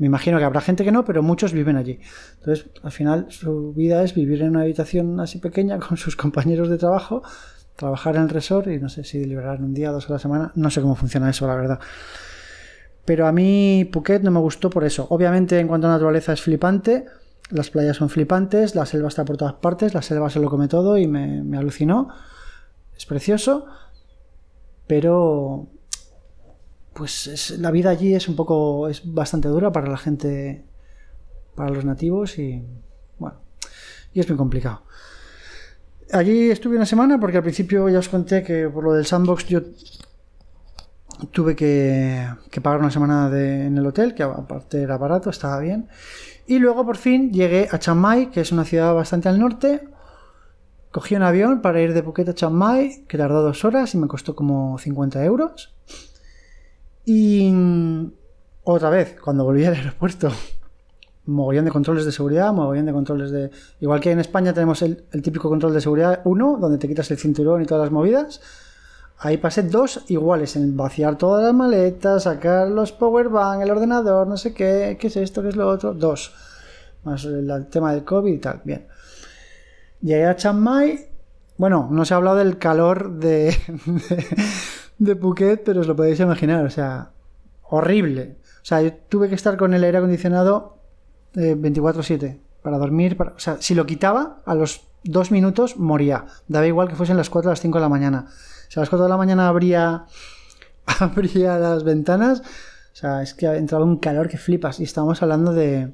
Me 0.02 0.06
imagino 0.06 0.36
que 0.38 0.44
habrá 0.44 0.60
gente 0.60 0.82
que 0.82 0.90
no, 0.90 1.04
pero 1.04 1.22
muchos 1.22 1.52
viven 1.52 1.76
allí. 1.76 2.00
Entonces, 2.40 2.66
al 2.82 2.90
final, 2.90 3.26
su 3.28 3.72
vida 3.72 4.02
es 4.02 4.16
vivir 4.16 4.42
en 4.42 4.48
una 4.48 4.62
habitación 4.62 5.20
así 5.20 5.38
pequeña 5.38 5.78
con 5.78 5.96
sus 5.96 6.16
compañeros 6.16 6.68
de 6.68 6.76
trabajo, 6.76 7.22
trabajar 7.76 8.16
en 8.16 8.22
el 8.22 8.28
resort 8.28 8.66
y 8.66 8.80
no 8.80 8.88
sé 8.88 9.04
si 9.04 9.24
liberar 9.24 9.62
un 9.62 9.72
día, 9.72 9.92
dos 9.92 10.10
a 10.10 10.14
la 10.14 10.18
semana. 10.18 10.50
No 10.56 10.70
sé 10.70 10.80
cómo 10.80 10.96
funciona 10.96 11.30
eso, 11.30 11.46
la 11.46 11.54
verdad. 11.54 11.78
Pero 13.04 13.28
a 13.28 13.32
mí 13.32 13.88
Phuket 13.92 14.22
no 14.22 14.32
me 14.32 14.40
gustó 14.40 14.70
por 14.70 14.82
eso. 14.82 15.06
Obviamente, 15.08 15.60
en 15.60 15.68
cuanto 15.68 15.86
a 15.86 15.90
naturaleza, 15.90 16.32
es 16.32 16.42
flipante. 16.42 17.04
Las 17.50 17.70
playas 17.70 17.96
son 17.96 18.10
flipantes, 18.10 18.74
la 18.74 18.86
selva 18.86 19.06
está 19.06 19.24
por 19.24 19.36
todas 19.36 19.54
partes, 19.54 19.94
la 19.94 20.02
selva 20.02 20.30
se 20.30 20.40
lo 20.40 20.50
come 20.50 20.66
todo 20.66 20.98
y 20.98 21.06
me, 21.06 21.44
me 21.44 21.58
alucinó. 21.58 22.08
Es 22.96 23.06
precioso, 23.06 23.66
pero 24.88 25.68
pues 26.94 27.50
la 27.59 27.70
vida 27.70 27.90
allí 27.90 28.14
es 28.14 28.28
un 28.28 28.37
poco, 28.37 28.88
es 28.88 29.02
bastante 29.05 29.48
dura 29.48 29.72
para 29.72 29.88
la 29.88 29.96
gente, 29.96 30.64
para 31.55 31.70
los 31.70 31.85
nativos 31.85 32.38
y 32.38 32.62
bueno, 33.18 33.38
y 34.12 34.20
es 34.20 34.28
muy 34.28 34.37
complicado. 34.37 34.83
Allí 36.12 36.50
estuve 36.50 36.76
una 36.76 36.87
semana 36.87 37.18
porque 37.18 37.38
al 37.38 37.42
principio 37.42 37.88
ya 37.88 37.98
os 37.98 38.09
conté 38.09 38.42
que 38.42 38.68
por 38.68 38.85
lo 38.85 38.92
del 38.92 39.07
sandbox 39.07 39.46
yo 39.46 39.62
tuve 41.31 41.57
que, 41.57 42.26
pagar 42.62 42.81
una 42.81 42.90
semana 42.90 43.31
en 43.33 43.78
el 43.78 43.87
hotel, 43.87 44.14
que 44.14 44.22
aparte 44.22 44.83
era 44.83 44.98
barato, 44.98 45.31
estaba 45.31 45.59
bien. 45.61 45.88
Y 46.46 46.59
luego 46.59 46.85
por 46.85 46.96
fin 46.96 47.33
llegué 47.33 47.68
a 47.70 47.78
Chiang 47.78 47.98
Mai, 47.98 48.31
que 48.31 48.40
es 48.40 48.52
una 48.52 48.64
ciudad 48.64 48.94
bastante 48.94 49.28
al 49.28 49.38
norte. 49.38 49.88
Cogí 50.90 51.14
un 51.14 51.22
avión 51.22 51.62
para 51.62 51.81
ir 51.81 51.94
de 51.94 52.02
Phuket 52.02 52.28
a 52.28 52.35
Chiang 52.35 52.52
Mai, 52.52 53.05
que 53.09 53.16
tardó 53.16 53.42
dos 53.42 53.64
horas 53.64 53.94
y 53.94 53.98
me 53.98 54.09
costó 54.09 54.35
como 54.35 54.78
50 54.78 55.24
euros. 55.24 55.74
Y 57.04 57.52
otra 58.64 58.90
vez, 58.90 59.16
cuando 59.20 59.44
volví 59.44 59.64
al 59.64 59.74
aeropuerto, 59.74 60.30
mogollón 61.26 61.64
de 61.64 61.70
controles 61.70 62.04
de 62.04 62.12
seguridad, 62.12 62.52
mogollón 62.52 62.86
de 62.86 62.92
controles 62.92 63.30
de... 63.30 63.50
Igual 63.80 64.00
que 64.00 64.10
en 64.10 64.20
España 64.20 64.52
tenemos 64.52 64.82
el, 64.82 65.04
típico 65.22 65.48
control 65.48 65.74
de 65.74 65.80
seguridad 65.80 66.20
1, 66.24 66.58
donde 66.60 66.78
te 66.78 66.88
quitas 66.88 67.10
el 67.10 67.18
cinturón 67.18 67.62
y 67.62 67.66
todas 67.66 67.84
las 67.84 67.92
movidas. 67.92 68.40
Ahí 69.18 69.36
pasé 69.36 69.62
dos 69.62 70.04
iguales 70.08 70.56
en 70.56 70.76
vaciar 70.76 71.16
todas 71.16 71.44
las 71.44 71.54
maletas, 71.54 72.24
sacar 72.24 72.68
los 72.68 72.92
powerbank, 72.92 73.62
el 73.62 73.70
ordenador, 73.70 74.26
no 74.26 74.36
sé 74.36 74.52
qué, 74.52 74.96
qué 74.98 75.06
es 75.06 75.16
esto, 75.16 75.42
qué 75.42 75.48
es 75.48 75.56
lo 75.56 75.68
otro. 75.68 75.94
Dos. 75.94 76.34
Más 77.04 77.24
el, 77.24 77.66
tema 77.68 77.92
del 77.92 78.04
COVID 78.04 78.32
y 78.32 78.38
tal. 78.38 78.60
Bien. 78.64 78.86
Llegué 80.00 80.26
a 80.26 80.36
Chiang 80.36 80.60
Mai. 80.60 81.06
Bueno, 81.56 81.88
no 81.90 82.04
se 82.04 82.14
ha 82.14 82.16
hablado 82.16 82.36
del 82.38 82.58
calor 82.58 83.12
de 83.18 83.56
Phuket, 85.20 85.62
pero 85.64 85.80
os 85.80 85.86
lo 85.86 85.96
podéis 85.96 86.20
imaginar, 86.20 86.64
o 86.64 86.70
sea, 86.70 87.10
horrible. 87.64 88.36
O 88.62 88.64
sea, 88.64 88.82
yo 88.82 88.92
tuve 89.08 89.28
que 89.28 89.34
estar 89.34 89.56
con 89.56 89.74
el 89.74 89.82
aire 89.84 89.98
acondicionado 89.98 90.78
24/7 91.34 92.22
eh, 92.24 92.40
para 92.62 92.78
dormir. 92.78 93.16
o 93.20 93.38
sea, 93.38 93.56
si 93.60 93.74
lo 93.74 93.86
quitaba, 93.86 94.42
a 94.44 94.54
los 94.54 94.82
dos 95.04 95.30
minutos 95.30 95.76
moría. 95.76 96.26
Daba 96.48 96.66
igual 96.66 96.88
que 96.88 96.94
fuesen 96.94 97.16
las 97.16 97.30
4 97.30 97.48
o 97.48 97.52
las 97.52 97.60
5 97.60 97.78
de 97.78 97.82
la 97.82 97.88
mañana. 97.88 98.26
Si 98.68 98.78
a 98.78 98.82
las 98.82 98.88
4 98.88 99.04
de 99.04 99.10
la 99.10 99.16
mañana 99.16 99.48
abría, 99.48 100.06
abría 101.00 101.58
las 101.58 101.84
ventanas, 101.84 102.40
o 102.40 102.96
sea, 102.96 103.22
es 103.22 103.34
que 103.34 103.46
entraba 103.46 103.84
un 103.84 103.98
calor 103.98 104.28
que 104.28 104.38
flipas. 104.38 104.80
Y 104.80 104.84
estábamos 104.84 105.22
hablando 105.22 105.52
de... 105.52 105.92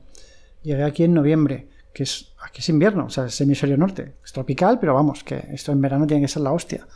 Llegué 0.62 0.82
aquí 0.82 1.04
en 1.04 1.14
noviembre, 1.14 1.68
que 1.94 2.02
es 2.02 2.32
aquí 2.42 2.60
es 2.60 2.68
invierno, 2.68 3.06
o 3.06 3.10
sea, 3.10 3.26
es 3.26 3.40
hemisferio 3.40 3.76
norte. 3.76 4.16
Es 4.24 4.32
tropical, 4.32 4.78
pero 4.80 4.94
vamos, 4.94 5.22
que 5.24 5.46
esto 5.52 5.72
en 5.72 5.80
verano 5.80 6.06
tiene 6.06 6.22
que 6.22 6.28
ser 6.28 6.42
la 6.42 6.52
hostia. 6.52 6.86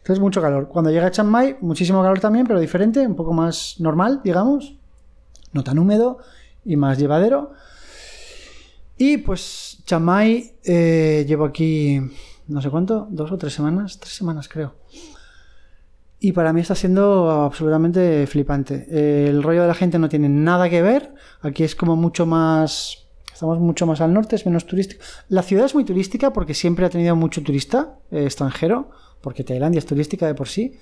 Entonces, 0.00 0.20
mucho 0.20 0.40
calor. 0.40 0.68
Cuando 0.68 0.90
llega 0.90 1.06
a 1.06 1.10
Chiang 1.10 1.28
Mai, 1.28 1.56
muchísimo 1.60 2.02
calor 2.02 2.20
también, 2.20 2.46
pero 2.46 2.58
diferente, 2.58 3.06
un 3.06 3.14
poco 3.14 3.32
más 3.32 3.76
normal, 3.78 4.20
digamos. 4.24 4.76
No 5.52 5.62
tan 5.62 5.78
húmedo 5.78 6.18
y 6.64 6.76
más 6.76 6.98
llevadero. 6.98 7.52
Y 8.96 9.18
pues 9.18 9.82
Chiang 9.86 10.02
Mai 10.02 10.52
eh, 10.64 11.24
llevo 11.26 11.44
aquí, 11.44 12.00
no 12.48 12.60
sé 12.60 12.70
cuánto, 12.70 13.08
dos 13.10 13.32
o 13.32 13.38
tres 13.38 13.54
semanas, 13.54 13.98
tres 13.98 14.14
semanas 14.14 14.48
creo. 14.48 14.74
Y 16.18 16.32
para 16.32 16.52
mí 16.52 16.60
está 16.60 16.74
siendo 16.74 17.30
absolutamente 17.30 18.26
flipante. 18.26 19.28
el 19.28 19.42
rollo 19.42 19.62
de 19.62 19.68
la 19.68 19.74
gente 19.74 19.98
no 19.98 20.10
tiene 20.10 20.28
nada 20.28 20.68
que 20.68 20.82
ver. 20.82 21.14
Aquí 21.40 21.64
es 21.64 21.74
como 21.74 21.96
mucho 21.96 22.26
más... 22.26 23.06
Estamos 23.32 23.58
mucho 23.58 23.86
más 23.86 24.02
al 24.02 24.12
norte, 24.12 24.36
es 24.36 24.44
menos 24.44 24.66
turístico. 24.66 25.02
La 25.30 25.42
ciudad 25.42 25.64
es 25.64 25.74
muy 25.74 25.84
turística 25.84 26.30
porque 26.30 26.52
siempre 26.52 26.84
ha 26.84 26.90
tenido 26.90 27.16
mucho 27.16 27.42
turista 27.42 27.96
eh, 28.10 28.24
extranjero 28.24 28.90
porque 29.20 29.44
Tailandia 29.44 29.78
es 29.78 29.86
turística 29.86 30.26
de 30.26 30.34
por 30.34 30.48
sí. 30.48 30.78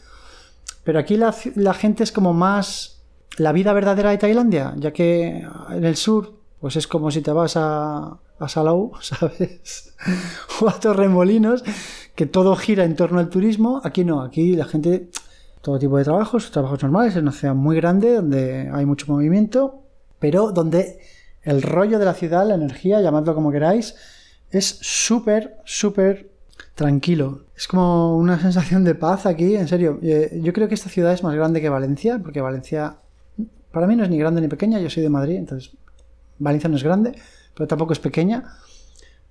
Pero 0.84 0.98
aquí 0.98 1.16
la, 1.16 1.32
gente 1.74 2.02
es 2.02 2.12
como 2.12 2.32
más 2.32 3.02
la 3.36 3.52
vida 3.52 3.72
verdadera 3.72 4.10
de 4.10 4.18
Tailandia, 4.18 4.74
ya 4.76 4.92
que 4.92 5.46
en 5.70 5.84
el 5.84 5.96
sur, 5.96 6.34
pues 6.60 6.76
es 6.76 6.86
como 6.86 7.10
si 7.10 7.20
te 7.20 7.30
vas 7.30 7.56
a, 7.56 8.18
a 8.38 8.48
Salau, 8.48 8.92
¿sabes? 9.00 9.94
o 10.60 10.68
a 10.68 10.78
Torremolinos, 10.78 11.64
que 12.14 12.26
todo 12.26 12.56
gira 12.56 12.84
en 12.84 12.96
torno 12.96 13.18
al 13.18 13.28
turismo. 13.28 13.80
Aquí 13.84 14.04
no, 14.04 14.22
aquí 14.22 14.56
la 14.56 14.64
gente, 14.64 15.10
todo 15.60 15.78
tipo 15.78 15.98
de 15.98 16.04
trabajos, 16.04 16.50
trabajos 16.50 16.82
normales, 16.82 17.16
es 17.16 17.22
una 17.22 17.32
ciudad 17.32 17.54
muy 17.54 17.76
grande 17.76 18.14
donde 18.14 18.70
hay 18.72 18.86
mucho 18.86 19.06
movimiento, 19.12 19.82
pero 20.18 20.52
donde 20.52 21.00
el 21.42 21.62
rollo 21.62 21.98
de 21.98 22.04
la 22.04 22.14
ciudad, 22.14 22.46
la 22.46 22.54
energía, 22.54 23.00
llamadlo 23.00 23.34
como 23.34 23.52
queráis, 23.52 23.94
es 24.50 24.78
súper, 24.80 25.58
súper 25.64 26.30
tranquilo. 26.78 27.40
Es 27.56 27.66
como 27.66 28.16
una 28.16 28.38
sensación 28.38 28.84
de 28.84 28.94
paz 28.94 29.26
aquí, 29.26 29.56
en 29.56 29.66
serio. 29.66 29.98
Eh, 30.00 30.40
yo 30.40 30.52
creo 30.52 30.68
que 30.68 30.74
esta 30.74 30.88
ciudad 30.88 31.12
es 31.12 31.24
más 31.24 31.34
grande 31.34 31.60
que 31.60 31.68
Valencia, 31.68 32.20
porque 32.22 32.40
Valencia 32.40 32.98
para 33.72 33.88
mí 33.88 33.96
no 33.96 34.04
es 34.04 34.10
ni 34.10 34.16
grande 34.16 34.40
ni 34.40 34.46
pequeña, 34.46 34.78
yo 34.78 34.88
soy 34.88 35.02
de 35.02 35.08
Madrid, 35.08 35.34
entonces 35.34 35.76
Valencia 36.38 36.70
no 36.70 36.76
es 36.76 36.84
grande, 36.84 37.16
pero 37.52 37.66
tampoco 37.66 37.92
es 37.92 37.98
pequeña. 37.98 38.44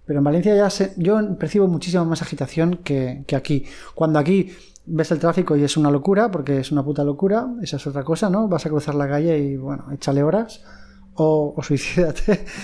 Pero 0.05 0.19
en 0.19 0.25
Valencia 0.25 0.55
ya 0.55 0.67
yo 0.97 1.37
percibo 1.37 1.69
muchísima 1.69 2.03
más 2.03 2.21
agitación 2.21 2.81
que, 2.83 3.23
aquí. 3.33 3.65
Cuando 3.95 4.19
aquí 4.19 4.51
ves 4.85 5.11
el 5.11 5.19
tráfico 5.19 5.55
y 5.55 5.63
es 5.63 5.77
una 5.77 5.89
locura, 5.89 6.29
porque 6.29 6.59
es 6.59 6.73
una 6.73 6.83
puta 6.83 7.05
locura, 7.05 7.47
esa 7.61 7.77
es 7.77 7.87
otra 7.87 8.03
cosa, 8.03 8.29
¿no? 8.29 8.49
Vas 8.49 8.65
a 8.65 8.69
cruzar 8.69 8.95
la 8.95 9.07
calle 9.07 9.39
y, 9.39 9.55
bueno, 9.55 9.85
échale 9.93 10.21
horas 10.21 10.65
o, 11.13 11.53
o 11.55 11.63
suicídate. 11.63 12.43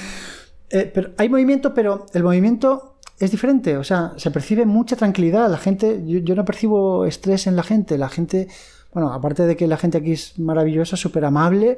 Eh, 0.75 0.91
pero 0.91 1.11
hay 1.17 1.29
movimiento, 1.29 1.71
pero 1.75 2.07
el 2.15 2.23
movimiento 2.23 2.92
es 3.19 3.31
diferente, 3.31 3.77
o 3.77 3.83
sea, 3.83 4.13
se 4.17 4.31
percibe 4.31 4.65
mucha 4.65 4.95
tranquilidad, 4.95 5.49
la 5.49 5.57
gente, 5.57 6.01
yo, 6.05 6.35
no 6.35 6.45
percibo 6.45 7.05
estrés 7.05 7.47
en 7.47 7.55
la 7.55 7.63
gente, 7.63 7.97
la 7.97 8.09
gente, 8.09 8.47
bueno, 8.93 9.13
aparte 9.13 9.45
de 9.45 9.55
que 9.55 9.67
la 9.67 9.77
gente 9.77 9.99
aquí 9.99 10.13
es 10.13 10.39
maravillosa, 10.39 10.97
súper 10.97 11.25
amable, 11.25 11.77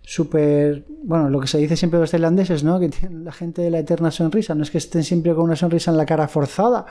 súper, 0.00 0.84
bueno, 1.04 1.28
lo 1.28 1.40
que 1.40 1.46
se 1.46 1.58
dice 1.58 1.76
siempre 1.76 1.98
de 1.98 2.02
los 2.02 2.10
tailandeses, 2.10 2.64
¿no? 2.64 2.80
Que 2.80 2.88
tienen 2.88 3.24
la 3.24 3.32
gente 3.32 3.62
de 3.62 3.70
la 3.70 3.78
eterna 3.78 4.10
sonrisa, 4.10 4.54
no 4.54 4.62
es 4.62 4.70
que 4.70 4.78
estén 4.78 5.04
siempre 5.04 5.34
con 5.34 5.44
una 5.44 5.56
sonrisa 5.56 5.90
en 5.90 5.96
la 5.96 6.06
cara 6.06 6.26
forzada, 6.26 6.86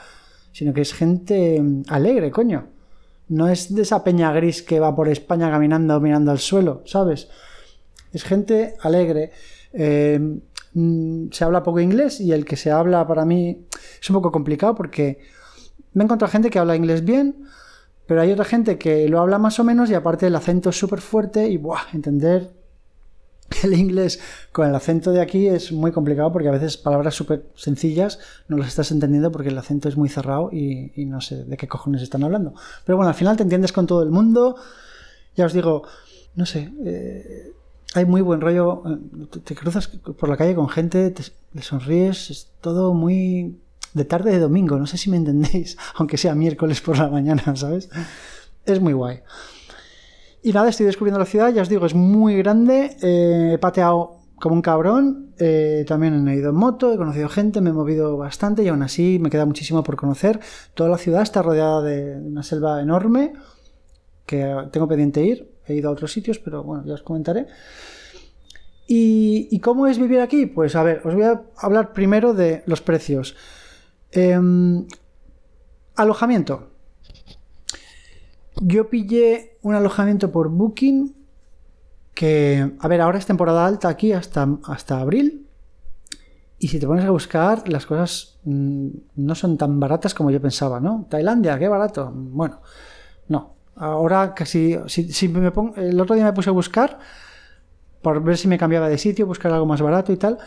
sino 0.53 0.73
que 0.73 0.81
es 0.81 0.93
gente 0.93 1.59
mm, 1.61 1.83
alegre, 1.89 2.31
coño. 2.31 2.67
No 3.29 3.47
es 3.47 3.73
de 3.73 3.81
esa 3.83 4.03
peña 4.03 4.31
gris 4.33 4.61
que 4.61 4.79
va 4.79 4.95
por 4.95 5.07
España 5.07 5.49
caminando, 5.49 5.99
mirando 6.01 6.31
al 6.31 6.39
suelo, 6.39 6.83
¿sabes? 6.85 7.29
Es 8.11 8.23
gente 8.23 8.75
alegre. 8.81 9.31
Eh, 9.73 10.19
Mm, 10.73 11.31
se 11.31 11.43
habla 11.43 11.63
poco 11.63 11.79
inglés 11.79 12.21
y 12.21 12.31
el 12.31 12.45
que 12.45 12.55
se 12.55 12.71
habla 12.71 13.05
para 13.05 13.25
mí 13.25 13.65
es 14.01 14.10
un 14.10 14.15
poco 14.15 14.31
complicado 14.31 14.73
porque 14.75 15.19
me 15.93 16.03
he 16.03 16.05
encontrado 16.05 16.31
gente 16.31 16.49
que 16.49 16.60
habla 16.60 16.75
inglés 16.75 17.03
bien, 17.03 17.43
pero 18.07 18.21
hay 18.21 18.31
otra 18.31 18.45
gente 18.45 18.77
que 18.77 19.10
lo 19.10 19.19
habla 19.19 19.38
más 19.38 19.60
o 19.60 19.63
menos 19.63 19.89
y 19.89 19.95
aparte 19.95 20.27
el 20.27 20.36
acento 20.36 20.69
es 20.69 20.79
súper 20.79 21.01
fuerte 21.01 21.47
y 21.49 21.57
buah, 21.57 21.81
entender 21.93 22.53
el 23.63 23.73
inglés 23.73 24.19
con 24.51 24.67
el 24.67 24.75
acento 24.75 25.12
de 25.12 25.21
aquí 25.21 25.47
es 25.47 25.71
muy 25.71 25.91
complicado 25.91 26.31
porque 26.31 26.47
a 26.47 26.51
veces 26.51 26.77
palabras 26.77 27.15
súper 27.15 27.49
sencillas 27.55 28.19
no 28.47 28.57
las 28.57 28.69
estás 28.69 28.91
entendiendo 28.91 29.31
porque 29.31 29.49
el 29.49 29.57
acento 29.57 29.89
es 29.89 29.97
muy 29.97 30.07
cerrado 30.07 30.49
y, 30.51 30.91
no 31.05 31.19
sé 31.19 31.43
de 31.43 31.57
qué 31.57 31.67
cojones 31.67 32.01
están 32.01 32.23
hablando. 32.23 32.53
Pero 32.86 32.95
bueno, 32.95 33.10
al 33.10 33.15
final 33.15 33.36
te 33.36 33.43
entiendes 33.43 33.73
con 33.73 33.88
todo 33.88 34.03
el 34.03 34.10
mundo. 34.10 34.55
Ya 35.36 35.45
os 35.45 35.53
digo, 35.53 35.84
no 36.36 36.45
sé, 36.45 36.71
eh, 36.86 37.53
hay 37.93 38.06
muy 38.06 38.21
buen 38.21 38.41
rollo. 38.41 38.84
Eh, 38.86 39.27
te, 39.43 39.56
cruzas 39.56 39.88
por 39.88 40.30
la 40.30 40.38
calle 40.38 40.56
con 40.56 40.69
gente, 40.69 41.12
te, 41.12 41.62
sonríes, 41.62 42.30
es 42.30 42.51
todo 42.62 42.93
muy 42.93 43.60
de 43.93 44.06
tarde 44.06 44.32
de 44.32 44.39
domingo, 44.39 44.77
no 44.77 44.88
sé 44.88 44.97
si 44.97 45.10
me 45.10 45.17
entendéis, 45.17 45.77
aunque 45.95 46.17
sea 46.17 46.34
miércoles 46.36 46.82
por 46.82 46.97
la 46.97 47.10
mañana, 47.10 47.43
¿sabes? 47.56 47.89
Es 48.65 48.80
muy 48.80 48.93
guay. 48.93 49.19
Y 50.43 50.54
nada, 50.54 50.69
estoy 50.69 50.86
descubriendo 50.86 51.19
la 51.19 51.25
ciudad, 51.25 51.54
ya 51.54 51.62
os 51.62 51.69
digo, 51.69 51.86
es 51.86 51.93
muy 51.93 52.36
grande, 52.38 52.97
eh, 53.01 53.51
he 53.54 53.58
pateado 53.60 54.21
como 54.41 54.56
un 54.56 54.62
cabrón, 54.63 55.34
eh, 55.38 55.86
también 55.88 56.27
he 56.27 56.36
ido 56.36 56.49
en 56.49 56.56
moto, 56.56 56.91
he 56.91 56.97
conocido 56.97 57.30
gente, 57.30 57.62
me 57.62 57.69
he 57.69 57.73
movido 57.73 58.17
bastante 58.17 58.63
y 58.63 58.69
aún 58.69 58.82
así 58.82 59.19
me 59.19 59.30
queda 59.30 59.45
muchísimo 59.45 59.84
por 59.84 59.97
conocer. 59.97 60.39
Toda 60.73 60.89
la 60.89 60.97
ciudad 60.97 61.21
está 61.21 61.43
rodeada 61.43 61.84
de 61.84 62.15
una 62.15 62.41
selva 62.41 62.82
enorme 62.82 63.34
que 64.25 64.67
tengo 64.71 64.88
pendiente 64.88 65.23
ir, 65.23 65.50
he 65.71 65.75
ido 65.75 65.89
a 65.89 65.93
otros 65.93 66.12
sitios, 66.12 66.39
pero 66.39 66.63
bueno, 66.63 66.84
ya 66.86 66.93
os 66.93 67.03
comentaré. 67.03 67.47
¿Y, 68.93 69.59
cómo 69.59 69.88
es 69.88 69.97
vivir 69.97 70.19
aquí? 70.19 70.47
Pues 70.47 70.76
a 70.76 70.84
ver, 70.84 71.01
os 71.05 71.13
voy 71.13 71.24
a 71.24 71.43
hablar 71.55 71.93
primero 71.93 72.34
de 72.34 72.61
los 72.65 72.82
precios. 72.82 73.38
Em, 74.11 74.86
alojamiento. 75.95 76.72
Yo 78.59 78.89
pillé 78.89 79.57
un 79.61 79.76
alojamiento 79.76 80.30
por 80.32 80.49
Booking 80.49 81.15
que, 82.13 82.74
a 82.78 82.88
ver, 82.89 82.99
ahora 82.99 83.17
es 83.17 83.26
temporada 83.26 83.65
alta 83.65 83.88
aquí 83.88 84.11
hasta, 84.11 84.47
hasta 84.65 84.99
abril. 84.99 85.47
Y 86.59 86.67
si 86.67 86.78
te 86.78 86.86
pones 86.86 87.05
a 87.05 87.11
buscar, 87.11 87.67
las 87.69 87.86
cosas 87.86 88.39
mm, 88.43 88.89
no 89.15 89.36
son 89.36 89.57
tan 89.57 89.80
baratas 89.80 90.13
como 90.13 90.32
yo 90.32 90.41
pensaba, 90.41 90.80
¿no? 90.80 91.07
Tailandia, 91.09 91.57
qué 91.57 91.67
barato. 91.67 92.11
Bueno, 92.13 92.59
no. 93.30 93.61
Ahora 93.82 94.36
casi, 94.36 94.77
si, 94.86 95.27
me 95.27 95.49
pongo, 95.49 95.75
el 95.75 95.99
otro 95.99 96.15
día 96.15 96.23
me 96.23 96.34
puse 96.34 96.51
a 96.51 96.53
buscar 96.53 96.99
por 98.03 98.23
ver 98.23 98.38
si 98.38 98.47
me 98.47 98.59
cambiaba 98.59 98.88
de 98.88 98.99
sitio, 98.99 99.25
buscar 99.25 99.51
algo 99.51 99.65
más 99.65 99.82
barato 99.82 100.13
y 100.13 100.17
tal. 100.17 100.38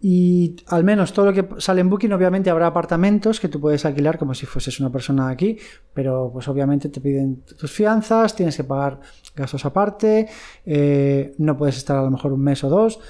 Y 0.00 0.56
al 0.68 0.82
menos 0.82 1.12
todo 1.12 1.26
lo 1.26 1.32
que 1.34 1.60
sale 1.60 1.82
en 1.82 1.90
Booking, 1.90 2.14
obviamente 2.14 2.48
habrá 2.48 2.68
apartamentos 2.68 3.40
que 3.40 3.48
tú 3.48 3.60
puedes 3.60 3.84
alquilar 3.84 4.18
como 4.18 4.32
si 4.32 4.46
fueses 4.46 4.80
una 4.80 4.90
persona 4.90 5.28
aquí, 5.28 5.58
pero 5.92 6.30
pues 6.32 6.48
obviamente 6.48 6.88
te 6.88 7.02
piden 7.02 7.42
tus 7.42 7.70
fianzas, 7.70 8.34
tienes 8.34 8.56
que 8.56 8.64
pagar 8.64 9.00
gastos 9.36 9.66
aparte, 9.66 10.28
eh, 10.64 11.34
no 11.36 11.58
puedes 11.58 11.76
estar 11.76 11.98
a 11.98 12.02
lo 12.02 12.10
mejor 12.10 12.32
un 12.32 12.40
mes 12.40 12.64
o 12.64 12.70
dos, 12.70 13.00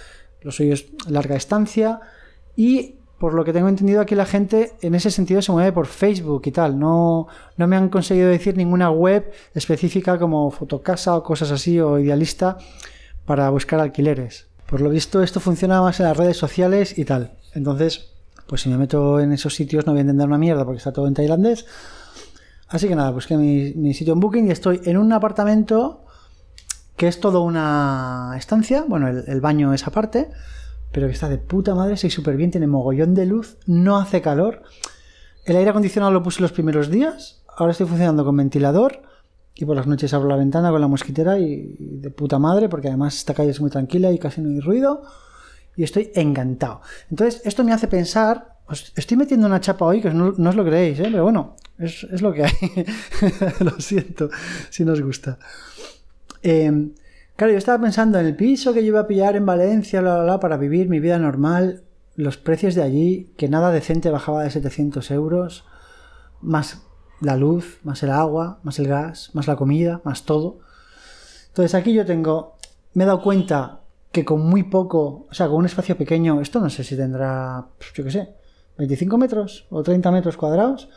lo 0.40 0.50
suyo 0.50 0.74
es 0.74 0.86
larga 1.08 1.36
estancia 1.36 2.00
y 2.56 2.96
por 3.22 3.34
lo 3.34 3.44
que 3.44 3.52
tengo 3.52 3.68
entendido 3.68 4.00
aquí 4.00 4.16
la 4.16 4.26
gente 4.26 4.72
en 4.80 4.96
ese 4.96 5.08
sentido 5.08 5.40
se 5.42 5.52
mueve 5.52 5.70
por 5.70 5.86
Facebook 5.86 6.42
y 6.46 6.50
tal, 6.50 6.76
no, 6.76 7.28
no 7.56 7.68
me 7.68 7.76
han 7.76 7.88
conseguido 7.88 8.28
decir 8.28 8.56
ninguna 8.56 8.90
web 8.90 9.30
específica 9.54 10.18
como 10.18 10.50
Fotocasa 10.50 11.14
o 11.14 11.22
cosas 11.22 11.52
así 11.52 11.78
o 11.78 12.00
Idealista 12.00 12.58
para 13.24 13.48
buscar 13.50 13.78
alquileres. 13.78 14.48
Por 14.66 14.80
lo 14.80 14.90
visto 14.90 15.22
esto 15.22 15.38
funciona 15.38 15.80
más 15.80 16.00
en 16.00 16.06
las 16.06 16.16
redes 16.16 16.36
sociales 16.36 16.98
y 16.98 17.04
tal. 17.04 17.34
Entonces, 17.54 18.10
pues 18.48 18.62
si 18.62 18.68
me 18.68 18.76
meto 18.76 19.20
en 19.20 19.32
esos 19.32 19.54
sitios 19.54 19.86
no 19.86 19.92
voy 19.92 20.00
a 20.00 20.00
entender 20.00 20.26
una 20.26 20.36
mierda 20.36 20.64
porque 20.64 20.78
está 20.78 20.92
todo 20.92 21.06
en 21.06 21.14
tailandés. 21.14 21.64
Así 22.70 22.88
que 22.88 22.96
nada, 22.96 23.12
busqué 23.12 23.36
mi, 23.36 23.72
mi 23.74 23.94
sitio 23.94 24.14
en 24.14 24.18
Booking 24.18 24.48
y 24.48 24.50
estoy 24.50 24.80
en 24.82 24.98
un 24.98 25.12
apartamento 25.12 26.06
que 26.96 27.06
es 27.06 27.20
todo 27.20 27.42
una 27.42 28.34
estancia. 28.36 28.84
Bueno, 28.88 29.06
el, 29.06 29.40
baño 29.40 29.72
es 29.72 29.86
aparte, 29.86 30.30
pero 30.92 31.06
que 31.06 31.14
está 31.14 31.28
de 31.28 31.38
puta 31.38 31.74
madre, 31.74 31.96
soy 31.96 32.10
súper 32.10 32.36
bien, 32.36 32.50
tiene 32.50 32.66
mogollón 32.66 33.14
de 33.14 33.26
luz, 33.26 33.56
no 33.66 33.96
hace 33.96 34.20
calor. 34.20 34.62
El 35.44 35.56
aire 35.56 35.70
acondicionado 35.70 36.12
lo 36.12 36.22
puse 36.22 36.40
los 36.40 36.52
primeros 36.52 36.90
días, 36.90 37.42
ahora 37.56 37.72
estoy 37.72 37.86
funcionando 37.86 38.24
con 38.24 38.36
ventilador 38.36 39.02
y 39.54 39.64
por 39.64 39.76
las 39.76 39.86
noches 39.86 40.12
abro 40.14 40.28
la 40.28 40.36
ventana 40.36 40.70
con 40.70 40.80
la 40.80 40.88
mosquitera 40.88 41.38
y, 41.38 41.76
de 41.78 42.10
puta 42.10 42.38
madre, 42.38 42.68
porque 42.68 42.88
además 42.88 43.16
esta 43.16 43.34
calle 43.34 43.50
es 43.50 43.60
muy 43.60 43.70
tranquila 43.70 44.10
y 44.12 44.18
casi 44.18 44.40
no 44.40 44.50
hay 44.50 44.60
ruido. 44.60 45.02
Y 45.76 45.84
estoy 45.84 46.10
encantado. 46.14 46.82
Entonces, 47.10 47.42
esto 47.44 47.64
me 47.64 47.72
hace 47.72 47.88
pensar. 47.88 48.58
Os 48.66 48.92
estoy 48.96 49.16
metiendo 49.16 49.46
una 49.46 49.60
chapa 49.60 49.84
hoy 49.84 50.00
que 50.00 50.10
no, 50.10 50.28
os 50.28 50.54
lo 50.54 50.64
creéis, 50.64 51.00
¿eh? 51.00 51.08
pero 51.10 51.24
bueno, 51.24 51.56
es, 51.78 52.04
lo 52.20 52.32
que 52.32 52.44
hay. 52.44 52.52
lo 53.60 53.72
siento, 53.80 54.30
si 54.70 54.84
nos 54.84 55.00
gusta. 55.00 55.38
Em, 56.42 56.92
claro, 57.36 57.52
yo 57.52 57.58
estaba 57.58 57.82
pensando 57.82 58.18
en 58.18 58.26
el 58.26 58.36
piso 58.36 58.72
que 58.72 58.82
yo 58.82 58.88
iba 58.88 59.00
a 59.00 59.06
pillar 59.06 59.36
en 59.36 59.46
Valencia, 59.46 60.00
bla, 60.00 60.14
bla, 60.14 60.24
bla, 60.24 60.40
para 60.40 60.56
vivir 60.56 60.88
mi 60.88 61.00
vida 61.00 61.18
normal. 61.18 61.84
Los 62.14 62.36
precios 62.36 62.74
de 62.74 62.82
allí, 62.82 63.32
que 63.36 63.48
nada 63.48 63.70
decente 63.70 64.10
bajaba 64.10 64.42
de 64.42 64.50
700 64.50 65.10
euros, 65.10 65.64
más 66.40 66.82
la 67.20 67.36
luz, 67.36 67.78
más 67.84 68.02
el 68.02 68.10
agua, 68.10 68.58
más 68.62 68.78
el 68.78 68.88
gas, 68.88 69.30
más 69.32 69.46
la 69.46 69.56
comida, 69.56 70.00
más 70.04 70.24
todo. 70.24 70.60
Entonces 71.48 71.74
aquí 71.74 71.92
yo 71.94 72.04
tengo, 72.04 72.56
me 72.94 73.04
he 73.04 73.06
dado 73.06 73.22
cuenta 73.22 73.80
que 74.10 74.24
con 74.24 74.42
muy 74.42 74.64
poco, 74.64 75.26
o 75.30 75.34
sea, 75.34 75.46
con 75.46 75.56
un 75.56 75.66
espacio 75.66 75.96
pequeño, 75.96 76.40
esto 76.40 76.60
no 76.60 76.68
sé 76.68 76.84
si 76.84 76.96
tendrá, 76.96 77.66
pues, 77.78 77.92
yo 77.94 78.04
qué 78.04 78.10
sé, 78.10 78.34
25 78.78 79.16
metros 79.18 79.66
o 79.70 79.82
30 79.82 80.10
metros 80.10 80.36
cuadrados, 80.36 80.88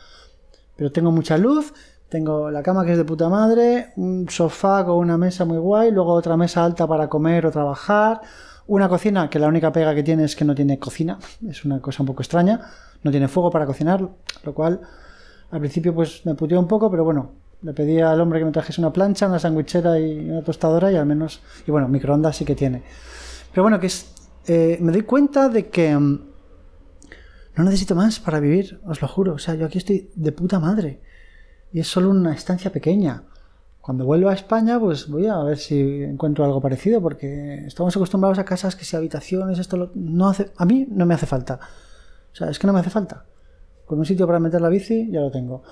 pero 0.76 0.92
tengo 0.92 1.10
mucha 1.10 1.38
luz, 1.38 1.72
tengo 2.08 2.50
la 2.50 2.62
cama 2.62 2.84
que 2.84 2.92
es 2.92 2.98
de 2.98 3.04
puta 3.04 3.28
madre, 3.28 3.92
un 3.96 4.28
sofá 4.28 4.84
con 4.84 4.96
una 4.96 5.18
mesa 5.18 5.44
muy 5.44 5.58
guay, 5.58 5.90
luego 5.90 6.12
otra 6.12 6.36
mesa 6.36 6.64
alta 6.64 6.86
para 6.86 7.08
comer 7.08 7.46
o 7.46 7.50
trabajar, 7.50 8.20
una 8.66 8.88
cocina 8.88 9.28
que 9.28 9.38
la 9.38 9.48
única 9.48 9.72
pega 9.72 9.94
que 9.94 10.02
tiene 10.02 10.24
es 10.24 10.36
que 10.36 10.44
no 10.44 10.54
tiene 10.54 10.78
cocina, 10.78 11.18
es 11.48 11.64
una 11.64 11.80
cosa 11.80 12.02
un 12.02 12.06
poco 12.06 12.22
extraña, 12.22 12.60
no 13.02 13.10
tiene 13.10 13.28
fuego 13.28 13.50
para 13.50 13.66
cocinar, 13.66 14.08
lo 14.44 14.54
cual 14.54 14.80
al 15.50 15.60
principio 15.60 15.94
pues 15.94 16.24
me 16.24 16.34
puteó 16.34 16.58
un 16.60 16.68
poco, 16.68 16.90
pero 16.90 17.04
bueno, 17.04 17.32
le 17.62 17.72
pedí 17.72 18.00
al 18.00 18.20
hombre 18.20 18.38
que 18.38 18.44
me 18.44 18.52
trajese 18.52 18.80
una 18.80 18.92
plancha, 18.92 19.26
una 19.26 19.38
sandwichera 19.38 19.98
y 19.98 20.30
una 20.30 20.42
tostadora 20.42 20.92
y 20.92 20.96
al 20.96 21.06
menos, 21.06 21.40
y 21.66 21.70
bueno, 21.70 21.88
microondas 21.88 22.36
sí 22.36 22.44
que 22.44 22.54
tiene. 22.54 22.82
Pero 23.50 23.62
bueno, 23.62 23.80
que 23.80 23.86
es, 23.86 24.12
eh, 24.46 24.78
me 24.80 24.92
doy 24.92 25.02
cuenta 25.02 25.48
de 25.48 25.68
que 25.68 25.96
mm, 25.96 26.20
no 27.56 27.64
necesito 27.64 27.94
más 27.94 28.20
para 28.20 28.38
vivir, 28.38 28.80
os 28.86 29.00
lo 29.00 29.08
juro. 29.08 29.34
O 29.34 29.38
sea, 29.38 29.54
yo 29.54 29.66
aquí 29.66 29.78
estoy 29.78 30.10
de 30.14 30.32
puta 30.32 30.60
madre. 30.60 31.00
Y 31.72 31.80
es 31.80 31.88
solo 31.88 32.10
una 32.10 32.34
estancia 32.34 32.72
pequeña. 32.72 33.24
Cuando 33.80 34.04
vuelva 34.04 34.32
a 34.32 34.34
España, 34.34 34.80
pues 34.80 35.08
voy 35.08 35.26
a 35.26 35.38
ver 35.44 35.58
si 35.58 36.02
encuentro 36.02 36.44
algo 36.44 36.60
parecido, 36.60 37.00
porque 37.00 37.64
estamos 37.66 37.96
acostumbrados 37.96 38.38
a 38.38 38.44
casas 38.44 38.74
que 38.74 38.84
si 38.84 38.96
habitaciones, 38.96 39.58
esto 39.58 39.92
no 39.94 40.28
hace, 40.28 40.50
a 40.56 40.64
mí 40.64 40.86
no 40.90 41.06
me 41.06 41.14
hace 41.14 41.26
falta. 41.26 41.60
O 42.32 42.34
sea, 42.34 42.50
es 42.50 42.58
que 42.58 42.66
no 42.66 42.72
me 42.72 42.80
hace 42.80 42.90
falta. 42.90 43.24
Con 43.84 43.98
un 43.98 44.04
sitio 44.04 44.26
para 44.26 44.40
meter 44.40 44.60
la 44.60 44.68
bici 44.68 45.08
ya 45.10 45.20
lo 45.20 45.30
tengo. 45.30 45.62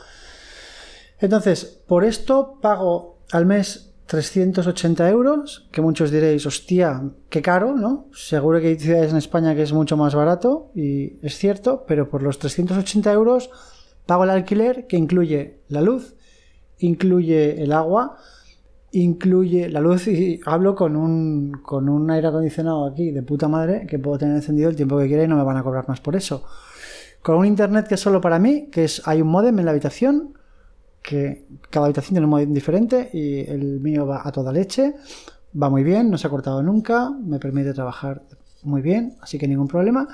Entonces, 1.18 1.64
por 1.86 2.04
esto 2.04 2.58
pago 2.60 3.18
al 3.32 3.46
mes 3.46 3.94
380 4.06 5.08
euros, 5.08 5.68
que 5.72 5.80
muchos 5.80 6.10
diréis, 6.10 6.46
hostia, 6.46 7.02
qué 7.30 7.42
caro, 7.42 7.74
¿no? 7.74 8.08
Seguro 8.12 8.60
que 8.60 8.68
hay 8.68 8.78
ciudades 8.78 9.10
en 9.10 9.16
España 9.16 9.54
que 9.54 9.62
es 9.62 9.72
mucho 9.72 9.96
más 9.96 10.14
barato, 10.14 10.70
y 10.74 11.18
es 11.26 11.36
cierto, 11.38 11.84
pero 11.88 12.08
por 12.08 12.22
los 12.22 12.38
380 12.38 13.12
euros 13.12 13.50
pago 14.06 14.24
el 14.24 14.30
alquiler 14.30 14.86
que 14.86 14.96
incluye 14.96 15.60
la 15.68 15.80
luz, 15.80 16.14
incluye 16.78 17.62
el 17.62 17.72
agua, 17.72 18.16
incluye 18.92 19.68
la 19.68 19.80
luz 19.80 20.06
y 20.06 20.40
hablo 20.46 20.74
con 20.74 20.96
un, 20.96 21.52
con 21.62 21.88
un 21.88 22.10
aire 22.10 22.28
acondicionado 22.28 22.86
aquí 22.86 23.10
de 23.10 23.22
puta 23.22 23.48
madre 23.48 23.86
que 23.86 23.98
puedo 23.98 24.18
tener 24.18 24.36
encendido 24.36 24.70
el 24.70 24.76
tiempo 24.76 24.98
que 24.98 25.08
quiera 25.08 25.24
y 25.24 25.28
no 25.28 25.36
me 25.36 25.42
van 25.42 25.56
a 25.56 25.62
cobrar 25.62 25.88
más 25.88 26.00
por 26.00 26.16
eso 26.16 26.44
con 27.24 27.36
un 27.36 27.46
internet 27.46 27.88
que 27.88 27.94
es 27.94 28.00
solo 28.00 28.20
para 28.20 28.38
mí, 28.38 28.68
que 28.70 28.84
es 28.84 29.00
hay 29.06 29.22
un 29.22 29.28
modem 29.28 29.58
en 29.58 29.64
la 29.64 29.70
habitación, 29.70 30.34
que 31.00 31.46
cada 31.70 31.86
habitación 31.86 32.16
tiene 32.16 32.26
un 32.26 32.30
modem 32.30 32.52
diferente 32.52 33.08
y 33.14 33.40
el 33.50 33.80
mío 33.80 34.06
va 34.06 34.20
a 34.22 34.30
toda 34.30 34.52
leche, 34.52 34.94
va 35.60 35.70
muy 35.70 35.82
bien, 35.82 36.10
no 36.10 36.18
se 36.18 36.26
ha 36.26 36.30
cortado 36.30 36.62
nunca, 36.62 37.10
me 37.10 37.38
permite 37.38 37.72
trabajar 37.72 38.20
muy 38.62 38.82
bien, 38.82 39.16
así 39.22 39.38
que 39.38 39.48
ningún 39.48 39.68
problema. 39.68 40.06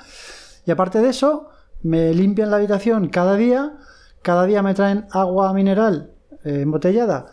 Y 0.65 0.71
aparte 0.71 1.01
de 1.01 1.09
eso, 1.09 1.49
me 1.83 2.13
limpian 2.13 2.51
la 2.51 2.57
habitación 2.57 3.09
cada 3.09 3.35
día, 3.35 3.77
cada 4.21 4.45
día 4.45 4.61
me 4.61 4.73
traen 4.73 5.05
agua 5.11 5.53
mineral 5.53 6.11
eh, 6.43 6.61
embotellada, 6.61 7.27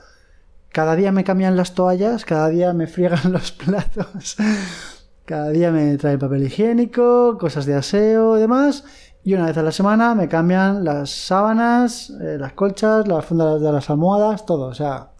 cada 0.71 0.97
día 0.97 1.13
me 1.13 1.25
cambian 1.25 1.57
las 1.57 1.75
toallas, 1.75 2.25
cada 2.25 2.49
día 2.49 2.73
me 2.73 2.87
friegan 2.87 3.33
los 3.33 3.53
platos, 3.53 4.37
cada 5.25 5.51
día 5.51 5.71
me 5.71 5.97
traen 5.97 6.19
papel 6.19 6.45
higiénico, 6.45 7.39
cosas 7.39 7.67
de 7.67 7.75
aseo 7.75 8.37
y 8.39 8.41
demás 8.41 8.85
y 9.29 9.35
una 9.35 9.45
vez 9.45 9.59
a 9.59 9.63
la 9.63 9.73
semana 9.73 10.15
me 10.15 10.27
cambian 10.27 10.85
las 10.85 11.11
sábanas, 11.11 12.09
eh, 12.19 12.39
las 12.39 12.55
colchas, 12.55 13.07
las 13.07 13.27
fundas 13.27 13.61
de 13.61 13.71
las 13.71 13.91
almohadas, 13.91 14.47
todo. 14.47 14.69
O 14.69 14.75
sea, 14.75 15.11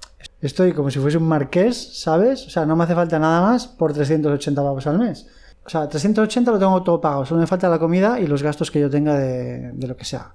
estoy 0.41 0.73
como 0.73 0.91
si 0.91 0.99
fuese 0.99 1.19
un 1.19 1.29
marqués, 1.29 2.01
¿sabes? 2.01 2.47
O 2.47 2.49
sea, 2.49 2.65
no 2.65 2.75
me 2.75 2.85
hace 2.85 2.95
falta 2.95 3.19
nada 3.19 3.43
más 3.43 3.67
por 3.67 3.93
380 3.93 4.63
pavos 4.63 4.87
al 4.87 4.99
mes. 4.99 5.27
O 5.65 5.69
sea, 5.69 5.89
380 5.89 6.51
lo 6.51 6.59
tengo 6.59 6.83
todo 6.83 7.01
pagado, 7.01 7.27
solo 7.27 7.41
me 7.41 7.47
falta 7.47 7.69
la 7.69 7.79
comida 7.79 8.19
y 8.21 8.27
los 8.27 8.43
gastos 8.43 8.71
que 8.71 8.81
yo 8.81 8.89
tenga 8.89 9.19
de, 9.19 9.73
lo 9.87 9.97
que 9.97 10.05
sea. 10.05 10.33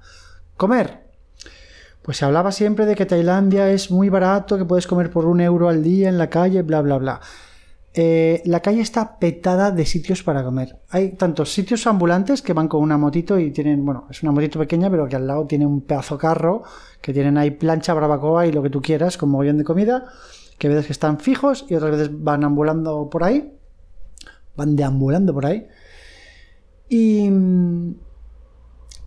Comer. 0.58 1.12
Pues 2.02 2.18
se 2.18 2.26
hablaba 2.26 2.52
siempre 2.52 2.86
de 2.86 2.96
que 2.96 3.06
Tailandia 3.06 3.72
es 3.72 3.90
muy 3.90 4.10
barato, 4.10 4.58
que 4.58 4.66
puedes 4.66 4.88
comer 4.88 5.10
por 5.10 5.26
un 5.26 5.42
euro 5.42 5.70
al 5.70 5.82
día 5.82 6.10
en 6.10 6.18
la 6.18 6.30
calle, 6.30 6.62
bla, 6.62 6.82
bla, 6.82 6.98
bla. 6.98 7.22
Eh, 7.96 8.42
la 8.46 8.60
calle 8.60 8.82
está 8.82 9.20
petada 9.20 9.72
de 9.72 9.86
sitios 9.86 10.24
para 10.24 10.44
comer. 10.44 10.80
Hay 10.90 11.12
tantos 11.12 11.54
sitios 11.54 11.86
ambulantes 11.86 12.42
que 12.42 12.54
van 12.54 12.68
con 12.68 12.82
una 12.82 12.98
motito 12.98 13.38
y 13.38 13.52
tienen, 13.52 13.86
bueno, 13.86 14.08
es 14.10 14.24
una 14.24 14.32
motito 14.32 14.60
pequeña, 14.60 14.90
pero 14.90 15.08
que 15.08 15.16
al 15.16 15.28
lado 15.28 15.46
tiene 15.46 15.66
un 15.66 15.82
pedazo 15.82 16.18
carro, 16.18 16.64
que 17.02 17.14
tienen 17.14 17.38
ahí 17.38 17.52
plancha, 17.52 17.94
barbacoa 17.94 18.48
y 18.48 18.52
lo 18.52 18.64
que 18.64 18.70
tú 18.70 18.82
quieras, 18.82 19.18
con 19.18 19.30
mogollón 19.30 19.58
de 19.58 19.64
comida, 19.64 20.06
que 20.58 20.70
veces 20.70 20.88
que 20.88 20.94
están 20.94 21.20
fijos 21.20 21.66
y 21.70 21.76
otras 21.76 21.92
veces 21.92 22.10
van 22.12 22.44
ambulando 22.44 23.10
por 23.10 23.24
ahí, 23.24 23.54
van 24.56 24.76
deambulando 24.76 25.34
por 25.34 25.46
ahí. 25.46 25.68
Y, 26.90 27.30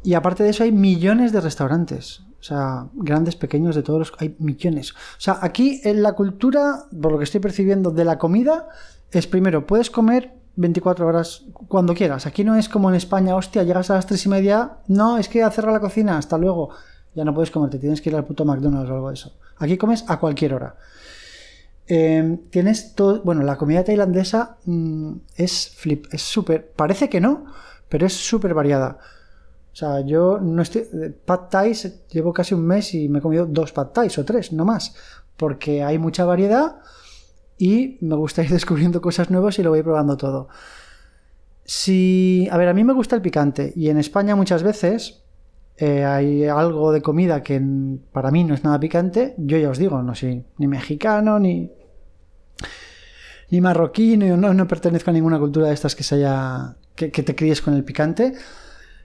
y 0.03 0.15
aparte 0.15 0.43
de 0.43 0.51
eso 0.51 0.65
hay 0.65 0.73
millones 0.73 1.33
de 1.33 1.41
restaurantes. 1.41 2.23
O 2.41 2.43
sea, 2.43 2.87
grandes, 2.95 3.35
pequeños, 3.35 3.75
de 3.75 3.83
todos 3.83 3.99
los... 3.99 4.13
Hay 4.19 4.37
millones. 4.39 4.93
O 4.93 5.21
sea, 5.21 5.39
aquí 5.43 5.81
en 5.85 6.03
la 6.03 6.13
cultura, 6.13 6.85
por 7.01 7.13
lo 7.13 7.19
que 7.19 7.25
estoy 7.25 7.41
percibiendo 7.41 7.91
de 7.91 8.05
la 8.05 8.19
comida, 8.19 8.69
es 9.11 9.27
primero, 9.27 9.67
puedes 9.67 9.91
comer 9.91 10.33
24 10.57 11.07
horas 11.07 11.45
cuando 11.69 11.95
quieras. 11.95 12.27
Aquí 12.27 12.45
no 12.45 12.57
es 12.57 12.69
como 12.69 12.89
en 12.89 12.97
España, 12.97 13.35
hostia, 13.35 13.63
llegas 13.63 13.91
a 13.91 13.95
las 13.95 14.07
3 14.07 14.27
y 14.27 14.29
media, 14.29 14.79
no, 14.89 15.19
es 15.19 15.29
que 15.29 15.43
a 15.43 15.51
cerrar 15.51 15.73
la 15.73 15.81
cocina, 15.81 16.19
hasta 16.19 16.39
luego. 16.39 16.71
Ya 17.15 17.25
no 17.25 17.35
puedes 17.35 17.51
comer, 17.51 17.71
te 17.71 17.79
tienes 17.79 18.01
que 18.01 18.11
ir 18.11 18.17
al 18.17 18.25
puto 18.25 18.45
McDonald's 18.45 18.91
o 18.91 18.95
algo 18.95 19.09
de 19.09 19.15
eso. 19.15 19.33
Aquí 19.59 19.79
comes 19.79 20.05
a 20.07 20.19
cualquier 20.19 20.55
hora. 20.55 20.77
Em, 21.89 22.39
tienes 22.51 22.95
todo, 22.95 23.23
bueno, 23.23 23.43
la 23.43 23.57
comida 23.57 23.85
tailandesa 23.85 24.57
mm, 24.65 25.13
es 25.37 25.71
flip, 25.77 26.07
es 26.13 26.23
súper, 26.23 26.73
parece 26.75 27.09
que 27.09 27.21
no, 27.21 27.45
pero 27.89 28.07
es 28.07 28.13
súper 28.13 28.55
variada. 28.55 28.99
O 29.73 29.79
sea, 29.79 30.01
yo 30.01 30.41
no 30.41 30.63
estoy. 30.63 30.87
Pad 31.27 31.41
Thai 31.51 31.75
llevo 32.11 32.33
casi 32.33 32.55
un 32.55 32.67
mes 32.67 32.95
y 32.95 33.11
me 33.11 33.19
he 33.19 33.23
comido 33.23 33.45
dos 33.45 33.73
Pad 33.73 33.89
Thai 33.89 34.09
o 34.17 34.25
tres, 34.25 34.53
no 34.53 34.65
más. 34.65 34.95
Porque 35.37 35.83
hay 35.85 35.99
mucha 35.99 36.25
variedad 36.25 36.77
y 37.59 37.99
me 38.01 38.17
gusta 38.17 38.43
ir 38.43 38.49
descubriendo 38.59 39.03
cosas 39.03 39.31
nuevas 39.31 39.59
y 39.59 39.63
lo 39.63 39.71
voy 39.71 39.83
probando 39.83 40.17
todo. 40.17 40.49
Si, 41.65 42.49
a 42.51 42.57
ver, 42.57 42.69
a 42.69 42.75
mí 42.75 42.85
me 42.85 42.95
gusta 42.95 43.17
el 43.17 43.23
picante 43.23 43.73
y 43.77 43.91
en 43.91 43.99
España 43.99 44.35
muchas 44.35 44.63
veces 44.63 45.23
eh, 45.77 46.05
hay 46.05 46.47
algo 46.47 46.91
de 46.91 47.03
comida 47.03 47.43
que 47.43 47.61
para 48.13 48.31
mí 48.31 48.45
no 48.45 48.55
es 48.55 48.65
nada 48.65 48.81
picante. 48.81 49.35
Yo 49.37 49.59
ya 49.59 49.69
os 49.69 49.79
digo, 49.79 50.03
no 50.03 50.15
soy 50.15 50.43
ni 50.57 50.67
mexicano 50.69 51.39
ni 51.39 51.71
ni 53.51 53.61
marroquí, 53.61 54.17
no, 54.17 54.37
no 54.37 54.69
pertenezco 54.69 55.11
a 55.11 55.13
ninguna 55.13 55.39
cultura 55.39 55.69
de 55.69 55.75
estas 55.75 55.95
que 55.95 56.03
se 56.03 56.17
haya 56.17 56.77
que, 56.97 57.11
te 57.11 57.35
críes 57.35 57.61
con 57.61 57.75
el 57.75 57.85
picante. 57.85 58.33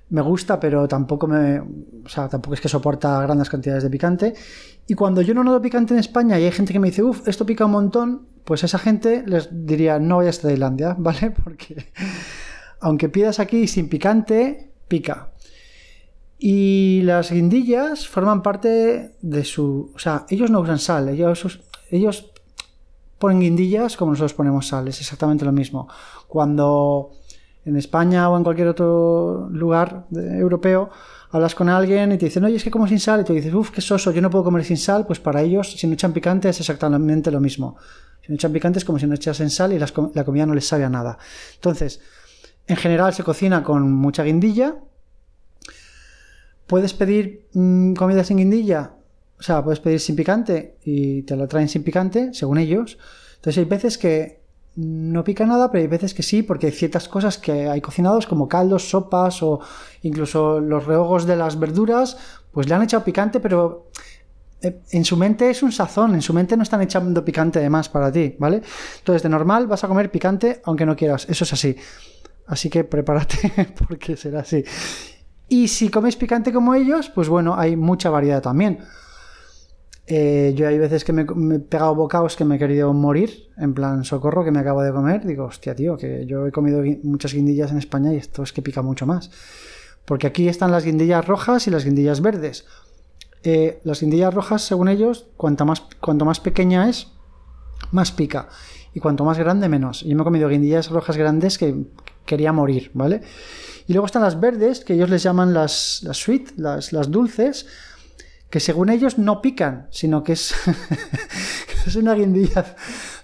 Me 0.10 0.22
gusta, 0.22 0.60
pero 0.60 0.88
tampoco 0.88 1.28
me, 1.28 1.60
o 1.60 2.10
sea, 2.10 2.28
tampoco 2.28 2.56
es 2.56 2.62
que 2.62 2.68
soporta 2.68 3.22
grandes 3.22 3.50
cantidades 3.50 3.84
de 3.84 3.90
picante. 3.90 4.34
Y 4.88 4.94
cuando 4.94 5.22
yo 5.22 5.34
no 5.34 5.44
noto 5.44 5.62
picante 5.62 5.94
en 5.94 6.00
España 6.00 6.40
y 6.40 6.44
hay 6.44 6.52
gente 6.52 6.74
que 6.74 6.80
me 6.80 6.90
dice, 6.90 7.04
uff, 7.04 7.28
esto 7.28 7.46
pica 7.46 7.66
un 7.66 7.72
montón, 7.72 8.28
pues 8.44 8.64
esa 8.64 8.80
gente 8.80 9.24
les 9.26 9.50
diría, 9.52 10.00
no 10.00 10.18
vayas 10.18 10.40
a 10.40 10.44
Tailandia, 10.44 10.96
¿vale? 10.98 11.32
Porque 11.32 11.92
aunque 12.80 13.10
pidas 13.10 13.40
aquí 13.40 13.68
sin 13.68 13.88
picante, 13.88 14.72
pica. 14.88 15.30
Y 16.38 17.02
las 17.04 17.32
guindillas 17.32 18.08
forman 18.08 18.42
parte 18.42 19.16
de 19.22 19.44
su... 19.46 19.92
O 19.96 20.00
sea, 20.00 20.26
ellos 20.28 20.50
no 20.50 20.60
usan 20.60 20.80
sal, 20.80 21.08
ellos, 21.10 21.62
ellos 21.92 22.31
ponen 23.22 23.40
guindillas 23.40 23.96
como 23.96 24.12
nosotros 24.12 24.34
ponemos 24.34 24.68
sal, 24.68 24.90
es 24.90 25.00
exactamente 25.00 25.46
lo 25.46 25.54
mismo. 25.54 25.88
Cuando 26.28 27.12
en 27.64 27.78
España 27.78 28.30
o 28.30 28.36
en 28.36 28.44
cualquier 28.44 28.68
otro 28.68 29.48
lugar 29.50 30.08
europeo 30.12 30.90
hablas 31.30 31.56
con 31.56 31.70
alguien 31.70 32.12
y 32.12 32.18
te 32.18 32.26
dicen, 32.26 32.44
oye, 32.44 32.58
es 32.58 32.64
que 32.64 32.72
como 32.72 32.88
sin 32.88 33.00
sal, 33.00 33.22
y 33.22 33.24
te 33.24 33.32
dices, 33.32 33.54
uff, 33.54 33.70
qué 33.72 33.80
soso, 33.80 34.12
yo 34.12 34.22
no 34.22 34.30
puedo 34.30 34.44
comer 34.44 34.66
sin 34.66 34.78
sal, 34.78 35.06
pues 35.08 35.20
para 35.20 35.42
ellos, 35.42 35.72
si 35.72 35.88
no 35.88 35.94
echan 35.94 36.12
picante, 36.12 36.50
es 36.50 36.60
exactamente 36.60 37.32
lo 37.32 37.40
mismo. 37.40 37.78
Si 38.22 38.30
no 38.30 38.36
echan 38.36 38.52
picante 38.52 38.80
es 38.80 38.86
como 38.86 39.00
si 39.00 39.08
no 39.08 39.16
echasen 39.16 39.50
sal 39.50 39.72
y 39.72 39.80
la 39.80 40.24
comida 40.26 40.46
no 40.46 40.54
les 40.54 40.68
sabe 40.68 40.84
a 40.84 40.90
nada. 40.90 41.18
Entonces, 41.56 42.02
en 42.68 42.76
general 42.76 43.14
se 43.14 43.24
cocina 43.24 43.64
con 43.64 43.92
mucha 43.94 44.24
guindilla. 44.24 44.76
Puedes 46.68 46.94
pedir 46.94 47.48
mm, 47.54 47.94
comida 47.94 48.24
sin 48.24 48.38
guindilla, 48.38 48.92
o 49.42 49.44
sea, 49.44 49.64
puedes 49.64 49.80
pedir 49.80 50.00
sin 50.00 50.16
picante 50.16 50.78
y 50.86 51.24
te 51.24 51.36
lo 51.36 51.48
traen 51.48 51.68
sin 51.68 51.82
picante, 51.82 52.32
según 52.32 52.60
ellos. 52.60 53.00
Entonces 53.38 53.58
hay 53.58 53.66
veces 53.66 53.98
que 53.98 54.44
no 54.76 55.24
pica 55.24 55.48
nada, 55.48 55.72
pero 55.72 55.82
hay 55.82 55.88
veces 55.88 56.14
que 56.14 56.22
sí, 56.22 56.44
porque 56.44 56.68
hay 56.68 56.72
ciertas 56.72 57.10
cosas 57.10 57.40
que 57.40 57.68
hay 57.68 57.82
cocinados, 57.82 58.28
como 58.28 58.48
caldos, 58.48 58.88
sopas 58.88 59.42
o 59.42 59.60
incluso 60.04 60.60
los 60.60 60.86
rehogos 60.86 61.26
de 61.26 61.38
las 61.38 61.60
verduras, 61.60 62.20
pues 62.52 62.70
le 62.70 62.76
han 62.76 62.84
echado 62.84 63.04
picante, 63.04 63.40
pero 63.40 63.90
eh, 64.62 64.80
en 64.92 65.04
su 65.04 65.18
mente 65.18 65.50
es 65.50 65.64
un 65.64 65.72
sazón, 65.72 66.14
en 66.14 66.22
su 66.22 66.36
mente 66.36 66.56
no 66.56 66.62
están 66.62 66.84
echando 66.84 67.26
picante 67.26 67.58
de 67.58 67.70
más 67.72 67.90
para 67.90 68.12
ti, 68.12 68.36
¿vale? 68.38 68.62
Entonces 69.00 69.24
de 69.24 69.30
normal 69.30 69.66
vas 69.66 69.84
a 69.84 69.88
comer 69.88 70.12
picante 70.12 70.62
aunque 70.66 70.86
no 70.86 70.96
quieras, 70.96 71.26
eso 71.28 71.46
es 71.46 71.54
así. 71.54 71.76
Así 72.46 72.70
que 72.70 72.84
prepárate 72.84 73.74
porque 73.88 74.16
será 74.16 74.42
así. 74.42 74.64
Y 75.50 75.68
si 75.68 75.90
comes 75.90 76.16
picante 76.16 76.54
como 76.54 76.76
ellos, 76.76 77.10
pues 77.10 77.28
bueno, 77.28 77.56
hay 77.58 77.76
mucha 77.76 78.12
variedad 78.12 78.44
también. 78.44 78.86
Eh, 80.08 80.54
yo 80.56 80.68
hay 80.68 80.78
veces 80.78 81.04
que 81.04 81.14
me, 81.14 81.22
he 81.56 81.60
pegado 81.60 81.96
bocados 81.96 82.36
que 82.36 82.44
me 82.44 82.56
he 82.56 82.60
querido 82.60 82.92
morir, 82.94 83.50
en 83.58 83.74
plan 83.74 84.04
socorro 84.04 84.44
que 84.44 84.52
me 84.52 84.60
acabo 84.60 84.82
de 84.82 84.92
comer. 84.92 85.26
Digo, 85.26 85.46
hostia, 85.46 85.76
tío, 85.76 85.98
que 85.98 86.26
yo 86.26 86.48
he 86.48 86.52
comido 86.52 86.82
muchas 87.04 87.34
guindillas 87.34 87.72
en 87.72 87.78
España 87.78 88.14
y 88.14 88.18
esto 88.18 88.44
es 88.44 88.52
que 88.52 88.62
pica 88.62 88.82
mucho 88.82 89.06
más. 89.06 89.32
Porque 90.06 90.28
aquí 90.28 90.48
están 90.48 90.72
las 90.72 90.84
guindillas 90.84 91.26
rojas 91.26 91.68
y 91.68 91.72
las 91.72 91.86
guindillas 91.86 92.22
verdes. 92.22 92.66
Eh, 93.44 93.80
las 93.84 94.02
guindillas 94.02 94.34
rojas, 94.34 94.64
según 94.64 94.88
ellos, 94.88 95.28
cuanto 95.38 95.66
más, 95.66 96.40
pequeña 96.40 96.90
es, 96.90 97.08
más 97.92 98.12
pica. 98.12 98.50
Y 98.94 99.00
cuanto 99.00 99.24
más 99.24 99.38
grande, 99.38 99.70
menos. 99.70 100.02
Yo 100.02 100.16
me 100.16 100.22
he 100.22 100.26
comido 100.26 100.50
guindillas 100.50 100.90
rojas 100.90 101.16
grandes 101.16 101.58
que 101.58 101.86
quería 102.26 102.52
morir, 102.52 102.92
¿vale? 102.94 103.22
Y 103.88 103.94
luego 103.94 104.06
están 104.06 104.22
las 104.24 104.40
verdes, 104.40 104.84
que 104.84 104.94
ellos 104.94 105.10
les 105.10 105.24
llaman 105.24 105.54
las, 105.54 106.02
las 106.04 106.18
sweet, 106.18 106.52
las, 106.58 106.92
las 106.92 107.10
dulces 107.10 107.68
que 108.52 108.60
según 108.60 108.90
ellos 108.90 109.18
no 109.18 109.42
pican, 109.42 109.88
sino 109.90 110.24
que 110.24 110.34
es, 110.34 110.54
es 111.88 111.96
una 111.96 112.14
guindilla 112.14 112.76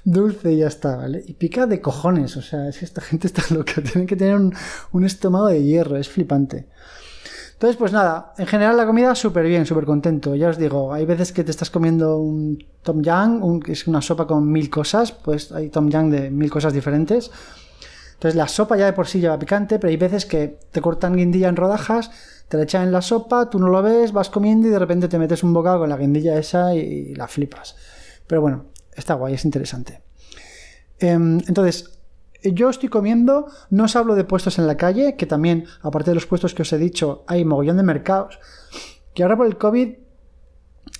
dulce 0.05 0.53
y 0.53 0.59
ya 0.59 0.67
está, 0.67 0.95
¿vale? 0.95 1.21
Y 1.27 1.33
pica 1.33 1.67
de 1.67 1.81
cojones, 1.81 2.37
o 2.37 2.41
sea, 2.41 2.69
es 2.69 2.79
que 2.79 2.85
esta 2.85 3.01
gente 3.01 3.27
está 3.27 3.43
loca, 3.53 3.73
tienen 3.83 4.07
que 4.07 4.15
tener 4.15 4.37
un, 4.37 5.05
estómago 5.05 5.47
de 5.47 5.61
hierro, 5.61 5.97
es 5.97 6.07
flipante. 6.07 6.67
Entonces, 7.53 7.75
pues 7.75 7.91
nada, 7.91 8.33
en 8.37 8.47
general 8.47 8.77
la 8.77 8.85
comida 8.85 9.15
súper 9.15 9.45
bien, 9.47 9.65
súper 9.65 9.85
contento. 9.85 10.35
Ya 10.35 10.49
os 10.49 10.57
digo, 10.57 10.93
hay 10.93 11.05
veces 11.05 11.33
que 11.33 11.43
te 11.43 11.51
estás 11.51 11.71
comiendo 11.71 12.19
un 12.19 12.63
tom 12.83 13.01
yum, 13.01 13.59
que 13.59 13.73
es 13.73 13.85
una 13.87 14.01
sopa 14.01 14.27
con 14.27 14.49
mil 14.49 14.69
cosas, 14.69 15.11
pues 15.11 15.51
hay 15.51 15.69
tom 15.69 15.89
yum 15.89 16.09
de 16.09 16.29
mil 16.29 16.49
cosas 16.49 16.71
diferentes. 16.71 17.31
Entonces 18.13 18.35
la 18.35 18.47
sopa 18.47 18.77
ya 18.77 18.85
de 18.85 18.93
por 18.93 19.07
sí 19.07 19.19
lleva 19.19 19.37
picante, 19.37 19.77
pero 19.77 19.89
hay 19.89 19.97
veces 19.97 20.25
que 20.25 20.59
te 20.71 20.81
cortan 20.81 21.15
guindilla 21.15 21.49
en 21.49 21.55
rodajas 21.55 22.11
te 22.47 22.57
la 22.57 22.63
echan 22.63 22.83
en 22.83 22.91
la 22.91 23.01
sopa, 23.01 23.49
tú 23.49 23.59
no 23.59 23.67
lo 23.67 23.81
ves, 23.81 24.13
vas 24.13 24.29
comiendo 24.29 24.67
y 24.67 24.71
de 24.71 24.79
repente 24.79 25.07
te 25.07 25.19
metes 25.19 25.43
un 25.43 25.53
bocado 25.53 25.79
con 25.79 25.89
la 25.89 25.97
guindilla 25.97 26.37
esa 26.37 26.75
y, 26.75 27.13
la 27.15 27.27
flipas. 27.27 27.75
Pero 28.25 28.41
bueno, 28.41 28.65
está 28.95 29.15
guay, 29.15 29.33
es 29.33 29.45
interesante. 29.45 30.01
Em, 30.99 31.39
entonces, 31.47 31.99
yo 32.43 32.69
estoy 32.69 32.89
comiendo, 32.89 33.47
no 33.69 33.85
os 33.85 33.95
hablo 33.95 34.15
de 34.15 34.23
puestos 34.23 34.59
en 34.59 34.67
la 34.67 34.77
calle, 34.77 35.15
que 35.15 35.25
también, 35.25 35.65
aparte 35.81 36.11
de 36.11 36.15
los 36.15 36.25
puestos 36.25 36.53
que 36.53 36.61
os 36.61 36.71
he 36.71 36.77
dicho, 36.77 37.23
hay 37.27 37.43
mogollón 37.43 37.77
de 37.77 37.83
mercados, 37.83 38.39
que 39.13 39.23
ahora 39.23 39.37
por 39.37 39.47
el 39.47 39.57
COVID 39.57 39.95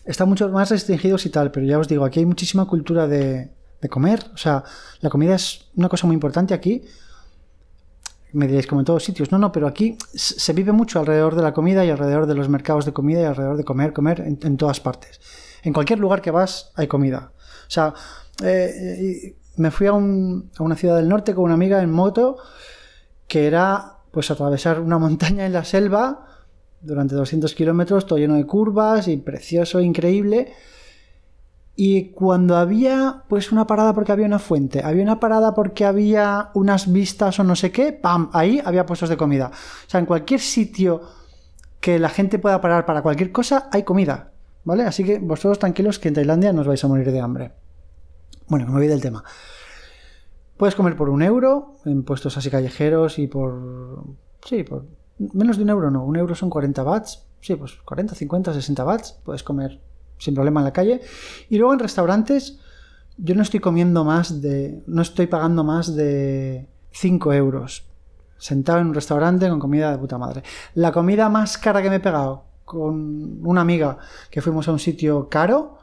están 0.05 0.29
mucho 0.29 0.49
más 0.49 0.69
restringidos 0.69 1.25
y 1.25 1.29
tal, 1.29 1.51
pero 1.51 1.65
ya 1.65 1.79
os 1.79 1.87
digo, 1.87 2.03
aquí 2.03 2.19
hay 2.19 2.25
muchísima 2.25 2.65
cultura 2.65 3.07
de, 3.07 3.51
de 3.81 3.89
comer, 3.89 4.19
o 4.33 4.37
sea, 4.37 4.63
la 5.01 5.09
comida 5.09 5.35
es 5.35 5.69
una 5.75 5.89
cosa 5.89 6.07
muy 6.07 6.13
importante 6.13 6.53
aquí, 6.53 6.83
me 8.33 8.47
diréis 8.47 8.67
como 8.67 8.81
en 8.81 8.85
todos 8.85 9.03
sitios. 9.03 9.31
No, 9.31 9.37
no, 9.37 9.51
pero 9.51 9.67
aquí 9.67 9.97
se 10.13 10.53
vive 10.53 10.71
mucho 10.71 10.99
alrededor 10.99 11.35
de 11.35 11.43
la 11.43 11.53
comida 11.53 11.85
y 11.85 11.89
alrededor 11.89 12.25
de 12.25 12.35
los 12.35 12.49
mercados 12.49 12.85
de 12.85 12.93
comida 12.93 13.21
y 13.21 13.25
alrededor 13.25 13.57
de 13.57 13.63
comer, 13.63 13.93
comer 13.93 14.21
en, 14.21 14.57
todas 14.57 14.79
partes. 14.79 15.19
En 15.63 15.73
cualquier 15.73 15.99
lugar 15.99 16.21
que 16.21 16.31
vas 16.31 16.71
hay 16.75 16.87
comida. 16.87 17.31
O 17.67 17.69
sea, 17.69 17.93
eh, 18.43 19.35
me 19.57 19.71
fui 19.71 19.87
a, 19.87 19.93
una 19.93 20.75
ciudad 20.75 20.95
del 20.95 21.09
norte 21.09 21.33
con 21.33 21.45
una 21.45 21.55
amiga 21.55 21.81
en 21.81 21.91
moto 21.91 22.37
que 23.27 23.47
era 23.47 23.97
pues 24.11 24.31
atravesar 24.31 24.79
una 24.79 24.97
montaña 24.97 25.45
en 25.45 25.53
la 25.53 25.65
selva 25.65 26.25
durante 26.81 27.15
200 27.15 27.53
kilómetros, 27.55 28.05
todo 28.05 28.19
lleno 28.19 28.35
de 28.35 28.45
curvas 28.45 29.07
y 29.07 29.17
precioso, 29.17 29.81
increíble. 29.81 30.53
Y 31.79 32.09
cuando 32.09 32.57
había 32.57 33.23
pues 33.29 33.51
una 33.51 33.67
parada 33.67 33.93
porque 33.93 34.11
había 34.11 34.25
una 34.25 34.39
fuente, 34.39 34.81
había 34.83 35.03
una 35.03 35.19
parada 35.19 35.53
porque 35.53 35.85
había 35.85 36.49
unas 36.55 36.91
vistas 36.91 37.39
o 37.39 37.43
no 37.43 37.55
sé 37.55 37.71
qué, 37.71 37.93
¡pam! 37.93 38.31
Ahí 38.33 38.59
había 38.65 38.87
puestos 38.87 39.09
de 39.09 39.15
comida. 39.15 39.51
O 39.51 39.89
sea, 39.89 39.99
en 39.99 40.07
cualquier 40.07 40.39
sitio 40.39 41.01
que 41.79 41.99
la 41.99 42.09
gente 42.09 42.39
pueda 42.39 42.59
parar 42.61 42.87
para 42.87 43.03
cualquier 43.03 43.31
cosa, 43.31 43.69
hay 43.71 43.83
comida. 43.83 44.31
¿Vale? 44.63 44.85
Así 44.85 45.03
que 45.03 45.19
vosotros 45.19 45.59
tranquilos 45.59 45.99
que 45.99 46.07
en 46.07 46.15
Tailandia 46.15 46.51
no 46.51 46.61
os 46.61 46.67
vais 46.67 46.83
a 46.83 46.87
morir 46.87 47.11
de 47.11 47.21
hambre. 47.21 47.51
Bueno, 48.47 48.65
me 48.65 48.71
voy 48.71 48.87
del 48.87 48.99
tema. 48.99 49.23
Puedes 50.57 50.73
comer 50.73 50.95
por 50.95 51.09
un 51.09 51.21
euro 51.21 51.75
en 51.85 52.01
puestos 52.03 52.37
así 52.37 52.49
callejeros 52.49 53.19
y 53.19 53.27
por... 53.27 54.03
Sí, 54.43 54.63
por... 54.63 54.87
Menos 55.19 55.57
de 55.57 55.63
un 55.63 55.69
euro 55.69 55.91
no. 55.91 56.03
Un 56.03 56.15
euro 56.15 56.33
son 56.33 56.49
40 56.49 56.81
bahts. 56.81 57.27
Sí, 57.39 57.55
pues 57.55 57.75
40, 57.85 58.15
50, 58.15 58.51
60 58.51 58.83
bahts. 58.83 59.19
Puedes 59.23 59.43
comer 59.43 59.79
sin 60.17 60.33
problema 60.33 60.61
en 60.61 60.65
la 60.65 60.73
calle. 60.73 61.01
Y 61.49 61.57
luego 61.57 61.73
en 61.73 61.79
restaurantes, 61.79 62.59
yo 63.17 63.35
no 63.35 63.41
estoy 63.41 63.59
comiendo 63.59 64.03
más 64.03 64.41
de. 64.41 64.83
No 64.87 65.01
estoy 65.01 65.27
pagando 65.27 65.63
más 65.63 65.95
de 65.95 66.67
5 66.91 67.33
euros. 67.33 67.85
Sentado 68.37 68.79
en 68.79 68.87
un 68.87 68.93
restaurante 68.93 69.49
con 69.49 69.59
comida 69.59 69.91
de 69.91 69.97
puta 69.97 70.17
madre. 70.17 70.43
La 70.75 70.91
comida 70.91 71.27
más 71.29 71.57
cara 71.57 71.81
que 71.81 71.89
me 71.89 71.95
he 71.95 71.99
pegado 71.99 72.43
con 72.65 73.39
una 73.47 73.61
amiga 73.61 73.97
que 74.29 74.41
fuimos 74.41 74.67
a 74.67 74.73
un 74.73 74.79
sitio 74.79 75.29
caro 75.29 75.77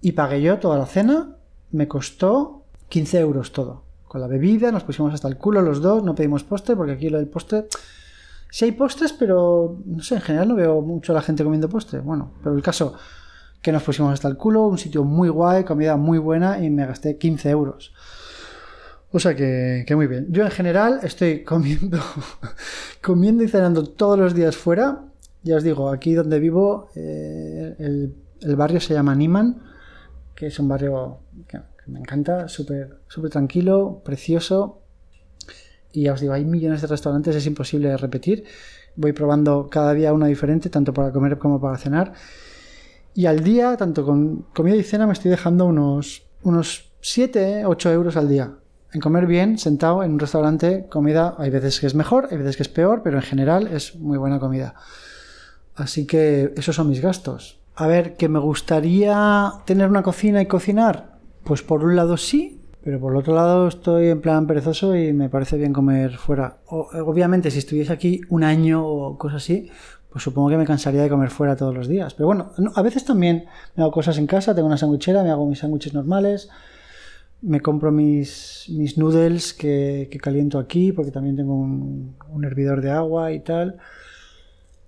y 0.00 0.12
pagué 0.12 0.40
yo 0.40 0.58
toda 0.58 0.78
la 0.78 0.86
cena, 0.86 1.36
me 1.72 1.86
costó 1.88 2.64
15 2.88 3.20
euros 3.20 3.52
todo. 3.52 3.84
Con 4.08 4.20
la 4.20 4.26
bebida, 4.26 4.72
nos 4.72 4.84
pusimos 4.84 5.12
hasta 5.12 5.28
el 5.28 5.36
culo 5.36 5.60
los 5.60 5.82
dos, 5.82 6.02
no 6.02 6.14
pedimos 6.14 6.42
postre 6.42 6.74
porque 6.74 6.92
aquí 6.92 7.10
lo 7.10 7.18
del 7.18 7.28
postre. 7.28 7.68
Sí 8.50 8.64
hay 8.64 8.72
postres, 8.72 9.12
pero 9.12 9.78
no 9.84 10.02
sé, 10.02 10.14
en 10.14 10.20
general 10.22 10.48
no 10.48 10.54
veo 10.54 10.80
mucho 10.80 11.12
a 11.12 11.16
la 11.16 11.22
gente 11.22 11.44
comiendo 11.44 11.68
postre. 11.68 12.00
Bueno, 12.00 12.32
pero 12.42 12.54
el 12.56 12.62
caso, 12.62 12.94
que 13.64 13.72
nos 13.72 13.82
pusimos 13.82 14.12
hasta 14.12 14.28
el 14.28 14.36
culo, 14.36 14.66
un 14.66 14.76
sitio 14.76 15.04
muy 15.04 15.30
guay, 15.30 15.64
comida 15.64 15.96
muy 15.96 16.18
buena 16.18 16.62
y 16.62 16.68
me 16.68 16.84
gasté 16.84 17.16
15 17.16 17.48
euros. 17.48 17.94
O 19.10 19.18
sea 19.18 19.34
que, 19.34 19.86
muy 19.96 20.06
bien. 20.06 20.26
Yo 20.28 20.44
en 20.44 20.50
general 20.50 21.00
estoy 21.02 21.44
comiendo, 21.44 21.98
comiendo 23.00 23.42
y 23.42 23.48
cenando 23.48 23.84
todos 23.86 24.18
los 24.18 24.34
días 24.34 24.54
fuera. 24.54 25.06
Ya 25.42 25.56
os 25.56 25.62
digo, 25.62 25.88
aquí 25.88 26.12
donde 26.12 26.40
vivo, 26.40 26.90
eh, 26.94 27.74
el, 27.78 28.54
barrio 28.54 28.80
se 28.80 28.92
llama 28.92 29.14
Niman, 29.14 29.62
que 30.34 30.48
es 30.48 30.58
un 30.58 30.68
barrio 30.68 31.20
que, 31.48 31.58
me 31.86 32.00
encanta, 32.00 32.48
súper 32.48 32.98
tranquilo, 33.30 34.02
precioso. 34.04 34.82
Y 35.90 36.02
ya 36.02 36.12
os 36.12 36.20
digo, 36.20 36.34
hay 36.34 36.44
millones 36.44 36.82
de 36.82 36.86
restaurantes, 36.88 37.34
es 37.34 37.46
imposible 37.46 37.96
repetir. 37.96 38.44
Voy 38.94 39.14
probando 39.14 39.70
cada 39.70 39.94
día 39.94 40.12
uno 40.12 40.26
diferente, 40.26 40.68
tanto 40.68 40.92
para 40.92 41.12
comer 41.12 41.38
como 41.38 41.62
para 41.62 41.78
cenar. 41.78 42.12
Y 43.14 43.26
al 43.26 43.44
día, 43.44 43.76
tanto 43.76 44.04
con 44.04 44.46
comida 44.52 44.74
y 44.74 44.82
cena, 44.82 45.06
me 45.06 45.12
estoy 45.12 45.30
dejando 45.30 45.66
unos, 45.66 46.22
unos 46.42 46.92
7, 47.00 47.64
8 47.64 47.92
euros 47.92 48.16
al 48.16 48.28
día. 48.28 48.54
En 48.92 49.00
comer 49.00 49.26
bien, 49.26 49.56
sentado 49.58 50.02
en 50.02 50.12
un 50.12 50.18
restaurante, 50.18 50.86
comida, 50.88 51.34
hay 51.38 51.50
veces 51.50 51.78
que 51.78 51.86
es 51.86 51.94
mejor, 51.94 52.28
hay 52.30 52.38
veces 52.38 52.56
que 52.56 52.64
es 52.64 52.68
peor, 52.68 53.02
pero 53.02 53.16
en 53.16 53.22
general 53.22 53.68
es 53.68 53.96
muy 53.96 54.18
buena 54.18 54.40
comida. 54.40 54.74
Así 55.76 56.06
que 56.06 56.52
esos 56.56 56.76
son 56.76 56.88
mis 56.88 57.00
gastos. 57.00 57.60
A 57.76 57.86
ver, 57.86 58.16
que 58.16 58.28
me 58.28 58.38
gustaría 58.38 59.52
tener 59.64 59.88
una 59.88 60.02
cocina 60.02 60.42
y 60.42 60.46
cocinar. 60.46 61.18
Pues 61.44 61.62
por 61.62 61.84
un 61.84 61.96
lado 61.96 62.16
sí, 62.16 62.60
pero 62.82 63.00
por 63.00 63.12
el 63.12 63.18
otro 63.18 63.34
lado 63.34 63.66
estoy 63.66 64.08
en 64.08 64.20
plan 64.20 64.46
perezoso 64.46 64.94
y 64.94 65.12
me 65.12 65.28
parece 65.28 65.56
bien 65.56 65.72
comer 65.72 66.16
fuera. 66.16 66.58
obviamente 66.68 67.50
si 67.50 67.58
estuviese 67.58 67.92
aquí 67.92 68.20
un 68.28 68.44
año 68.44 68.86
o 68.86 69.18
cosas 69.18 69.42
así, 69.42 69.70
pues 70.14 70.22
supongo 70.22 70.48
que 70.48 70.56
me 70.56 70.64
cansaría 70.64 71.02
de 71.02 71.08
comer 71.08 71.28
fuera 71.28 71.56
todos 71.56 71.74
los 71.74 71.88
días. 71.88 72.14
Pero 72.14 72.28
bueno, 72.28 72.52
a 72.76 72.82
veces 72.82 73.04
también 73.04 73.46
me 73.74 73.82
hago 73.82 73.90
cosas 73.90 74.16
en 74.16 74.28
casa, 74.28 74.54
tengo 74.54 74.68
una 74.68 74.76
sandwichera, 74.76 75.24
me 75.24 75.30
hago 75.30 75.44
mis 75.44 75.58
sándwiches 75.58 75.92
normales, 75.92 76.48
me 77.42 77.60
compro 77.60 77.90
mis, 77.90 78.66
mis 78.68 78.96
noodles 78.96 79.54
que, 79.54 80.08
caliento 80.22 80.60
aquí 80.60 80.92
porque 80.92 81.10
también 81.10 81.34
tengo 81.34 81.56
un, 81.56 82.44
hervidor 82.44 82.80
de 82.80 82.92
agua 82.92 83.32
y 83.32 83.40
tal. 83.40 83.78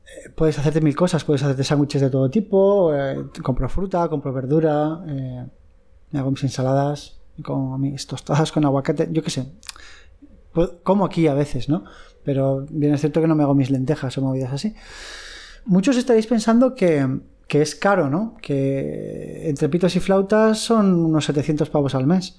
Eh, 0.05 0.31
puedes 0.33 0.61
hacerte 0.61 0.81
mil 0.81 0.95
cosas, 0.95 1.25
puedes 1.25 1.43
hacerte 1.43 1.65
sándwiches 1.65 2.03
de 2.03 2.11
todo 2.11 2.31
tipo, 2.31 2.95
eh, 2.95 3.25
compro 3.43 3.69
fruta, 3.69 4.09
compro 4.09 4.33
verdura, 4.33 5.03
eh, 5.09 5.45
me 6.13 6.19
hago 6.21 6.31
mis 6.31 6.45
ensaladas 6.45 7.19
como 7.43 7.77
mis 7.79 8.07
tostadas 8.07 8.53
con 8.53 8.65
aguacate, 8.65 9.09
yo 9.11 9.25
qué 9.25 9.31
sé. 9.31 9.51
Pues, 10.53 10.71
como 10.85 11.05
aquí 11.05 11.27
a 11.27 11.35
veces, 11.35 11.69
¿no? 11.69 11.83
Pero 12.27 12.67
bien 12.69 12.93
es 12.93 13.01
cierto 13.01 13.23
que 13.23 13.27
no 13.27 13.35
me 13.35 13.43
hago 13.43 13.55
mis 13.55 13.71
lentejas 13.71 14.19
o 14.19 14.21
movidas 14.21 14.53
así. 14.53 14.75
Muchos 15.65 15.97
estaréis 15.97 16.27
pensando 16.27 16.75
que, 16.75 17.21
que 17.49 17.63
es 17.63 17.75
caro, 17.75 18.11
¿no? 18.11 18.37
Que 18.43 19.49
entre 19.49 19.71
pitos 19.71 19.97
y 19.97 20.01
flautas 20.01 20.59
son 20.59 20.93
unos 21.07 21.25
700 21.25 21.71
pavos 21.71 21.95
al 21.95 22.07
mes. 22.07 22.37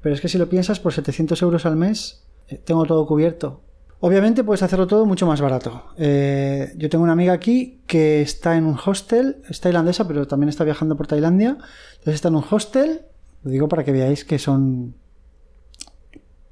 Pero 0.00 0.14
es 0.14 0.20
que 0.20 0.28
si 0.28 0.38
lo 0.38 0.48
piensas, 0.48 0.78
por 0.78 0.92
700 0.92 1.42
euros 1.42 1.66
al 1.66 1.74
mes 1.74 2.22
eh, 2.46 2.60
tengo 2.64 2.84
todo 2.84 3.04
cubierto. 3.08 3.62
Obviamente 3.98 4.44
puedes 4.44 4.62
hacerlo 4.62 4.86
todo 4.86 5.04
mucho 5.04 5.26
más 5.26 5.40
barato. 5.40 5.86
Eh, 5.96 6.72
yo 6.76 6.88
tengo 6.88 7.02
una 7.02 7.14
amiga 7.14 7.32
aquí 7.32 7.80
que 7.88 8.22
está 8.22 8.56
en 8.56 8.66
un 8.66 8.78
hostel, 8.86 9.38
es 9.48 9.60
tailandesa, 9.60 10.06
pero 10.06 10.28
también 10.28 10.50
está 10.50 10.62
viajando 10.62 10.96
por 10.96 11.08
Tailandia. 11.08 11.56
Entonces 11.94 12.14
está 12.14 12.28
en 12.28 12.36
un 12.36 12.44
hostel 12.48 13.00
lo 13.46 13.52
digo 13.52 13.68
para 13.68 13.84
que 13.84 13.92
veáis 13.92 14.24
que 14.24 14.40
son. 14.40 14.96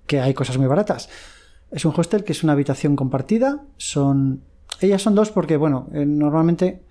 que 0.07 0.21
hay 0.21 0.33
cosas 0.33 0.59
muy 0.59 0.69
baratas. 0.69 1.09
Es 1.75 1.85
un 1.85 1.93
hostel 1.97 2.22
que 2.22 2.31
es 2.31 2.45
una 2.45 2.53
habitación 2.53 2.95
compartida. 2.95 3.64
Son. 3.77 4.43
Ellas 4.81 5.03
son 5.03 5.16
dos 5.16 5.33
porque, 5.33 5.57
bueno, 5.57 5.89
eh, 5.93 6.07
normalmente 6.07 6.83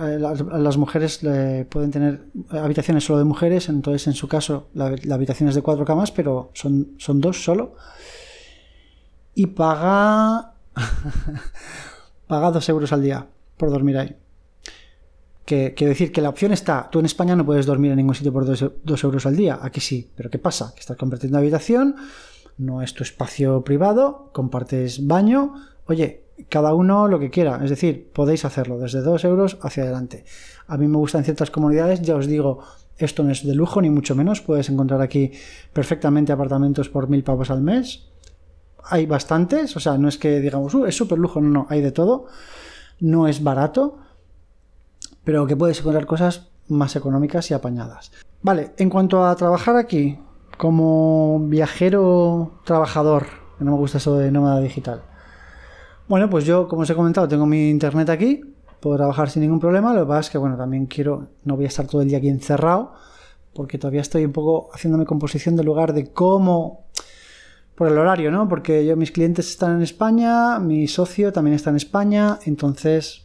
eh, 0.00 0.18
las, 0.18 0.76
mujeres 0.78 1.20
pueden 1.68 1.90
tener 1.90 2.24
habitaciones 2.50 3.04
solo 3.04 3.18
de 3.18 3.24
mujeres, 3.24 3.68
entonces 3.68 4.06
en 4.06 4.14
su 4.14 4.26
caso 4.26 4.68
la, 4.72 4.86
habitación 5.12 5.50
es 5.50 5.54
de 5.54 5.62
cuatro 5.62 5.84
camas, 5.84 6.10
pero 6.10 6.50
son, 6.54 6.94
son 6.96 7.20
dos 7.20 7.44
solo. 7.44 7.74
Y 9.34 9.46
paga. 9.46 10.54
paga 12.26 12.50
dos 12.50 12.66
euros 12.70 12.92
al 12.94 13.02
día 13.02 13.26
por 13.58 13.70
dormir 13.70 13.98
ahí. 13.98 14.16
Que, 15.44 15.74
quiero 15.76 15.90
decir 15.90 16.12
que 16.12 16.22
la 16.22 16.30
opción 16.30 16.52
está, 16.52 16.88
tú 16.90 17.00
en 17.00 17.04
España 17.04 17.36
no 17.36 17.44
puedes 17.44 17.66
dormir 17.66 17.90
en 17.90 17.98
ningún 17.98 18.14
sitio 18.14 18.32
por 18.32 18.46
dos, 18.46 19.04
euros 19.04 19.26
al 19.26 19.36
día, 19.36 19.58
aquí 19.60 19.80
sí, 19.80 20.10
pero 20.16 20.30
¿qué 20.30 20.38
pasa? 20.38 20.72
Que 20.74 20.80
estás 20.80 20.96
compartiendo 20.96 21.36
habitación, 21.36 21.96
no 22.58 22.82
es 22.82 22.94
tu 22.94 23.02
espacio 23.02 23.62
privado, 23.62 24.30
compartes 24.32 25.06
baño, 25.06 25.54
oye, 25.86 26.24
cada 26.48 26.74
uno 26.74 27.08
lo 27.08 27.18
que 27.18 27.30
quiera, 27.30 27.60
es 27.62 27.70
decir, 27.70 28.10
podéis 28.12 28.44
hacerlo 28.44 28.78
desde 28.78 29.02
dos 29.02 29.24
euros 29.24 29.58
hacia 29.62 29.84
adelante. 29.84 30.24
A 30.66 30.76
mí 30.76 30.88
me 30.88 30.96
gustan 30.96 31.24
ciertas 31.24 31.50
comunidades, 31.50 32.02
ya 32.02 32.16
os 32.16 32.26
digo, 32.26 32.60
esto 32.98 33.22
no 33.22 33.30
es 33.30 33.46
de 33.46 33.54
lujo 33.54 33.80
ni 33.80 33.90
mucho 33.90 34.14
menos, 34.14 34.40
puedes 34.40 34.68
encontrar 34.68 35.00
aquí 35.00 35.32
perfectamente 35.72 36.32
apartamentos 36.32 36.88
por 36.88 37.08
mil 37.08 37.24
pavos 37.24 37.50
al 37.50 37.60
mes. 37.60 38.06
Hay 38.84 39.06
bastantes, 39.06 39.76
o 39.76 39.80
sea, 39.80 39.96
no 39.98 40.08
es 40.08 40.18
que 40.18 40.40
digamos, 40.40 40.74
uh, 40.74 40.86
es 40.86 40.96
súper 40.96 41.18
lujo, 41.18 41.40
no, 41.40 41.48
no, 41.48 41.66
hay 41.70 41.80
de 41.80 41.92
todo. 41.92 42.26
No 43.00 43.26
es 43.26 43.42
barato, 43.42 43.98
pero 45.24 45.46
que 45.46 45.56
puedes 45.56 45.80
encontrar 45.80 46.06
cosas 46.06 46.48
más 46.68 46.94
económicas 46.96 47.50
y 47.50 47.54
apañadas. 47.54 48.12
Vale, 48.42 48.72
en 48.76 48.90
cuanto 48.90 49.24
a 49.24 49.34
trabajar 49.36 49.76
aquí, 49.76 50.18
como 50.56 51.40
viajero 51.48 52.60
trabajador, 52.64 53.26
no 53.60 53.72
me 53.72 53.76
gusta 53.78 53.98
eso 53.98 54.16
de 54.16 54.30
nómada 54.30 54.60
digital. 54.60 55.02
Bueno, 56.08 56.28
pues 56.28 56.44
yo, 56.44 56.68
como 56.68 56.82
os 56.82 56.90
he 56.90 56.94
comentado, 56.94 57.26
tengo 57.28 57.46
mi 57.46 57.70
internet 57.70 58.10
aquí, 58.10 58.42
puedo 58.80 58.96
trabajar 58.96 59.30
sin 59.30 59.42
ningún 59.42 59.60
problema, 59.60 59.94
lo 59.94 60.02
que 60.02 60.06
pasa 60.06 60.20
es 60.20 60.30
que, 60.30 60.38
bueno, 60.38 60.56
también 60.56 60.86
quiero, 60.86 61.28
no 61.44 61.56
voy 61.56 61.64
a 61.64 61.68
estar 61.68 61.86
todo 61.86 62.02
el 62.02 62.08
día 62.08 62.18
aquí 62.18 62.28
encerrado, 62.28 62.92
porque 63.54 63.78
todavía 63.78 64.02
estoy 64.02 64.24
un 64.24 64.32
poco 64.32 64.68
haciéndome 64.74 65.06
composición 65.06 65.56
del 65.56 65.66
lugar 65.66 65.92
de 65.94 66.12
cómo, 66.12 66.84
por 67.74 67.88
el 67.88 67.98
horario, 67.98 68.30
¿no? 68.30 68.48
Porque 68.48 68.84
yo, 68.84 68.96
mis 68.96 69.10
clientes 69.10 69.48
están 69.48 69.76
en 69.76 69.82
España, 69.82 70.58
mi 70.58 70.86
socio 70.86 71.32
también 71.32 71.54
está 71.54 71.70
en 71.70 71.76
España, 71.76 72.38
entonces 72.44 73.23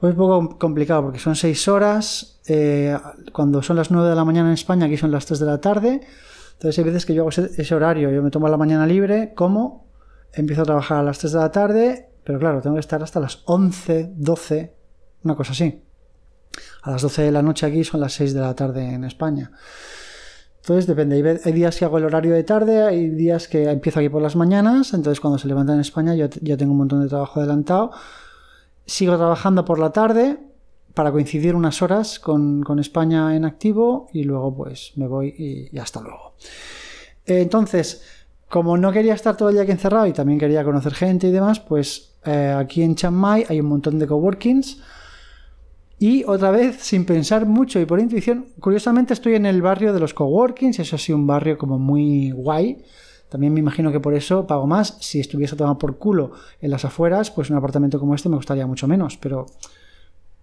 pues 0.00 0.12
es 0.12 0.18
un 0.18 0.26
poco 0.26 0.58
complicado 0.58 1.02
porque 1.02 1.18
son 1.18 1.34
seis 1.34 1.66
horas. 1.66 2.40
Eh, 2.46 2.96
cuando 3.32 3.62
son 3.62 3.76
las 3.76 3.90
9 3.90 4.08
de 4.08 4.14
la 4.14 4.24
mañana 4.24 4.48
en 4.48 4.54
España, 4.54 4.86
aquí 4.86 4.96
son 4.96 5.10
las 5.10 5.26
3 5.26 5.40
de 5.40 5.46
la 5.46 5.60
tarde. 5.60 6.00
Entonces 6.52 6.78
hay 6.78 6.84
veces 6.84 7.04
que 7.04 7.14
yo 7.14 7.22
hago 7.22 7.30
ese, 7.30 7.74
horario, 7.74 8.10
yo 8.10 8.22
me 8.22 8.30
tomo 8.30 8.48
la 8.48 8.56
mañana 8.56 8.86
libre, 8.86 9.32
como, 9.34 9.86
empiezo 10.32 10.62
a 10.62 10.64
trabajar 10.64 10.98
a 10.98 11.02
las 11.02 11.18
3 11.18 11.32
de 11.32 11.38
la 11.38 11.52
tarde, 11.52 12.08
pero 12.24 12.38
claro, 12.38 12.60
tengo 12.60 12.74
que 12.74 12.80
estar 12.80 13.02
hasta 13.02 13.20
las 13.20 13.42
11, 13.44 14.12
12, 14.16 14.74
una 15.24 15.34
cosa 15.36 15.52
así. 15.52 15.84
A 16.82 16.90
las 16.90 17.02
12 17.02 17.22
de 17.22 17.32
la 17.32 17.42
noche 17.42 17.66
aquí 17.66 17.84
son 17.84 18.00
las 18.00 18.12
6 18.14 18.34
de 18.34 18.40
la 18.40 18.54
tarde 18.54 18.92
en 18.92 19.04
España. 19.04 19.52
Entonces 20.56 20.86
depende, 20.86 21.40
hay 21.44 21.52
días 21.52 21.76
que 21.76 21.84
hago 21.84 21.98
el 21.98 22.04
horario 22.04 22.34
de 22.34 22.44
tarde, 22.44 22.82
hay 22.82 23.08
días 23.08 23.46
que 23.46 23.70
empiezo 23.70 24.00
aquí 24.00 24.08
por 24.08 24.20
las 24.20 24.36
mañanas, 24.36 24.94
entonces 24.94 25.20
cuando 25.20 25.38
se 25.38 25.48
levanta 25.48 25.74
en 25.74 25.80
España 25.80 26.14
yo 26.14 26.26
ya 26.42 26.56
tengo 26.56 26.72
un 26.72 26.78
montón 26.78 27.02
de 27.02 27.08
trabajo 27.08 27.40
adelantado 27.40 27.92
sigo 28.88 29.16
trabajando 29.16 29.64
por 29.64 29.78
la 29.78 29.92
tarde 29.92 30.38
para 30.94 31.12
coincidir 31.12 31.54
unas 31.54 31.82
horas 31.82 32.18
con, 32.18 32.64
España 32.80 33.36
en 33.36 33.44
activo 33.44 34.08
y 34.12 34.24
luego 34.24 34.56
pues 34.56 34.92
me 34.96 35.06
voy 35.06 35.28
y, 35.70 35.78
hasta 35.78 36.00
luego. 36.00 36.34
Entonces, 37.24 38.02
como 38.48 38.76
no 38.78 38.90
quería 38.90 39.14
estar 39.14 39.36
todo 39.36 39.50
el 39.50 39.56
día 39.56 39.62
aquí 39.62 39.72
encerrado 39.72 40.06
y 40.06 40.12
también 40.12 40.40
quería 40.40 40.64
conocer 40.64 40.94
gente 40.94 41.28
y 41.28 41.30
demás, 41.30 41.60
pues 41.60 42.14
eh, 42.24 42.54
aquí 42.56 42.82
en 42.82 42.96
Chiang 42.96 43.14
Mai 43.14 43.44
hay 43.48 43.60
un 43.60 43.66
montón 43.66 43.98
de 43.98 44.06
coworkings. 44.06 44.82
Y 46.00 46.24
otra 46.24 46.50
vez, 46.50 46.80
sin 46.80 47.04
pensar 47.04 47.44
mucho 47.44 47.80
y 47.80 47.84
por 47.84 48.00
intuición, 48.00 48.46
curiosamente 48.58 49.12
estoy 49.12 49.34
en 49.34 49.46
el 49.46 49.60
barrio 49.60 49.92
de 49.92 50.00
los 50.00 50.14
coworkings, 50.14 50.78
eso 50.78 50.96
sí, 50.96 51.12
un 51.12 51.26
barrio 51.26 51.58
como 51.58 51.78
muy 51.78 52.30
guay. 52.30 52.78
También 53.28 53.52
me 53.52 53.60
imagino 53.60 53.92
que 53.92 54.00
por 54.00 54.14
eso 54.14 54.46
pago 54.46 54.66
más. 54.66 54.96
Si 55.00 55.20
estuviese 55.20 55.56
tomado 55.56 55.78
por 55.78 55.98
culo 55.98 56.32
en 56.60 56.70
las 56.70 56.84
afueras, 56.84 57.30
pues 57.30 57.50
un 57.50 57.56
apartamento 57.56 58.00
como 58.00 58.14
este 58.14 58.28
me 58.28 58.36
gustaría 58.36 58.66
mucho 58.66 58.88
menos. 58.88 59.16
Pero, 59.16 59.46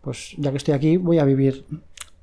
pues 0.01 0.35
ya 0.37 0.51
que 0.51 0.57
estoy 0.57 0.73
aquí, 0.73 0.97
voy 0.97 1.19
a 1.19 1.25
vivir 1.25 1.65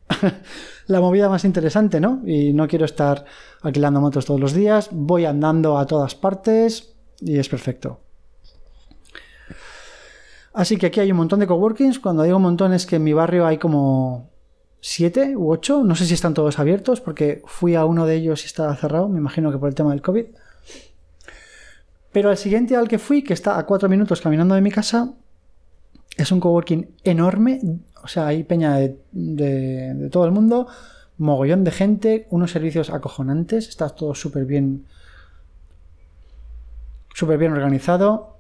la 0.87 1.01
movida 1.01 1.29
más 1.29 1.45
interesante, 1.45 2.01
¿no? 2.01 2.23
Y 2.27 2.53
no 2.53 2.69
quiero 2.69 2.85
estar 2.85 3.25
alquilando 3.63 4.01
motos 4.01 4.25
todos 4.25 4.41
los 4.41 4.53
días. 4.53 4.89
Voy 4.93 5.25
andando 5.25 5.79
a 5.79 5.87
todas 5.87 6.15
partes 6.15 6.95
y 7.21 7.39
es 7.39 7.49
perfecto. 7.49 8.01
Así 10.55 10.77
que 10.77 10.87
aquí 10.87 11.01
hay 11.01 11.11
un 11.11 11.17
montón 11.17 11.41
de 11.41 11.47
coworkings. 11.47 11.99
Cuando 11.99 12.23
digo 12.23 12.37
un 12.37 12.43
montón 12.43 12.73
es 12.73 12.87
que 12.87 12.97
en 12.97 13.05
mi 13.05 13.13
barrio 13.13 13.47
hay 13.47 13.59
como 13.59 14.31
siete 14.81 15.37
u 15.37 15.51
ocho. 15.51 15.83
No 15.83 15.95
sé 15.95 16.05
si 16.05 16.15
están 16.15 16.35
todos 16.35 16.59
abiertos 16.59 17.01
porque 17.01 17.43
fui 17.47 17.75
a 17.75 17.85
uno 17.85 18.05
de 18.07 18.17
ellos 18.17 18.43
y 18.43 18.47
estaba 18.47 18.77
cerrado. 18.77 19.09
Me 19.09 19.19
imagino 19.19 19.51
que 19.51 19.59
por 19.59 19.69
el 19.69 19.75
tema 19.75 19.91
del 19.91 20.03
COVID. 20.03 20.27
Pero 22.13 22.31
el 22.31 22.37
siguiente 22.37 22.77
al 22.77 22.89
que 22.89 22.99
fui, 22.99 23.23
que 23.25 23.33
está 23.33 23.59
a 23.59 23.65
cuatro 23.65 23.89
minutos 23.89 24.21
caminando 24.21 24.55
de 24.55 24.61
mi 24.61 24.71
casa, 24.71 25.15
es 26.17 26.31
un 26.31 26.41
coworking 26.41 26.95
enorme. 27.05 27.61
O 28.03 28.09
sea, 28.09 28.27
hay 28.27 28.45
peña 28.45 28.77
de, 28.77 30.09
todo 30.11 30.27
el 30.27 30.33
mundo, 30.33 30.67
mogollón 31.19 31.65
de 31.65 31.71
gente, 31.71 32.27
unos 32.31 32.51
servicios 32.51 32.91
acojonantes. 32.91 33.69
Está 33.69 33.89
todo 33.89 34.15
súper 34.15 34.45
bien. 34.45 34.87
Súper 37.15 37.39
bien 37.39 37.53
organizado. 37.53 38.37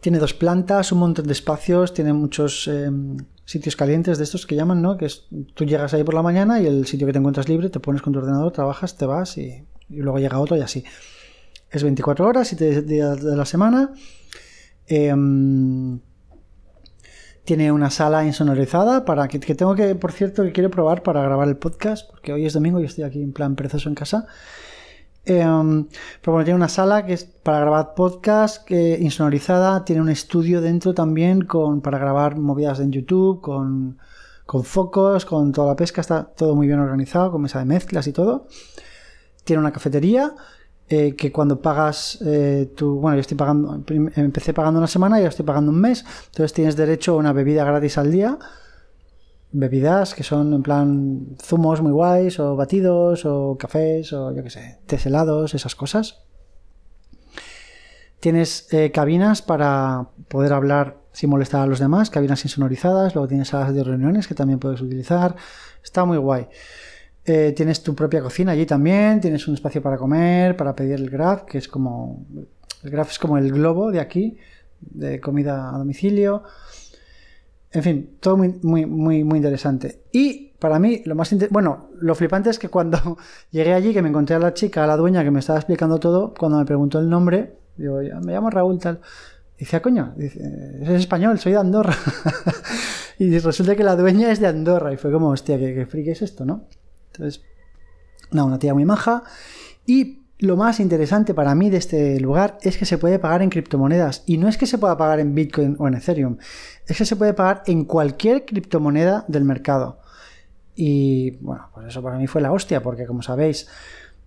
Tiene 0.00 0.18
dos 0.18 0.34
plantas, 0.34 0.92
un 0.92 0.98
montón 0.98 1.26
de 1.26 1.32
espacios, 1.32 1.92
tiene 1.92 2.14
muchos 2.14 2.66
em, 2.68 3.18
sitios 3.50 3.74
calientes 3.74 4.16
de 4.16 4.22
estos 4.22 4.46
que 4.46 4.54
llaman, 4.54 4.80
¿no? 4.80 4.96
Que 4.96 5.06
es, 5.06 5.26
tú 5.54 5.64
llegas 5.64 5.92
ahí 5.92 6.04
por 6.04 6.14
la 6.14 6.22
mañana 6.22 6.60
y 6.60 6.66
el 6.66 6.86
sitio 6.86 7.04
que 7.08 7.12
te 7.12 7.18
encuentras 7.18 7.48
libre, 7.48 7.68
te 7.68 7.80
pones 7.80 8.00
con 8.00 8.12
tu 8.12 8.20
ordenador, 8.20 8.52
trabajas, 8.52 8.96
te 8.96 9.06
vas 9.06 9.36
y, 9.38 9.66
luego 9.88 10.20
llega 10.20 10.38
otro 10.38 10.56
y 10.56 10.60
así. 10.60 10.84
Es 11.68 11.82
24 11.82 12.28
horas, 12.28 12.52
y 12.52 12.56
días 12.56 13.20
de 13.20 13.36
la 13.36 13.44
semana. 13.44 13.92
Em, 14.86 15.98
tiene 17.44 17.72
una 17.72 17.90
sala 17.90 18.24
insonorizada 18.24 19.04
para 19.04 19.26
que, 19.26 19.40
tengo 19.40 19.74
que, 19.74 19.96
por 19.96 20.12
cierto, 20.12 20.44
que 20.44 20.52
quiero 20.52 20.70
probar 20.70 21.02
para 21.02 21.20
grabar 21.20 21.48
el 21.48 21.56
podcast, 21.56 22.08
porque 22.08 22.32
hoy 22.32 22.46
es 22.46 22.52
domingo 22.52 22.78
y 22.78 22.84
estoy 22.84 23.02
aquí 23.02 23.20
en 23.20 23.32
plan 23.32 23.56
perezoso 23.56 23.88
en 23.88 23.96
casa. 23.96 24.28
Em, 25.24 25.86
pero 26.20 26.32
bueno, 26.32 26.44
tiene 26.44 26.56
una 26.56 26.68
sala 26.68 27.04
que 27.04 27.12
es 27.12 27.24
para 27.24 27.60
grabar 27.60 27.94
podcast 27.94 28.64
que, 28.64 28.98
insonorizada, 29.00 29.84
tiene 29.84 30.00
un 30.00 30.08
estudio 30.08 30.60
dentro 30.60 30.94
también 30.94 31.44
con, 31.44 31.80
para 31.82 31.98
grabar 31.98 32.38
movidas 32.38 32.80
en 32.80 32.90
YouTube, 32.90 33.40
con, 33.40 33.98
con 34.46 34.64
focos, 34.64 35.24
con 35.24 35.52
toda 35.52 35.68
la 35.68 35.76
pesca, 35.76 36.00
está 36.00 36.24
todo 36.24 36.56
muy 36.56 36.66
bien 36.66 36.78
organizado, 36.78 37.30
con 37.30 37.42
mesa 37.42 37.58
de 37.58 37.66
mezclas 37.66 38.06
y 38.06 38.12
todo. 38.12 38.46
Tiene 39.44 39.60
una 39.60 39.72
cafetería 39.72 40.34
eh, 40.88 41.14
que 41.14 41.30
cuando 41.30 41.60
pagas 41.60 42.18
eh, 42.26 42.72
tu. 42.74 42.96
Bueno, 42.96 43.16
yo 43.16 43.20
estoy 43.20 43.36
pagando. 43.36 43.80
Empecé 44.16 44.52
pagando 44.52 44.78
una 44.78 44.88
semana 44.88 45.18
y 45.18 45.20
ahora 45.20 45.28
estoy 45.28 45.46
pagando 45.46 45.70
un 45.70 45.80
mes. 45.80 46.04
Entonces 46.26 46.52
tienes 46.52 46.74
derecho 46.74 47.12
a 47.12 47.16
una 47.16 47.32
bebida 47.32 47.64
gratis 47.64 47.96
al 47.96 48.10
día. 48.10 48.38
Bebidas 49.52 50.14
que 50.14 50.22
son 50.22 50.54
en 50.54 50.62
plan 50.62 51.36
zumos 51.42 51.82
muy 51.82 51.92
guays, 51.92 52.38
o 52.38 52.56
batidos, 52.56 53.24
o 53.24 53.56
cafés, 53.58 54.12
o 54.12 54.32
yo 54.32 54.42
qué 54.44 54.50
sé, 54.50 54.78
tés 54.86 55.06
helados, 55.06 55.54
esas 55.54 55.74
cosas. 55.74 56.22
Tienes 58.20 58.72
eh, 58.72 58.92
cabinas 58.92 59.40
para 59.42 60.08
poder 60.28 60.52
hablar 60.52 61.00
sin 61.12 61.30
molestar 61.30 61.62
a 61.62 61.66
los 61.66 61.78
demás, 61.78 62.10
cabinas 62.10 62.44
insonorizadas. 62.44 63.14
Luego 63.14 63.28
tienes 63.28 63.48
salas 63.48 63.74
de 63.74 63.82
reuniones 63.82 64.28
que 64.28 64.34
también 64.34 64.58
puedes 64.58 64.80
utilizar. 64.80 65.36
Está 65.82 66.04
muy 66.04 66.18
guay. 66.18 66.46
Eh, 67.24 67.52
tienes 67.56 67.82
tu 67.82 67.94
propia 67.94 68.20
cocina 68.20 68.52
allí 68.52 68.66
también. 68.66 69.20
Tienes 69.20 69.48
un 69.48 69.54
espacio 69.54 69.82
para 69.82 69.96
comer, 69.96 70.56
para 70.56 70.76
pedir 70.76 70.94
el 70.94 71.10
graph, 71.10 71.44
que 71.44 71.58
es 71.58 71.66
como. 71.68 72.26
El 72.82 72.90
graph 72.90 73.10
es 73.10 73.18
como 73.18 73.38
el 73.38 73.50
globo 73.52 73.90
de 73.90 74.00
aquí, 74.00 74.38
de 74.80 75.20
comida 75.20 75.74
a 75.74 75.78
domicilio. 75.78 76.42
En 77.72 77.82
fin, 77.82 78.16
todo 78.20 78.36
muy, 78.36 78.58
muy, 78.62 78.86
muy, 78.86 79.24
muy 79.24 79.36
interesante. 79.38 80.02
Y 80.12 80.52
para 80.58 80.78
mí, 80.78 81.02
lo 81.04 81.14
más 81.14 81.34
bueno, 81.50 81.90
lo 82.00 82.14
flipante 82.14 82.50
es 82.50 82.58
que 82.58 82.68
cuando 82.68 83.16
llegué 83.50 83.72
allí, 83.74 83.92
que 83.92 84.02
me 84.02 84.08
encontré 84.08 84.36
a 84.36 84.40
la 84.40 84.54
chica, 84.54 84.84
a 84.84 84.86
la 84.86 84.96
dueña 84.96 85.22
que 85.22 85.30
me 85.30 85.40
estaba 85.40 85.58
explicando 85.58 85.98
todo, 85.98 86.34
cuando 86.36 86.58
me 86.58 86.64
preguntó 86.64 86.98
el 86.98 87.08
nombre, 87.08 87.60
Digo, 87.80 87.98
me 88.22 88.32
llamo 88.32 88.50
Raúl 88.50 88.78
tal. 88.78 89.00
Dice, 89.58 89.76
ah, 89.76 89.82
coño, 89.82 90.12
dice, 90.16 90.40
es 90.82 90.90
español, 90.90 91.38
soy 91.38 91.52
de 91.52 91.58
Andorra. 91.58 91.96
y 93.18 93.38
resulta 93.38 93.74
que 93.74 93.84
la 93.84 93.96
dueña 93.96 94.30
es 94.30 94.38
de 94.38 94.46
Andorra. 94.46 94.92
Y 94.92 94.98
fue 94.98 95.10
como, 95.10 95.30
hostia, 95.30 95.58
qué, 95.58 95.74
qué 95.74 95.86
friki 95.86 96.10
es 96.10 96.20
esto, 96.20 96.44
¿no? 96.44 96.66
Entonces, 97.12 97.42
no, 98.32 98.44
una 98.44 98.58
tía 98.58 98.74
muy 98.74 98.84
maja. 98.84 99.22
Y 99.86 100.19
lo 100.40 100.56
más 100.56 100.80
interesante 100.80 101.34
para 101.34 101.54
mí 101.54 101.70
de 101.70 101.76
este 101.76 102.20
lugar 102.20 102.58
es 102.62 102.76
que 102.76 102.84
se 102.84 102.98
puede 102.98 103.18
pagar 103.18 103.42
en 103.42 103.50
criptomonedas. 103.50 104.24
Y 104.26 104.38
no 104.38 104.48
es 104.48 104.58
que 104.58 104.66
se 104.66 104.78
pueda 104.78 104.96
pagar 104.96 105.20
en 105.20 105.34
Bitcoin 105.34 105.76
o 105.78 105.88
en 105.88 105.94
Ethereum. 105.94 106.38
Es 106.86 106.98
que 106.98 107.04
se 107.04 107.16
puede 107.16 107.34
pagar 107.34 107.62
en 107.66 107.84
cualquier 107.84 108.44
criptomoneda 108.44 109.24
del 109.28 109.44
mercado. 109.44 110.00
Y 110.74 111.32
bueno, 111.42 111.68
pues 111.74 111.88
eso 111.88 112.02
para 112.02 112.16
mí 112.16 112.26
fue 112.26 112.40
la 112.40 112.52
hostia, 112.52 112.82
porque 112.82 113.06
como 113.06 113.22
sabéis, 113.22 113.68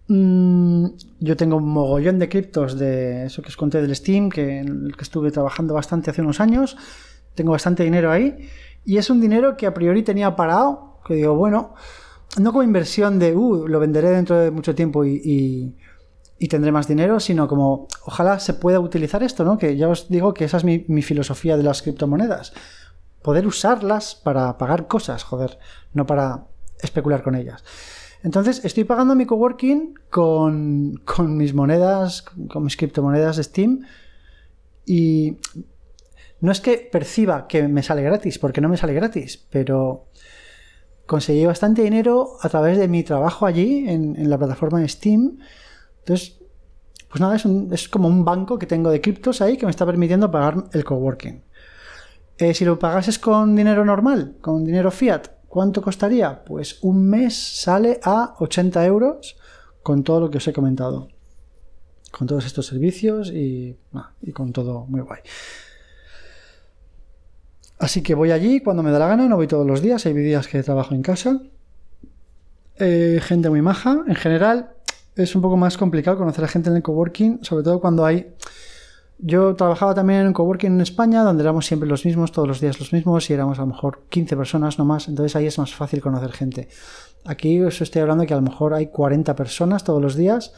Mm, 0.08 0.88
yo 1.20 1.38
tengo 1.38 1.56
un 1.58 1.70
mogollón 1.70 2.20
de 2.20 2.28
criptos 2.28 2.78
de 2.78 3.26
eso 3.26 3.42
que 3.42 3.48
os 3.48 3.58
conté 3.58 3.82
del 3.82 3.96
Steam, 3.96 4.30
que, 4.30 4.60
en 4.60 4.88
el 4.88 4.98
que 4.98 5.04
estuve 5.04 5.32
trabajando 5.32 5.74
bastante 5.74 6.12
hace 6.12 6.22
unos 6.22 6.40
años. 6.40 6.78
Tengo 7.36 7.52
bastante 7.52 7.84
dinero 7.84 8.12
ahí. 8.12 8.50
Y 8.86 8.98
es 8.98 9.10
un 9.10 9.22
dinero 9.22 9.56
que 9.58 9.66
a 9.66 9.74
priori 9.74 10.04
tenía 10.04 10.36
parado, 10.36 11.00
que 11.06 11.16
digo, 11.16 11.36
bueno, 11.36 11.74
no 12.40 12.52
como 12.52 12.64
inversión 12.64 13.20
de, 13.20 13.36
uh, 13.36 13.68
lo 13.68 13.80
venderé 13.80 14.10
dentro 14.10 14.38
de 14.38 14.52
mucho 14.52 14.76
tiempo 14.76 15.06
y, 15.06 15.76
tendré 16.48 16.72
más 16.72 16.88
dinero, 16.88 17.20
sino 17.20 17.48
como, 17.48 17.88
ojalá 18.06 18.40
se 18.40 18.54
pueda 18.54 18.80
utilizar 18.80 19.24
esto, 19.24 19.44
¿no? 19.44 19.58
Que 19.58 19.78
ya 19.78 19.88
os 19.88 20.10
digo 20.10 20.34
que 20.34 20.46
esa 20.46 20.58
es 20.58 20.64
mi, 20.64 21.02
filosofía 21.02 21.58
de 21.58 21.64
las 21.64 21.82
criptomonedas. 21.82 22.54
Poder 23.22 23.48
usarlas 23.48 24.16
para 24.16 24.58
pagar 24.58 24.88
cosas, 24.88 25.24
joder, 25.24 25.58
no 25.94 26.06
para 26.06 26.46
especular 26.82 27.24
con 27.24 27.36
ellas. 27.36 27.64
Entonces, 28.24 28.64
estoy 28.66 28.84
pagando 28.84 29.16
mi 29.16 29.26
coworking 29.26 29.96
con, 30.10 31.02
con 31.06 31.38
mis 31.38 31.54
monedas, 31.54 32.22
con 32.22 32.64
mis 32.64 32.78
criptomonedas 32.78 33.38
Steam. 33.38 33.86
Y 34.86 35.38
no 36.44 36.52
es 36.52 36.60
que 36.60 36.90
perciba 36.92 37.48
que 37.48 37.70
me 37.70 37.84
sale 37.84 38.02
gratis, 38.02 38.38
porque 38.38 38.60
no 38.60 38.68
me 38.68 38.76
sale 38.76 38.94
gratis, 38.94 39.46
pero 39.50 40.08
conseguí 41.06 41.46
bastante 41.46 41.84
dinero 41.84 42.38
a 42.42 42.50
través 42.50 42.78
de 42.78 42.88
mi 42.88 43.04
trabajo 43.04 43.46
allí 43.46 43.88
en, 43.88 44.30
la 44.30 44.38
plataforma 44.38 44.82
de 44.82 44.90
Steam. 44.90 45.38
Entonces, 46.04 46.40
pues 47.10 47.22
nada, 47.22 47.36
es, 47.36 47.90
como 47.90 48.08
un 48.08 48.26
banco 48.26 48.58
que 48.60 48.66
tengo 48.66 48.90
de 48.90 49.02
criptos 49.02 49.42
ahí 49.42 49.58
que 49.58 49.66
me 49.66 49.72
está 49.72 49.86
permitiendo 49.86 50.30
pagar 50.32 50.66
el 50.74 50.84
coworking. 50.84 51.44
Eh, 52.38 52.54
si 52.54 52.66
lo 52.66 52.80
pagases 52.80 53.20
con 53.20 53.56
dinero 53.56 53.86
normal, 53.86 54.36
con 54.42 54.64
dinero 54.66 54.92
fiat, 54.92 55.28
¿Cuánto 55.54 55.84
costaría? 55.84 56.44
Pues 56.44 56.80
un 56.82 57.08
mes 57.08 57.36
sale 57.36 58.00
a 58.02 58.34
80 58.40 58.84
euros 58.88 59.38
con 59.84 60.04
todo 60.04 60.22
lo 60.22 60.32
que 60.32 60.40
os 60.40 60.48
he 60.48 60.52
comentado. 60.52 61.10
Con 62.10 62.26
todos 62.26 62.48
estos 62.48 62.66
servicios 62.66 63.30
y, 63.32 63.78
con 64.34 64.52
todo 64.52 64.88
muy 64.88 65.02
guay. 65.02 65.22
Así 67.78 68.02
que 68.02 68.16
voy 68.16 68.32
allí 68.32 68.62
cuando 68.62 68.82
me 68.82 68.90
da 68.90 68.98
la 68.98 69.08
gana, 69.08 69.28
no 69.28 69.36
voy 69.36 69.46
todos 69.46 69.68
los 69.68 69.84
días, 69.84 70.04
hay 70.08 70.14
días 70.14 70.48
que 70.48 70.64
trabajo 70.64 70.96
en 70.96 71.04
casa. 71.04 71.40
Eh, 72.78 73.20
gente 73.22 73.52
muy 73.52 73.62
maja. 73.62 74.04
En 74.08 74.16
general 74.16 74.73
es 75.16 75.36
un 75.36 75.42
poco 75.42 75.58
más 75.58 75.78
complicado 75.78 76.18
conocer 76.18 76.44
a 76.44 76.48
gente 76.48 76.70
en 76.70 76.76
el 76.76 76.84
coworking, 76.84 77.40
sobre 77.44 77.64
todo 77.64 77.80
cuando 77.80 78.06
hay 78.06 78.34
yo 79.26 79.56
trabajaba 79.56 79.94
también 79.94 80.22
en 80.22 80.28
un 80.28 80.34
coworking 80.34 80.74
en 80.74 80.82
España, 80.82 81.24
donde 81.24 81.44
éramos 81.44 81.66
siempre 81.66 81.88
los 81.88 82.04
mismos, 82.04 82.32
todos 82.32 82.48
los 82.48 82.60
días 82.60 82.80
los 82.80 82.92
mismos, 82.92 83.30
y 83.30 83.34
éramos 83.34 83.58
a 83.58 83.62
lo 83.62 83.68
mejor 83.68 84.02
15 84.10 84.36
personas 84.36 84.78
no 84.78 84.86
más, 84.86 85.08
entonces 85.08 85.36
ahí 85.36 85.46
es 85.46 85.58
más 85.58 85.74
fácil 85.74 86.02
conocer 86.02 86.34
gente. 86.34 86.68
Aquí 87.24 87.62
os 87.62 87.82
estoy 87.82 88.02
hablando 88.02 88.26
que 88.26 88.34
a 88.34 88.38
lo 88.38 88.42
mejor 88.42 88.74
hay 88.74 88.88
40 88.88 89.34
personas 89.36 89.86
todos 89.86 90.02
los 90.02 90.16
días, 90.16 90.54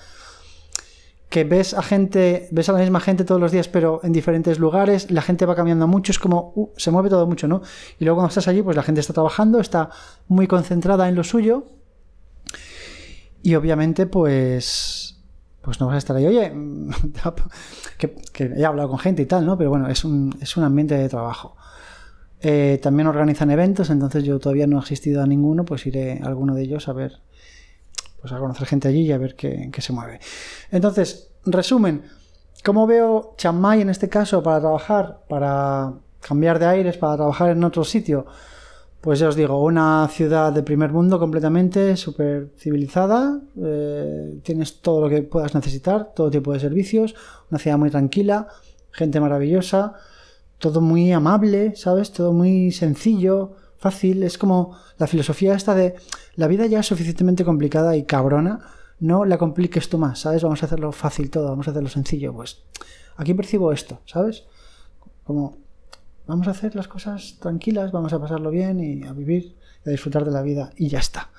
que 1.29 1.43
ves 1.43 1.73
a 1.75 1.83
gente, 1.83 2.47
ves 2.51 2.69
a 2.69 2.73
la 2.73 2.79
misma 2.79 3.01
gente 3.01 3.23
todos 3.23 3.41
los 3.41 3.51
días, 3.51 3.67
pero 3.67 3.99
en 4.03 4.13
diferentes 4.13 4.57
lugares, 4.57 5.11
la 5.11 5.21
gente 5.21 5.45
va 5.45 5.55
cambiando 5.55 5.85
mucho, 5.85 6.11
es 6.11 6.17
como, 6.17 6.53
uh, 6.55 6.69
se 6.77 6.89
mueve 6.89 7.09
todo 7.09 7.27
mucho, 7.27 7.47
¿no? 7.47 7.61
Y 7.99 8.05
luego 8.05 8.17
cuando 8.17 8.29
estás 8.29 8.47
allí, 8.47 8.63
pues 8.63 8.75
la 8.75 8.83
gente 8.83 9.01
está 9.01 9.13
trabajando, 9.13 9.59
está 9.59 9.89
muy 10.27 10.47
concentrada 10.47 11.07
en 11.07 11.15
lo 11.15 11.23
suyo, 11.23 11.65
y 13.45 13.53
obviamente, 13.53 14.07
pues 14.07 15.15
pues 15.61 15.79
no 15.79 15.85
vas 15.85 15.95
a 15.95 15.97
estar 15.99 16.15
ahí, 16.15 16.25
oye, 16.25 16.51
que, 17.99 18.43
he 18.43 18.65
hablado 18.65 18.89
con 18.89 18.97
gente 18.97 19.21
y 19.21 19.27
tal, 19.27 19.45
¿no? 19.45 19.55
Pero 19.55 19.69
bueno, 19.69 19.87
es 19.87 20.03
un, 20.03 20.35
es 20.41 20.57
un 20.57 20.63
ambiente 20.63 20.95
de 20.95 21.07
trabajo. 21.09 21.55
Eh, 22.41 22.79
también 22.81 23.05
organizan 23.05 23.51
eventos, 23.51 23.91
entonces 23.91 24.23
yo 24.23 24.39
todavía 24.39 24.65
no 24.65 24.77
he 24.77 24.79
asistido 24.79 25.21
a 25.21 25.27
ninguno, 25.27 25.63
pues 25.63 25.85
iré 25.85 26.21
a 26.23 26.25
alguno 26.25 26.55
de 26.55 26.63
ellos 26.63 26.87
a 26.87 26.93
ver, 26.93 27.19
pues 28.19 28.33
a 28.33 28.39
conocer 28.39 28.65
gente 28.65 28.87
allí 28.87 29.01
y 29.01 29.11
a 29.11 29.19
ver 29.19 29.35
qué, 29.35 29.69
qué 29.71 29.81
se 29.81 29.93
mueve. 29.93 30.19
Entonces, 30.71 31.31
resumen, 31.45 32.01
¿cómo 32.63 32.87
veo 32.87 33.35
Chiang 33.37 33.63
en 33.79 33.91
este 33.91 34.09
caso 34.09 34.41
para 34.41 34.59
trabajar, 34.59 35.21
para 35.29 35.93
cambiar 36.19 36.57
de 36.57 36.65
aires, 36.65 36.97
para 36.97 37.15
trabajar 37.15 37.51
en 37.51 37.63
otro 37.63 37.83
sitio? 37.83 38.25
Pues 39.05 39.19
ya 39.19 39.27
os 39.27 39.35
digo, 39.35 39.63
una 39.63 40.07
ciudad 40.07 40.51
de 40.51 40.63
primer 40.63 40.91
mundo 40.91 41.19
completamente, 41.19 41.95
súper 41.95 42.49
civilizada, 42.57 43.39
eh, 43.63 44.39
tienes 44.41 44.81
todo 44.81 44.99
lo 44.99 45.09
que 45.09 45.21
puedas 45.21 45.53
necesitar, 45.53 46.11
todo 46.15 46.31
tipo 46.31 46.51
de 46.51 46.59
servicios, 46.59 47.13
una 47.51 47.59
ciudad 47.59 47.77
muy 47.77 47.91
tranquila, 47.91 48.47
gente 48.89 49.19
maravillosa, 49.19 49.93
todo 50.57 50.81
muy 50.81 51.11
amable, 51.11 51.75
¿sabes? 51.75 52.13
Todo 52.13 52.33
muy 52.33 52.71
sencillo, 52.71 53.51
fácil, 53.77 54.23
es 54.23 54.39
como 54.39 54.75
la 54.97 55.05
filosofía 55.05 55.53
esta 55.53 55.75
de 55.75 55.93
la 56.33 56.47
vida 56.47 56.65
ya 56.65 56.79
es 56.79 56.87
suficientemente 56.87 57.45
complicada 57.45 57.95
y 57.95 58.05
cabrona, 58.05 58.61
no 58.99 59.23
la 59.23 59.37
compliques 59.37 59.87
tú 59.87 59.99
más, 59.99 60.21
¿sabes? 60.21 60.41
Vamos 60.41 60.63
a 60.63 60.65
hacerlo 60.65 60.91
fácil 60.91 61.29
todo, 61.29 61.49
vamos 61.49 61.67
a 61.67 61.71
hacerlo 61.71 61.89
sencillo, 61.89 62.33
pues 62.33 62.63
aquí 63.17 63.35
percibo 63.35 63.71
esto, 63.71 63.99
¿sabes? 64.07 64.45
Como 65.23 65.64
Vamos 66.27 66.47
a 66.47 66.51
hacer 66.51 66.75
las 66.75 66.87
cosas 66.87 67.37
tranquilas, 67.39 67.91
vamos 67.91 68.13
a 68.13 68.19
pasarlo 68.19 68.49
bien 68.49 68.79
y 68.79 69.03
a 69.03 69.13
vivir 69.13 69.55
y 69.85 69.89
a 69.89 69.91
disfrutar 69.91 70.25
de 70.25 70.31
la 70.31 70.41
vida 70.41 70.71
y 70.75 70.87
ya 70.87 70.99
está. 70.99 71.29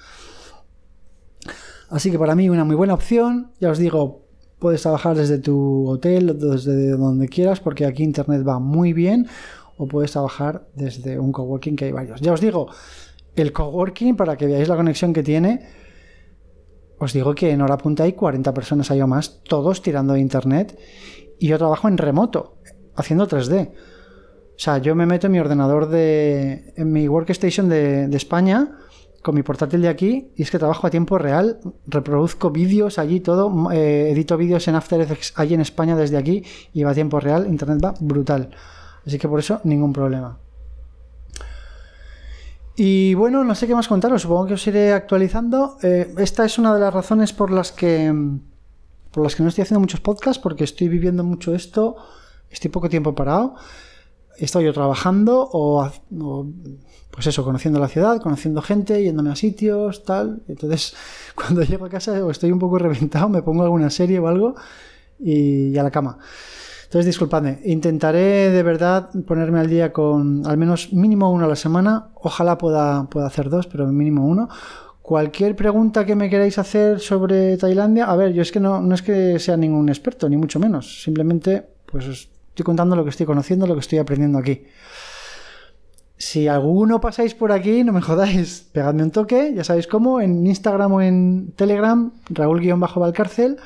Así 1.89 2.11
que 2.11 2.19
para 2.19 2.35
mí 2.35 2.49
una 2.49 2.65
muy 2.65 2.77
buena 2.77 2.95
opción, 2.95 3.53
ya 3.61 3.71
os 3.71 3.79
digo, 3.79 4.27
puedes 4.59 4.83
trabajar 4.83 5.17
desde 5.17 5.39
tu 5.39 5.89
hotel, 5.89 6.39
desde 6.39 6.91
donde 6.91 7.29
quieras, 7.29 7.61
porque 7.61 7.85
aquí 7.85 8.03
internet 8.03 8.47
va 8.47 8.59
muy 8.59 8.93
bien, 8.93 9.29
o 9.77 9.87
puedes 9.87 10.13
trabajar 10.13 10.67
desde 10.75 11.19
un 11.19 11.33
coworking 11.33 11.77
que 11.77 11.87
hay 11.87 11.93
varios. 11.93 12.21
Ya 12.21 12.33
os 12.33 12.41
digo, 12.41 12.69
el 13.37 13.53
coworking, 13.53 14.17
para 14.17 14.37
que 14.37 14.47
veáis 14.47 14.69
la 14.69 14.77
conexión 14.77 15.13
que 15.13 15.23
tiene, 15.23 15.69
os 16.99 17.13
digo 17.13 17.35
que 17.35 17.51
en 17.51 17.61
hora 17.61 17.77
punta 17.77 18.05
hay 18.05 18.15
40 18.15 18.55
personas 18.55 18.91
ahí 18.91 19.01
o 19.01 19.07
más, 19.07 19.43
todos 19.45 19.83
tirando 19.83 20.15
de 20.15 20.21
internet, 20.21 20.79
y 21.39 21.49
yo 21.49 21.59
trabajo 21.59 21.89
en 21.89 21.99
remoto, 21.99 22.57
haciendo 22.95 23.29
3D. 23.29 23.73
O 24.57 24.59
sea, 24.59 24.79
yo 24.79 24.95
me 24.95 25.05
meto 25.05 25.27
en 25.27 25.33
mi 25.33 25.39
ordenador 25.39 25.89
de. 25.89 26.73
en 26.77 26.91
mi 26.91 27.09
workstation 27.09 27.69
de, 27.69 28.09
España, 28.17 28.79
con 29.23 29.35
mi 29.35 29.43
portátil 29.43 29.83
de 29.83 29.89
aquí, 29.89 30.33
y 30.35 30.43
es 30.43 30.51
que 30.51 30.59
trabajo 30.59 30.87
a 30.87 30.91
tiempo 30.91 31.19
real, 31.19 31.61
reproduzco 31.87 32.51
vídeos 32.51 32.99
allí, 32.99 33.21
todo, 33.21 33.71
eh, 33.71 34.11
edito 34.13 34.39
vídeos 34.39 34.67
en 34.69 34.77
After 34.77 34.99
Effects 35.01 35.35
allí 35.37 35.53
en 35.53 35.61
España 35.61 35.95
desde 35.95 36.17
aquí, 36.17 36.43
y 36.73 36.85
va 36.85 36.93
a 36.93 36.95
tiempo 36.95 37.21
real, 37.21 37.47
internet 37.47 37.81
va 37.85 37.95
brutal. 38.01 38.51
Así 39.07 39.19
que 39.19 39.29
por 39.29 39.41
eso, 39.41 39.61
ningún 39.65 39.93
problema. 39.93 40.39
Y 42.77 43.15
bueno, 43.15 43.45
no 43.45 43.55
sé 43.55 43.67
qué 43.67 43.75
más 43.75 43.89
contaros, 43.89 44.23
supongo 44.23 44.47
que 44.47 44.55
os 44.55 44.67
iré 44.67 44.95
actualizando. 44.95 45.77
Eh, 45.83 46.15
esta 46.17 46.47
es 46.47 46.59
una 46.59 46.73
de 46.73 46.81
las 46.81 46.95
razones 46.95 47.35
por 47.35 47.51
las 47.51 47.73
que. 47.73 48.11
por 49.11 49.23
las 49.23 49.37
que 49.37 49.43
no 49.43 49.51
estoy 49.51 49.63
haciendo 49.63 49.81
muchos 49.81 50.01
podcasts, 50.01 50.43
porque 50.43 50.65
estoy 50.65 50.89
viviendo 50.89 51.25
mucho 51.25 51.55
esto, 51.55 51.97
estoy 52.51 52.71
poco 52.71 52.89
tiempo 52.89 53.15
parado. 53.15 53.57
Estoy 54.39 54.65
yo 54.65 54.73
trabajando 54.73 55.49
o, 55.53 55.89
pues 57.11 57.27
eso, 57.27 57.45
conociendo 57.45 57.81
la 57.81 57.89
ciudad, 57.89 58.21
conociendo 58.21 58.63
gente, 58.63 59.03
yéndome 59.03 59.31
a 59.31 59.37
sitios, 59.37 60.05
tal. 60.05 60.43
Entonces, 60.49 60.95
cuando 61.35 61.63
llego 61.63 61.87
a 61.87 61.89
casa 61.89 62.25
o 62.25 62.31
estoy 62.31 62.53
un 62.53 62.59
poco 62.59 62.79
reventado, 62.79 63.29
me 63.29 63.43
pongo 63.43 63.63
alguna 63.63 63.91
serie 63.91 64.19
o 64.19 64.29
algo 64.29 64.55
y, 65.19 65.77
a 65.77 65.83
la 65.83 65.91
cama. 65.91 66.19
Entonces, 66.85 67.07
disculpadme, 67.07 67.61
intentaré 67.65 68.51
de 68.51 68.63
verdad 68.63 69.11
ponerme 69.27 69.59
al 69.59 69.69
día 69.69 69.93
con 69.93 70.47
al 70.47 70.57
menos 70.57 70.93
mínimo 70.93 71.33
uno 71.33 71.47
a 71.47 71.49
la 71.49 71.57
semana. 71.57 72.09
Ojalá 72.15 72.59
pueda, 72.59 73.09
pueda 73.11 73.27
hacer 73.27 73.51
dos, 73.51 73.67
pero 73.67 73.87
mínimo 73.87 74.25
uno. 74.25 74.49
Cualquier 75.03 75.55
pregunta 75.57 76.05
que 76.05 76.17
me 76.17 76.29
queráis 76.29 76.59
hacer 76.59 77.01
sobre 77.01 77.57
Tailandia, 77.57 78.07
a 78.07 78.17
ver, 78.17 78.33
yo 78.33 78.43
es 78.43 78.51
que 78.51 78.61
no, 78.61 78.81
no 78.81 78.95
es 78.95 79.03
que 79.03 79.39
sea 79.39 79.57
ningún 79.57 79.89
experto, 79.89 80.29
ni 80.29 80.37
mucho 80.37 80.59
menos. 80.59 81.03
Simplemente, 81.03 81.65
pues 81.87 82.29
estoy 82.57 82.65
contando 82.65 82.97
lo 82.97 83.05
que 83.05 83.11
estoy 83.11 83.27
conociendo, 83.27 83.67
lo 83.67 83.75
que 83.75 83.81
estoy 83.81 83.99
aprendiendo 83.99 84.39
aquí. 84.39 84.65
Si 86.17 86.49
alguno 86.49 87.03
pasáis 87.03 87.35
por 87.35 87.53
aquí, 87.53 87.85
no 87.85 87.93
me 87.93 88.01
jodáis, 88.01 88.67
pegadme 88.73 89.03
un 89.03 89.11
toque, 89.11 89.53
ya 89.55 89.63
sabéis 89.63 89.87
cómo, 89.87 90.23
en 90.23 90.47
Instagram 90.47 90.91
o 90.95 91.03
en 91.03 91.53
Telegram, 91.55 92.11
Raúl-Valcárcel, 92.31 93.59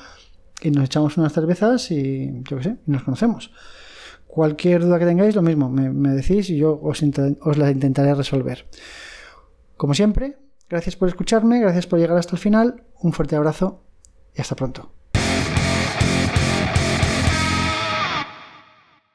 y 0.61 0.73
nos 0.73 0.87
echamos 0.87 1.17
unas 1.17 1.33
cervezas 1.33 1.89
y 1.93 2.43
yo 2.43 2.57
qué 2.57 2.65
sé, 2.65 2.77
y 2.85 2.91
nos 2.91 3.05
conocemos. 3.05 3.53
Cualquier 4.27 4.83
duda 4.83 4.99
que 4.99 5.07
tengáis, 5.07 5.37
lo 5.37 5.43
mismo, 5.43 5.71
me, 5.71 6.11
decís 6.11 6.51
y 6.51 6.57
yo 6.57 6.81
os, 6.83 7.01
os 7.43 7.59
la 7.59 7.71
intentaré 7.71 8.13
resolver. 8.17 8.67
Como 9.77 9.95
siempre, 9.95 10.37
gracias 10.69 10.97
por 10.97 11.07
escucharme, 11.07 11.61
gracias 11.61 11.87
por 11.87 12.01
llegar 12.01 12.19
hasta 12.19 12.33
el 12.33 12.39
final, 12.39 12.83
un 13.01 13.13
fuerte 13.13 13.37
abrazo 13.37 13.85
y 14.35 14.41
hasta 14.41 14.57
pronto. 14.57 14.91